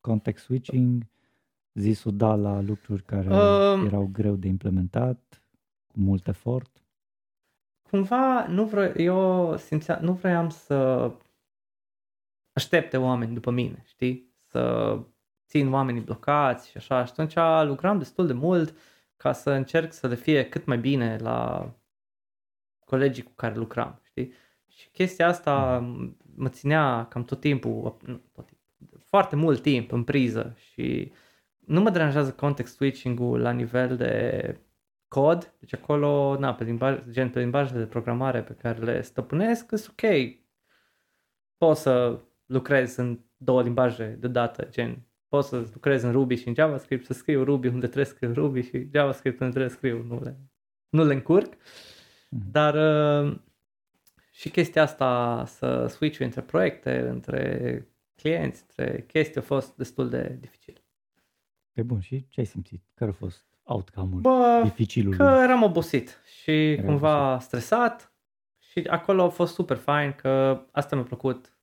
[0.00, 1.06] Context switching,
[1.74, 5.42] zisul da la lucruri care um, erau greu de implementat,
[5.86, 6.86] cu mult efort?
[7.90, 11.10] cumva nu vreau, eu simțeam, nu vroiam să
[12.52, 14.34] aștepte oameni după mine, știi?
[14.42, 14.98] Să
[15.48, 17.04] țin oamenii blocați și așa.
[17.04, 18.76] Și atunci lucram destul de mult
[19.16, 21.70] ca să încerc să le fie cât mai bine la
[22.86, 24.32] colegii cu care lucram, știi?
[24.68, 25.78] Și chestia asta
[26.34, 27.96] mă ținea cam tot timpul,
[28.32, 31.12] tot timpul foarte mult timp în priză și
[31.58, 34.56] nu mă deranjează context switching-ul la nivel de
[35.08, 39.76] cod, deci acolo, na, pe limbaj, gen pe limbajele de programare pe care le stăpânesc,
[39.76, 40.10] sunt ok.
[41.56, 46.54] Poți să lucrez în două limbaje deodată, gen pot să lucrez în Ruby și în
[46.54, 50.02] JavaScript, să scriu Ruby unde trebuie să scriu Ruby și JavaScript unde trebuie să scriu,
[50.02, 50.36] nu le,
[50.88, 51.54] nu le încurc.
[51.54, 51.95] Mm-hmm.
[52.50, 52.74] Dar
[53.24, 53.38] uh,
[54.32, 60.36] și chestia asta să switch între proiecte, între clienți, între chestii a fost destul de
[60.40, 60.84] dificil.
[61.72, 62.82] Pe bun, și ce ai simțit?
[62.94, 65.18] Care a fost outcome-ul Bă, dificilului?
[65.18, 67.46] că eram obosit și Era cumva obosit.
[67.46, 68.12] stresat
[68.58, 71.56] și acolo a fost super fain că asta mi-a plăcut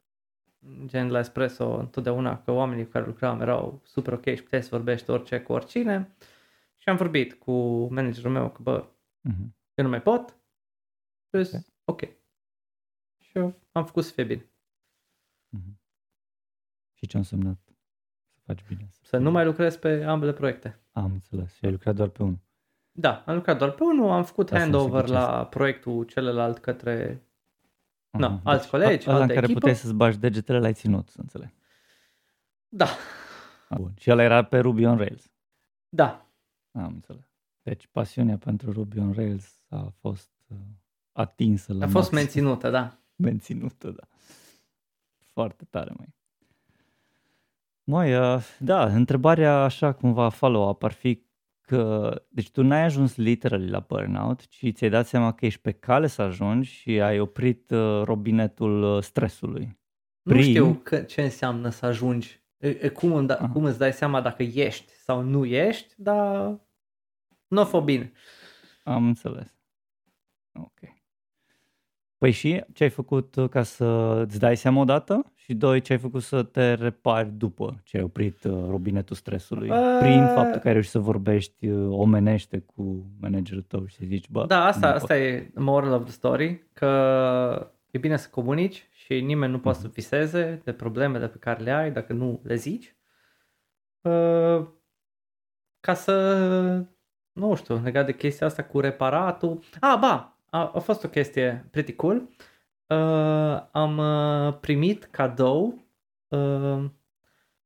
[0.86, 4.70] gen la Espresso întotdeauna că oamenii cu care lucram erau super ok și puteai să
[4.72, 6.16] vorbești orice cu oricine
[6.78, 8.86] și am vorbit cu managerul meu că bă,
[9.30, 9.48] uh-huh.
[9.74, 10.38] eu nu mai pot
[11.42, 11.66] și okay.
[11.86, 12.00] ok.
[13.18, 14.42] Și eu am făcut să fie bine.
[14.42, 15.82] Uh-huh.
[16.94, 17.58] Și ce a însemnat
[18.34, 18.88] să faci bine?
[18.92, 20.80] Să, să nu mai lucrez pe ambele proiecte.
[20.92, 21.54] Am înțeles.
[21.54, 22.40] Și ai lucrat doar pe unul.
[22.92, 28.20] Da, am lucrat doar pe unul, am făcut Asta handover la proiectul celălalt către uh-huh.
[28.20, 29.54] no, alți deci, colegi, ăla în care echipă.
[29.54, 31.54] puteai să-ți bagi degetele, l-ai ținut, să înțeleg.
[32.68, 32.88] Da.
[33.70, 33.94] Bun.
[33.98, 35.32] Și ăla era pe Ruby on Rails.
[35.90, 36.28] Da.
[36.72, 37.34] Am înțeles.
[37.62, 40.58] Deci pasiunea pentru Ruby on Rails a fost uh,
[41.14, 42.18] atinsă la A fost maxim.
[42.18, 42.98] menținută, da.
[43.16, 44.08] Menținută, da.
[45.34, 46.08] Foarte tare, mai.
[47.84, 51.24] Mai, uh, da, întrebarea așa cumva follow-up ar fi
[51.62, 55.72] că, deci tu n-ai ajuns literally la burnout, ci ți-ai dat seama că ești pe
[55.72, 59.80] cale să ajungi și ai oprit uh, robinetul uh, stresului.
[60.22, 60.38] Prin...
[60.38, 63.94] Nu știu că, ce înseamnă să ajungi, e, e, cum, îmi da, cum îți dai
[63.94, 66.60] seama dacă ești sau nu ești, dar
[67.48, 68.12] nu o fă bine.
[68.84, 69.56] Am înțeles.
[70.54, 70.80] Ok.
[72.24, 73.86] Păi și ce ai făcut uh, ca să
[74.28, 75.32] îți dai seama odată?
[75.36, 79.70] Și doi, ce ai făcut să te repari după ce ai oprit uh, robinetul stresului?
[79.70, 79.98] Uh...
[80.00, 84.30] Prin faptul că ai reușit să vorbești uh, omenește cu managerul tău și să zici,
[84.30, 84.46] bă...
[84.46, 89.52] Da, asta, asta e moral of the story, că e bine să comunici și nimeni
[89.52, 89.94] nu poate să mhm.
[89.94, 92.96] viseze de problemele pe care le ai dacă nu le zici.
[94.02, 94.68] Uh,
[95.80, 96.86] ca să,
[97.32, 99.60] nu știu, legat de chestia asta cu reparatul.
[99.80, 102.30] Ah, ba, a, a fost o chestie pretty cool.
[102.88, 105.86] Uh, am uh, primit cadou
[106.28, 106.86] uh,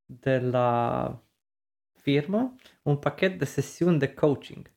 [0.05, 1.21] de la
[1.93, 4.71] firmă un pachet de sesiuni de coaching.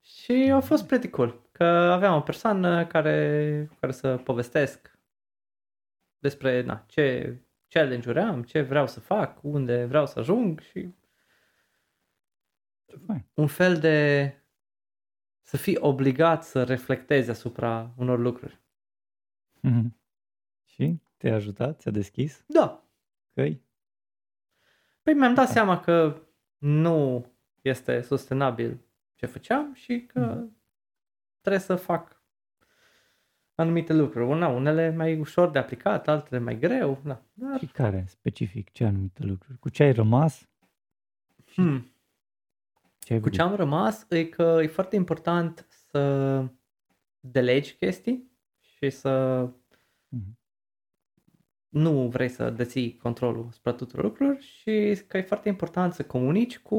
[0.00, 4.98] Și a fost pretty cool, că aveam o persoană care, care să povestesc
[6.18, 7.36] despre na, ce
[7.68, 10.94] challenge-uri am, ce vreau să fac, unde vreau să ajung și
[13.34, 14.32] un fel de
[15.48, 18.60] să fii obligat să reflectezi asupra unor lucruri.
[19.68, 19.88] Mm-hmm.
[20.64, 21.80] Și te-a ajutat?
[21.80, 22.44] Ți-a deschis?
[22.46, 22.84] Da.
[23.34, 23.62] Căi?
[25.02, 25.52] Păi mi-am dat da.
[25.52, 26.22] seama că
[26.58, 27.26] nu
[27.62, 28.78] este sustenabil
[29.14, 30.56] ce făceam și că mm-hmm.
[31.40, 32.22] trebuie să fac
[33.54, 34.26] anumite lucruri.
[34.26, 37.00] Una, unele mai ușor de aplicat, altele mai greu.
[37.04, 37.22] Da.
[37.32, 37.58] Dar...
[37.58, 39.58] Și care, specific, ce anumite lucruri?
[39.58, 40.48] Cu ce ai rămas?
[41.54, 41.92] Hmm.
[43.08, 46.44] Ce ai Cu ce am rămas e că e foarte important să
[47.20, 48.30] delegi chestii
[48.60, 49.46] și să
[50.16, 50.32] mm-hmm.
[51.68, 56.58] nu vrei să deții controlul asupra tuturor lucrurilor și că e foarte important să comunici
[56.58, 56.78] cu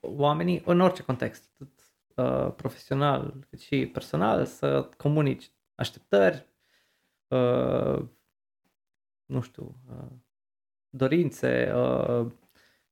[0.00, 1.80] oamenii în orice context, atât
[2.14, 6.46] uh, profesional cât și personal, să comunici așteptări,
[7.28, 8.08] uh,
[9.24, 10.12] nu știu, uh,
[10.88, 12.32] dorințe, uh,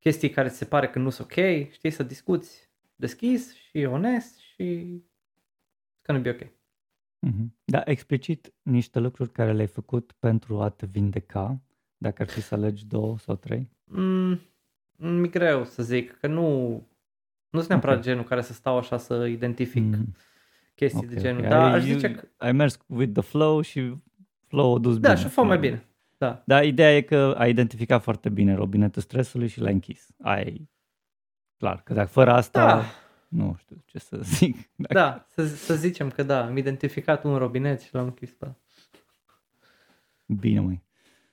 [0.01, 4.39] chestii care ți se pare că nu sunt ok, știi, să discuți deschis și onest
[4.39, 4.99] și
[6.03, 6.47] că nu be ok.
[7.27, 7.47] Mm-hmm.
[7.65, 11.61] Da, explicit niște lucruri care le-ai făcut pentru a te vindeca,
[11.97, 13.71] dacă ar fi să alegi două sau trei?
[13.85, 14.41] Mm,
[14.97, 16.69] mi greu să zic, că nu,
[17.51, 18.09] nu sunt neapărat okay.
[18.09, 20.15] genul care să stau așa să identific mm.
[20.75, 21.51] chestii okay, de genul, okay.
[21.51, 22.29] dar aș zice că...
[22.37, 23.95] Ai mers with the flow și
[24.47, 25.23] flow a dus da, bine.
[25.23, 25.85] Da, și a mai bine.
[26.21, 26.43] Da.
[26.47, 30.09] Dar ideea e că ai identificat foarte bine robinetul stresului și l-ai închis.
[30.23, 30.71] Ai
[31.57, 32.85] clar, că dacă fără asta, da.
[33.29, 34.71] nu știu ce să zic.
[34.75, 34.95] Dacă...
[34.95, 38.53] Da, să, să zicem că da, am identificat un robinet și l-am închis pe
[40.27, 40.83] Bine, măi.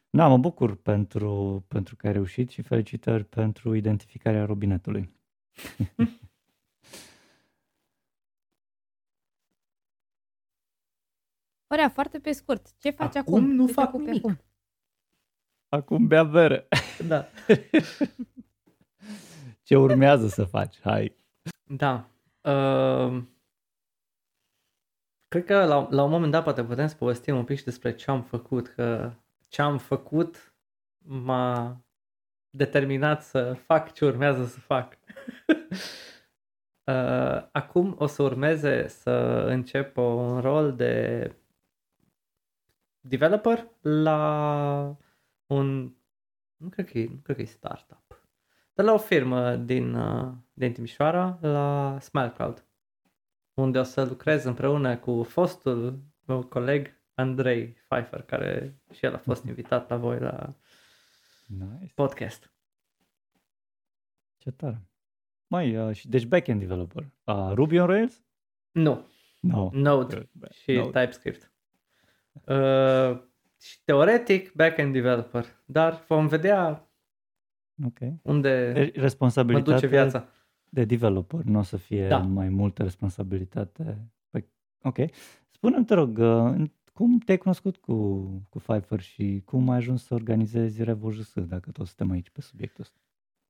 [0.10, 5.10] Da, mă bucur pentru, pentru că ai reușit și felicitări pentru identificarea robinetului.
[11.68, 13.34] Orea, foarte pe scurt, ce faci acum?
[13.34, 14.26] Acum nu Ce te fac ocupi nimic.
[14.26, 14.47] Acum?
[15.70, 16.68] Acum bea bere.
[17.08, 17.28] Da.
[19.64, 20.80] Ce urmează să faci?
[20.82, 21.16] Hai.
[21.64, 22.08] Da.
[22.42, 23.24] Uh,
[25.28, 27.96] cred că la, la un moment dat poate putem să povestim un pic și despre
[27.96, 29.14] ce am făcut, că
[29.48, 30.56] ce am făcut
[30.98, 31.82] m-a
[32.50, 34.98] determinat să fac ce urmează să fac.
[36.86, 39.12] uh, acum o să urmeze să
[39.48, 41.32] încep un rol de
[43.00, 44.98] developer la
[45.48, 45.96] un
[46.58, 48.08] nu cred că e, nu cred că e startup
[48.78, 52.66] dar la o firmă din, uh, din Timișoara, la SmileCloud,
[53.54, 59.18] unde o să lucrez împreună cu fostul meu coleg Andrei Pfeiffer, care și el a
[59.18, 60.56] fost invitat la voi la
[61.48, 61.92] Nice.
[61.96, 62.52] podcast.
[64.38, 64.82] Ce tare.
[65.48, 67.04] Mai, uh, și deci backend developer.
[67.24, 68.24] Uh, Ruby on Rails?
[68.72, 69.06] Nu,
[69.42, 69.70] No.
[69.74, 71.00] Node și Node.
[71.00, 71.52] TypeScript.
[72.34, 73.22] Uh,
[73.62, 76.88] și teoretic backend developer, dar vom vedea
[77.86, 77.98] Ok.
[78.22, 80.28] unde Deci mă duce responsabilitate viața.
[80.70, 82.18] de developer, nu o să fie Da.
[82.18, 83.98] mai multă responsabilitate.
[84.30, 84.46] Păi,
[84.82, 84.98] ok.
[85.50, 86.64] Spune-mi, te rog, uh,
[86.94, 87.94] cum te-ai cunoscut cu,
[88.50, 92.84] cu Pfeiffer și cum ai ajuns să organizezi RevoJS, dacă tot suntem aici pe subiectul
[92.84, 93.00] ăsta?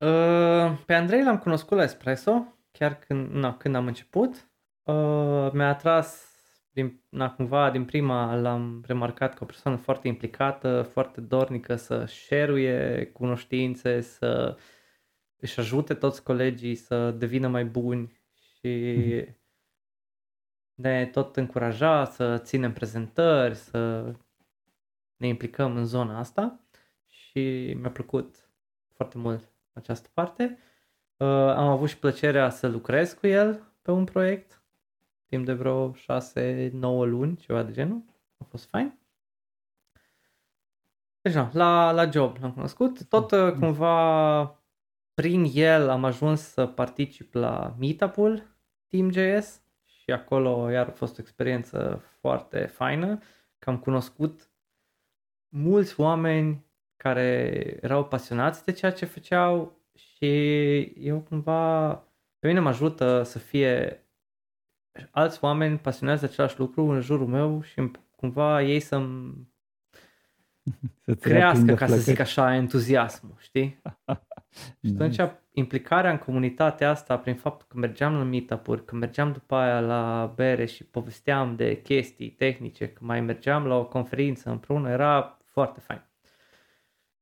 [0.06, 4.50] Uh, pe Andrei l-am cunoscut la Espresso, chiar când, na, când am început.
[4.84, 6.37] Uh, mi-a atras,
[6.78, 12.06] din, na, cumva din prima l-am remarcat ca o persoană foarte implicată, foarte dornică să
[12.06, 14.58] share cunoștințe, să
[15.40, 19.26] își ajute toți colegii să devină mai buni și
[20.74, 24.14] ne tot încuraja să ținem prezentări, să
[25.16, 26.68] ne implicăm în zona asta
[27.06, 28.50] și mi-a plăcut
[28.94, 30.58] foarte mult această parte.
[31.18, 34.57] Uh, am avut și plăcerea să lucrez cu el pe un proiect
[35.28, 36.72] timp de vreo 6-9
[37.06, 38.04] luni, ceva de genul.
[38.38, 39.00] A fost fain.
[41.22, 43.04] Deci, na, la, la job l-am cunoscut.
[43.04, 44.62] Tot uh, cumva
[45.14, 48.44] prin el am ajuns să particip la meetup-ul
[48.88, 53.20] Team.js și acolo iar a fost o experiență foarte faină,
[53.60, 54.50] că am cunoscut
[55.50, 61.94] mulți oameni care erau pasionați de ceea ce făceau și eu cumva,
[62.40, 64.07] pe mine mă ajută să fie
[65.12, 69.48] alți oameni pasionați de același lucru în jurul meu și cumva ei să-mi
[71.06, 72.22] Să-ți ia crească, prinde ca să zic flăcări.
[72.22, 73.82] așa, entuziasmul, știi?
[74.84, 75.22] Și Nice.
[75.22, 79.80] atunci implicarea în comunitatea asta prin faptul că mergeam la meetup-uri, că mergeam după aia
[79.80, 85.38] la bere și povesteam de chestii tehnice, că mai mergeam la o conferință împreună, era
[85.46, 86.02] foarte fain.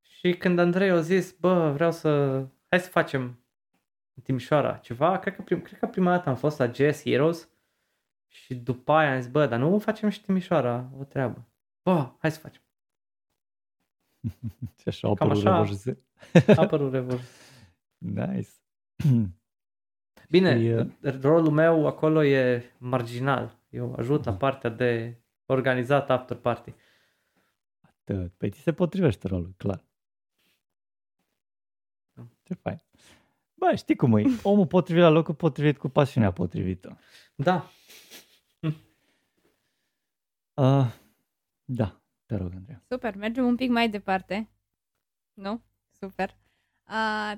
[0.02, 3.22] Și când Andrei a zis, bă, vreau să, hai să facem
[4.14, 7.50] în Timișoara ceva, cred că, prim, cred că prima dată am fost la JS Heroes
[8.36, 11.48] și după aia am zis, bă, dar nu facem și Timișoara o treabă.
[11.82, 12.62] Bă, hai să facem.
[14.80, 15.62] Și așa au Cam apărut așa.
[15.62, 15.86] RevoJS.
[16.58, 17.22] A apărut Revolt.
[17.98, 18.50] Nice.
[20.30, 23.60] Bine, Și, uh, rolul meu acolo e marginal.
[23.70, 26.74] Eu ajut la partea de organizat after party.
[27.82, 28.34] Atât.
[28.34, 29.86] Păi ți se potrivește rolul, clar.
[32.44, 32.82] Ce fain.
[33.54, 34.24] Bă, știi cum e?
[34.44, 36.98] Omul potrivit la locul potrivit cu pasiunea potrivită.
[37.36, 37.70] Da,
[40.56, 40.92] Uh,
[41.66, 42.84] da, te rog, Andreea.
[42.90, 44.50] Super, mergem un pic mai departe.
[45.34, 45.62] Nu?
[46.00, 46.36] Super.
[46.90, 47.34] Uh,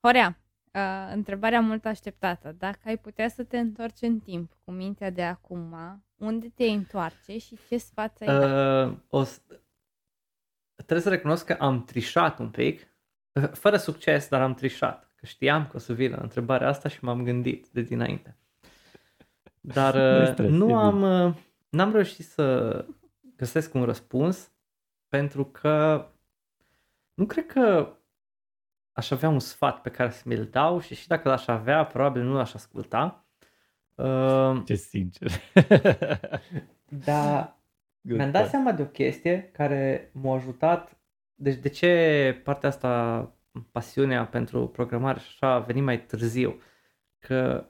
[0.00, 0.38] Horea,
[0.72, 2.52] uh, întrebarea mult așteptată.
[2.52, 5.74] Dacă ai putea să te întorci în timp cu mintea de acum,
[6.16, 8.86] unde te întoarce și ce sfat ai da?
[8.86, 9.42] uh, o, s-
[10.74, 12.80] trebuie să recunosc că am trișat un pic,
[13.32, 15.10] uh, fără succes, dar am trișat.
[15.14, 18.36] Că știam că o să vină întrebarea asta și m-am gândit de dinainte.
[19.60, 20.78] Dar Nu-i uh, stres, e nu bine.
[20.78, 21.34] am, uh,
[21.72, 22.86] n-am reușit să
[23.36, 24.52] găsesc un răspuns
[25.08, 26.06] pentru că
[27.14, 27.96] nu cred că
[28.92, 32.22] aș avea un sfat pe care să mi-l dau și și dacă l-aș avea, probabil
[32.22, 33.26] nu l-aș asculta.
[33.94, 35.30] Uh, Ce sincer.
[37.06, 37.60] dar
[38.00, 38.48] Good mi-am dat point.
[38.48, 40.96] seama de o chestie care m-a ajutat.
[41.34, 43.32] Deci de ce partea asta,
[43.70, 46.60] pasiunea pentru programare și așa a venit mai târziu?
[47.18, 47.66] Că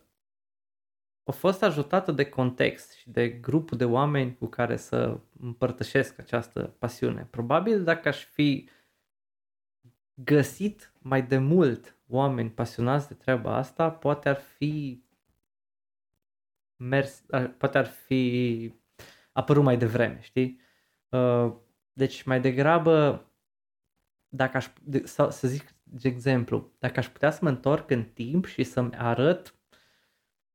[1.25, 6.75] a fost ajutată de context și de grupul de oameni cu care să împărtășesc această
[6.79, 7.27] pasiune.
[7.31, 8.69] Probabil dacă aș fi
[10.15, 15.03] găsit mai de mult oameni pasionați de treaba asta, poate ar fi
[16.77, 18.75] mers, ar- poate ar fi
[19.33, 20.61] apărut mai devreme, știi?
[21.09, 21.53] Uh,
[21.93, 23.27] Deci mai degrabă,
[24.29, 28.05] dacă aș, de- sau, să zic de exemplu, dacă aș putea să mă întorc în
[28.05, 29.55] timp și să-mi arăt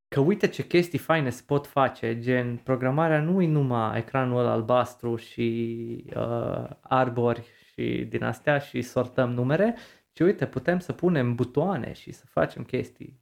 [0.07, 4.51] că uite ce chestii faine se pot face, gen programarea nu e numai ecranul ăla
[4.51, 9.75] albastru și uh, arbori și din astea și sortăm numere,
[10.11, 13.19] ci uite, putem să punem butoane și să facem chestii.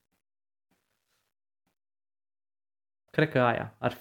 [3.12, 3.98] Cred că aia ar,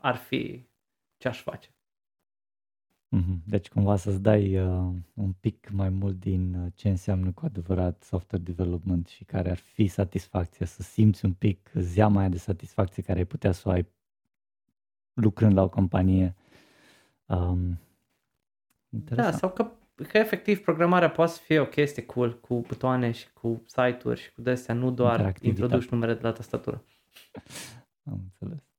[0.00, 0.68] ar fi
[1.16, 1.74] ce aș face.
[3.14, 3.42] Mhm.
[3.46, 8.02] Deci cumva să-ți dai uh, un pic mai mult din uh, ce înseamnă cu adevărat
[8.02, 13.02] software development și care ar fi satisfacția, să simți un pic zeama aia de satisfacție
[13.02, 13.86] care ai putea să o ai
[15.12, 16.34] lucrând la o companie.
[17.26, 17.78] Um,
[18.88, 19.70] da, sau că,
[20.08, 24.32] că efectiv programarea poate să fie o chestie cool cu butoane și cu site-uri și
[24.32, 26.84] cu destea, nu doar introduci numere de la tastatură.
[28.04, 28.71] Am înțeles.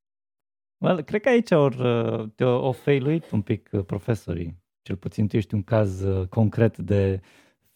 [0.84, 4.62] Well, cred că aici au, uh, te-au failuit un pic uh, profesorii.
[4.82, 7.22] Cel puțin tu ești un caz uh, concret de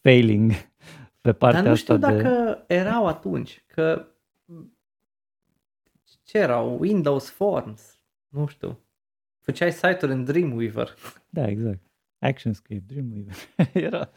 [0.01, 0.51] failing
[1.21, 2.73] pe partea Dar nu știu asta dacă de...
[2.73, 4.07] erau atunci, că
[6.23, 6.79] ce erau?
[6.79, 7.99] Windows Forms?
[8.27, 8.79] Nu știu.
[9.39, 10.95] Făceai site-uri în Dreamweaver.
[11.29, 11.81] Da, exact.
[12.19, 13.35] ActionScript, Dreamweaver.
[13.91, 14.09] Era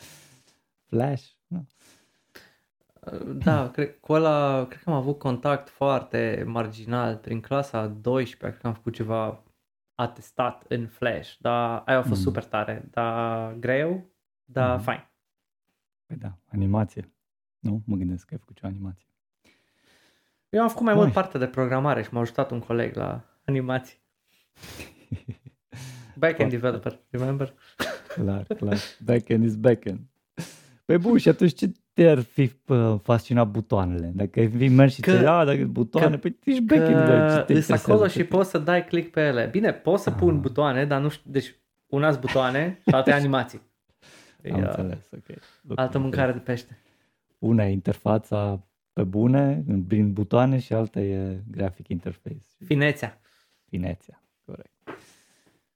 [0.87, 1.29] Flash.
[1.47, 1.59] No.
[3.45, 8.61] Da, cred, cu ăla, cred că am avut contact foarte marginal prin clasa 12, cred
[8.61, 9.43] că am făcut ceva
[9.95, 12.27] atestat în Flash, dar aia a fost mm.
[12.27, 14.11] super tare, dar greu,
[14.45, 14.83] dar mm.
[14.83, 15.09] fain.
[16.07, 17.13] Păi da, animație.
[17.59, 17.83] Nu?
[17.87, 19.07] Mă gândesc că ai făcut ceva animație.
[20.49, 21.01] Eu am făcut mai Oi.
[21.01, 23.99] mult parte de programare și m-a ajutat un coleg la animație.
[26.15, 27.55] Backend developer, remember?
[28.09, 28.77] Clar, clar.
[29.05, 30.01] Backend is backend.
[30.85, 32.53] Păi bun, și atunci ce te-ar fi
[33.03, 34.13] fascinat butoanele?
[34.15, 37.05] Dacă ai fi mers și că, ți dacă butoane, că, păi ești backend
[37.47, 39.49] Că Sunt acolo și poți să dai click pe ele.
[39.51, 40.17] Bine, poți să ah.
[40.19, 41.55] pun butoane, dar nu știu, deci
[41.87, 43.61] una butoane și alte animații.
[44.53, 45.37] Am e, înțeles, ok.
[45.75, 46.79] Altă mâncare de pește.
[47.39, 52.47] Una e interfața pe bune, prin butoane și alta e graphic interface.
[52.65, 53.21] Finețea.
[53.69, 54.75] Finețea, corect.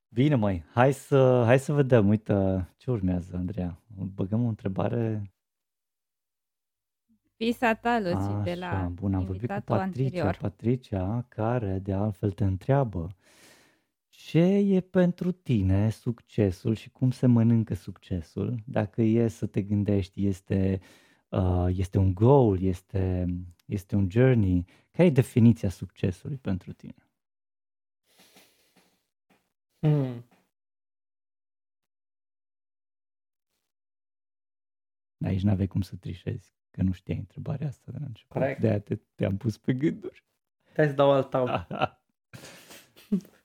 [0.09, 2.09] Bine, mai, hai să, hai să vedem.
[2.09, 3.83] Uite ce urmează, Andreea.
[4.15, 5.34] Băgăm o întrebare.
[7.37, 10.37] Pisa ta, Lucy, de la bun, am vorbit cu Patricia, anterior.
[10.41, 13.17] Patricia, care de altfel te întreabă
[14.17, 18.63] ce e pentru tine succesul și cum se mănâncă succesul?
[18.67, 20.81] Dacă e să te gândești, este,
[21.29, 23.27] uh, este un goal, este,
[23.67, 27.09] este un journey, care e definiția succesului pentru tine?
[29.79, 30.25] Mm.
[35.25, 38.33] Aici n-aveai cum să trișezi, că nu știai întrebarea asta de la început.
[38.33, 38.61] Corect.
[38.61, 40.25] De-aia te, te-am pus pe gânduri.
[40.77, 41.47] Hai să dau alt tau.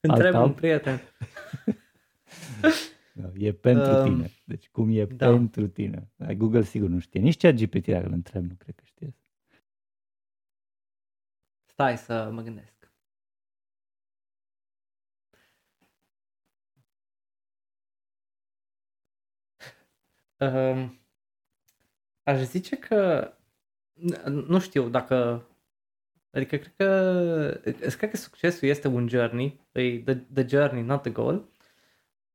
[0.01, 0.99] Întreb un prieten.
[3.13, 4.31] no, e pentru um, tine.
[4.43, 5.29] Deci cum e da.
[5.29, 6.11] pentru tine.
[6.37, 7.19] Google sigur nu știe.
[7.19, 9.15] Nici chat GPT dacă îl întreb nu cred că știe.
[11.65, 12.91] Stai să mă gândesc.
[20.37, 20.89] Uh,
[22.29, 23.33] aș zice că
[24.25, 25.47] nu știu dacă
[26.31, 27.61] adică cred că
[27.97, 31.49] cred că succesul este un journey, e the, the journey, not the goal.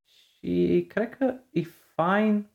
[0.05, 1.61] Și cred că e
[1.95, 2.51] fine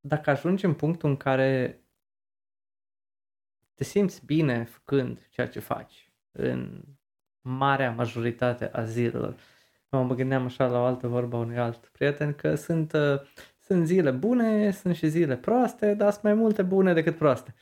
[0.00, 1.84] dacă ajungi în punctul în care
[3.74, 6.82] te simți bine făcând ceea ce faci în
[7.40, 9.36] marea majoritate a zilelor
[10.02, 13.20] mă gândeam așa la o altă vorbă a unui alt prieten că sunt, uh,
[13.64, 17.54] sunt zile bune, sunt și zile proaste, dar sunt mai multe bune decât proaste.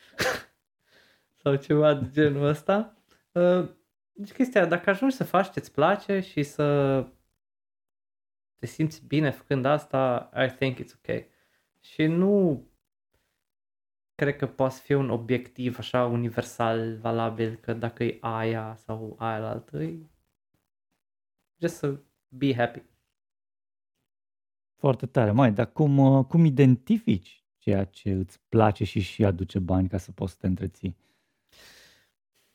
[1.43, 2.97] Sau ceva de genul ăsta.
[3.33, 3.69] Uh,
[4.13, 6.99] deci chestia, dacă ajungi să faci ce-ți place și să
[8.59, 11.25] te simți bine făcând asta, I think it's ok.
[11.81, 12.67] Și nu
[14.15, 19.39] cred că poate fi un obiectiv așa universal valabil că dacă e aia sau aia
[19.39, 19.99] la altă, e
[21.61, 22.92] just să be happy.
[24.83, 25.31] Foarte tare.
[25.31, 29.99] Mai, dar cum, uh, cum identifici ceea ce îți place și și aduce bani ca
[29.99, 30.97] să poți să te întreții?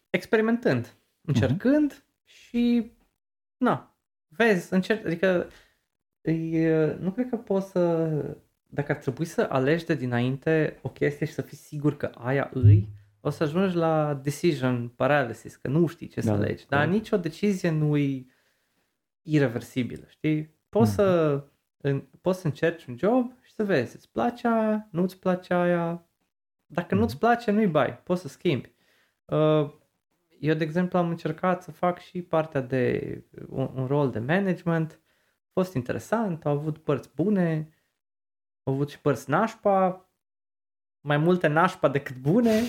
[0.09, 2.25] Experimentând, încercând uh-huh.
[2.25, 2.91] și
[3.57, 3.97] na,
[4.27, 5.47] vezi, încerc, adică
[6.21, 8.07] e, nu cred că poți să,
[8.67, 12.49] dacă ar trebui să alegi de dinainte o chestie și să fii sigur că aia
[12.53, 12.89] îi,
[13.21, 17.17] o să ajungi la decision paralysis, că nu știi ce da, să alegi, dar nicio
[17.17, 18.25] decizie nu e
[19.21, 20.55] irreversibilă, știi?
[20.69, 20.95] Poți, mm.
[20.95, 21.43] să,
[21.87, 26.05] în, poți să încerci un job și să vezi, îți place aia, nu-ți place aia.
[26.65, 27.01] Dacă mm.
[27.01, 28.71] nu-ți place, nu-i bai, poți să schimbi.
[29.25, 29.69] Uh,
[30.39, 34.99] eu, de exemplu, am încercat să fac și partea de un, un rol de management.
[35.45, 37.69] A fost interesant, au avut părți bune,
[38.63, 40.09] au avut și părți nașpa,
[41.01, 42.61] mai multe nașpa decât bune,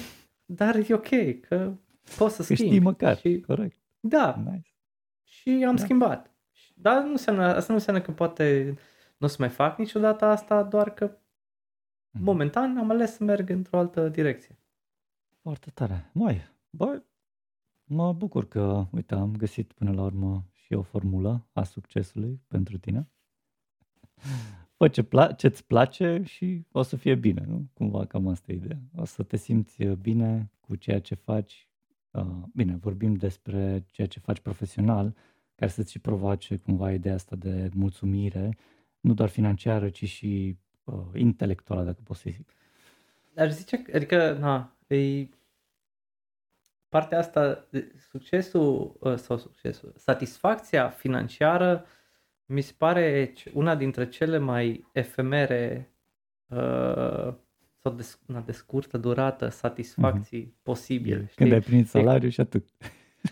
[0.45, 1.73] dar e ok, că
[2.17, 2.63] poți să Că schimbi.
[2.63, 3.79] știi măcar, Și, corect.
[4.01, 4.71] da, Nice.
[5.25, 5.83] și am Da.
[5.83, 6.33] schimbat.
[6.75, 8.75] Dar nu înseamnă, asta nu înseamnă că poate
[9.19, 11.05] nu o să mai fac niciodată asta, doar că
[12.11, 12.23] Mhm.
[12.25, 14.59] momentan am ales să merg într-o altă direcție.
[15.43, 16.11] Foarte tare.
[16.13, 16.41] Mai,
[16.71, 17.03] bă,
[17.85, 22.79] mă bucur că, uite, am găsit până la urmă și o formulă a succesului pentru
[22.79, 23.09] tine.
[24.77, 27.67] Fă ce pla- ce-ți place și o să fie bine, nu?
[27.75, 28.81] Cumva cam asta e ideea.
[28.97, 31.69] O să te simți uh, bine cu ceea ce faci.
[32.11, 35.15] Uh, Bine, vorbim despre ceea ce faci profesional,
[35.55, 38.57] care să-ți și provoace cumva ideea asta de mulțumire,
[39.01, 42.49] nu doar financiară, ci și uh, intelectuală, dacă pot să zic.
[43.35, 45.27] Dar zice, că- adică, na, e
[46.89, 51.85] partea asta, de- succesul, uh, sau succesul, satisfacția financiară
[52.47, 55.93] mi se pare ce- una dintre cele mai efemere
[56.47, 57.35] uh,
[57.81, 61.17] sau de, sc- na, de scurtă durată satisfacții posibile.
[61.17, 61.35] E, Știi?
[61.37, 62.69] Când ai primit salariu și atât.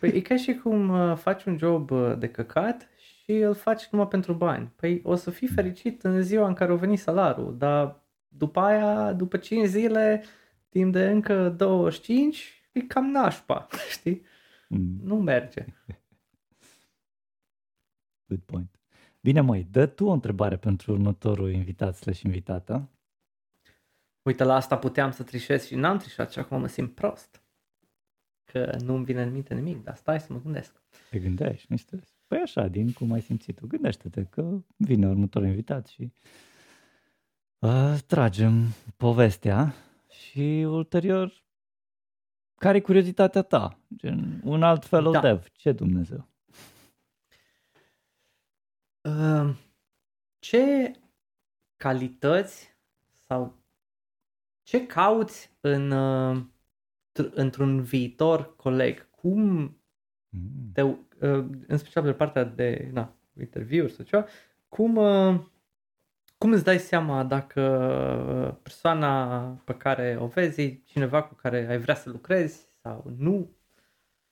[0.00, 2.88] Păi e ca și cum uh, faci un job uh, de căcat
[3.28, 4.72] și îl faci numai pentru bani.
[4.76, 9.12] Păi o să fii fericit în ziua în care o veni salariul, dar după aia,
[9.12, 10.24] după 5 zile,
[10.68, 14.22] timp de încă 25, e cam nașpa, știi?
[14.68, 14.98] Mm.
[15.02, 15.64] Nu merge.
[18.28, 18.80] Good point.
[19.20, 22.88] Bine, măi, dă tu o întrebare pentru următorul invitat slash invitată.
[24.22, 27.42] Uite, la asta puteam să trișez și n-am trișat și acum mă simt prost.
[28.44, 30.82] Că nu-mi vine în minte nimic, dar stai să mă gândesc.
[31.10, 32.15] Te gândești, nu stres.
[32.26, 36.12] Păi așa, din cum ai simțit tu, gândește-te că vine următorul invitat și
[37.58, 38.62] uh, tragem
[38.96, 39.74] povestea
[40.08, 41.44] și ulterior
[42.56, 43.78] care e curiozitatea ta?
[43.96, 45.20] Gen, un alt fellow Da.
[45.20, 46.28] dev, ce Dumnezeu?
[49.02, 49.54] Uh,
[50.38, 50.92] ce
[51.76, 52.76] calități
[53.26, 53.54] sau
[54.62, 56.42] ce cauți în, uh,
[57.12, 59.10] tr- într-un viitor coleg?
[59.10, 59.76] Cum
[60.28, 60.70] Mm.
[60.72, 60.96] te, uh,
[61.66, 64.26] în special pe partea de na, interviuri sau ceva,
[64.68, 65.40] cum, uh,
[66.38, 67.60] cum îți dai seama dacă
[68.62, 73.50] persoana pe care o vezi e cineva cu care ai vrea să lucrezi sau nu?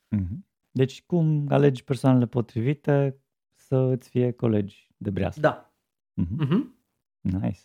[0.09, 0.47] Mhm.
[0.70, 3.19] Deci cum alegi persoanele potrivite
[3.55, 5.40] să îți fie colegi de breasă?
[5.40, 5.73] Da.
[6.15, 6.35] Mhm.
[6.39, 6.74] Mhm.
[7.20, 7.61] Nice.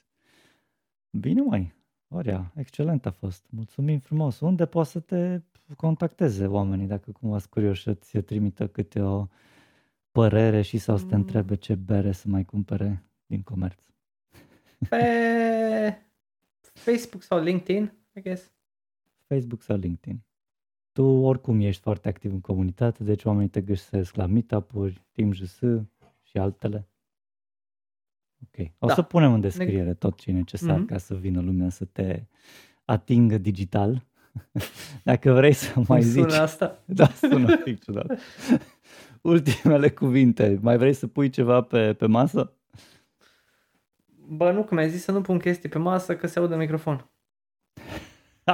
[1.10, 1.74] Bine, mai.
[2.12, 3.46] Orea, excelent a fost.
[3.50, 4.40] Mulțumim frumos.
[4.40, 5.42] Unde poate să te
[5.76, 9.28] contacteze oamenii dacă cumva sunt curioși să-ți trimită câte o
[10.12, 11.22] părere și sau să te Mm.
[11.22, 13.80] întrebe ce bere să mai cumpere din comerț?
[14.90, 15.04] Pe
[16.86, 18.52] Facebook sau LinkedIn, I guess.
[19.28, 20.22] Facebook sau LinkedIn.
[20.92, 25.60] Tu oricum ești foarte activ în comunitate, deci oamenii te găsesc la meetup-uri, Team JS
[26.22, 26.88] și altele.
[28.44, 28.68] Ok.
[28.80, 28.94] O Da.
[28.94, 30.86] să punem în descriere tot ce e necesar Mhm.
[30.86, 32.24] ca să vină lumea să te
[32.86, 34.06] atingă digital.
[35.04, 36.38] Dacă vrei să mai Cum sună zici.
[36.40, 36.84] asta?
[36.86, 38.20] Da, sună un pic ciudat.
[39.22, 40.60] Ultimele cuvinte.
[40.62, 42.54] Mai vrei să pui ceva pe, pe masă?
[44.32, 47.10] Bă, nu, că mi-ai zis să nu pun chestii pe masă că se audă microfon.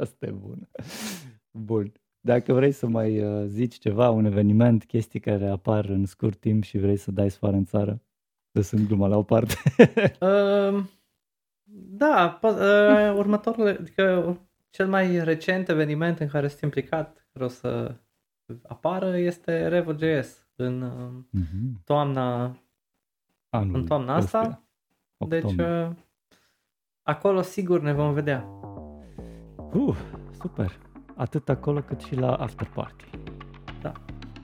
[0.00, 0.68] Asta e bun.
[1.50, 1.92] Bun.
[2.20, 6.62] Dacă vrei să mai uh, zici ceva, un eveniment, chestii care apar în scurt timp
[6.62, 8.02] și vrei să dai soare în țară,
[8.52, 9.54] lăsând gluma la o parte.
[10.20, 10.84] Uh,
[12.02, 14.36] da, po- uh, următorul, adică
[14.70, 17.94] cel mai recent eveniment în care sunt implicat, care o să
[18.68, 21.82] apară, este Revo.js în uh, Mhm.
[21.84, 22.56] toamna,
[23.48, 24.38] Anul în toamna asta.
[24.38, 24.62] ăstuia,
[25.28, 25.86] Deci octombrie.
[25.86, 25.90] uh,
[27.02, 28.44] acolo sigur ne vom vedea.
[29.72, 29.96] Uh,
[30.40, 30.78] super.
[31.16, 33.04] Atât acolo cât și la after party.
[33.82, 33.92] Da.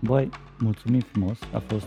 [0.02, 0.28] Băi,
[0.58, 1.38] mulțumim frumos.
[1.54, 1.86] A fost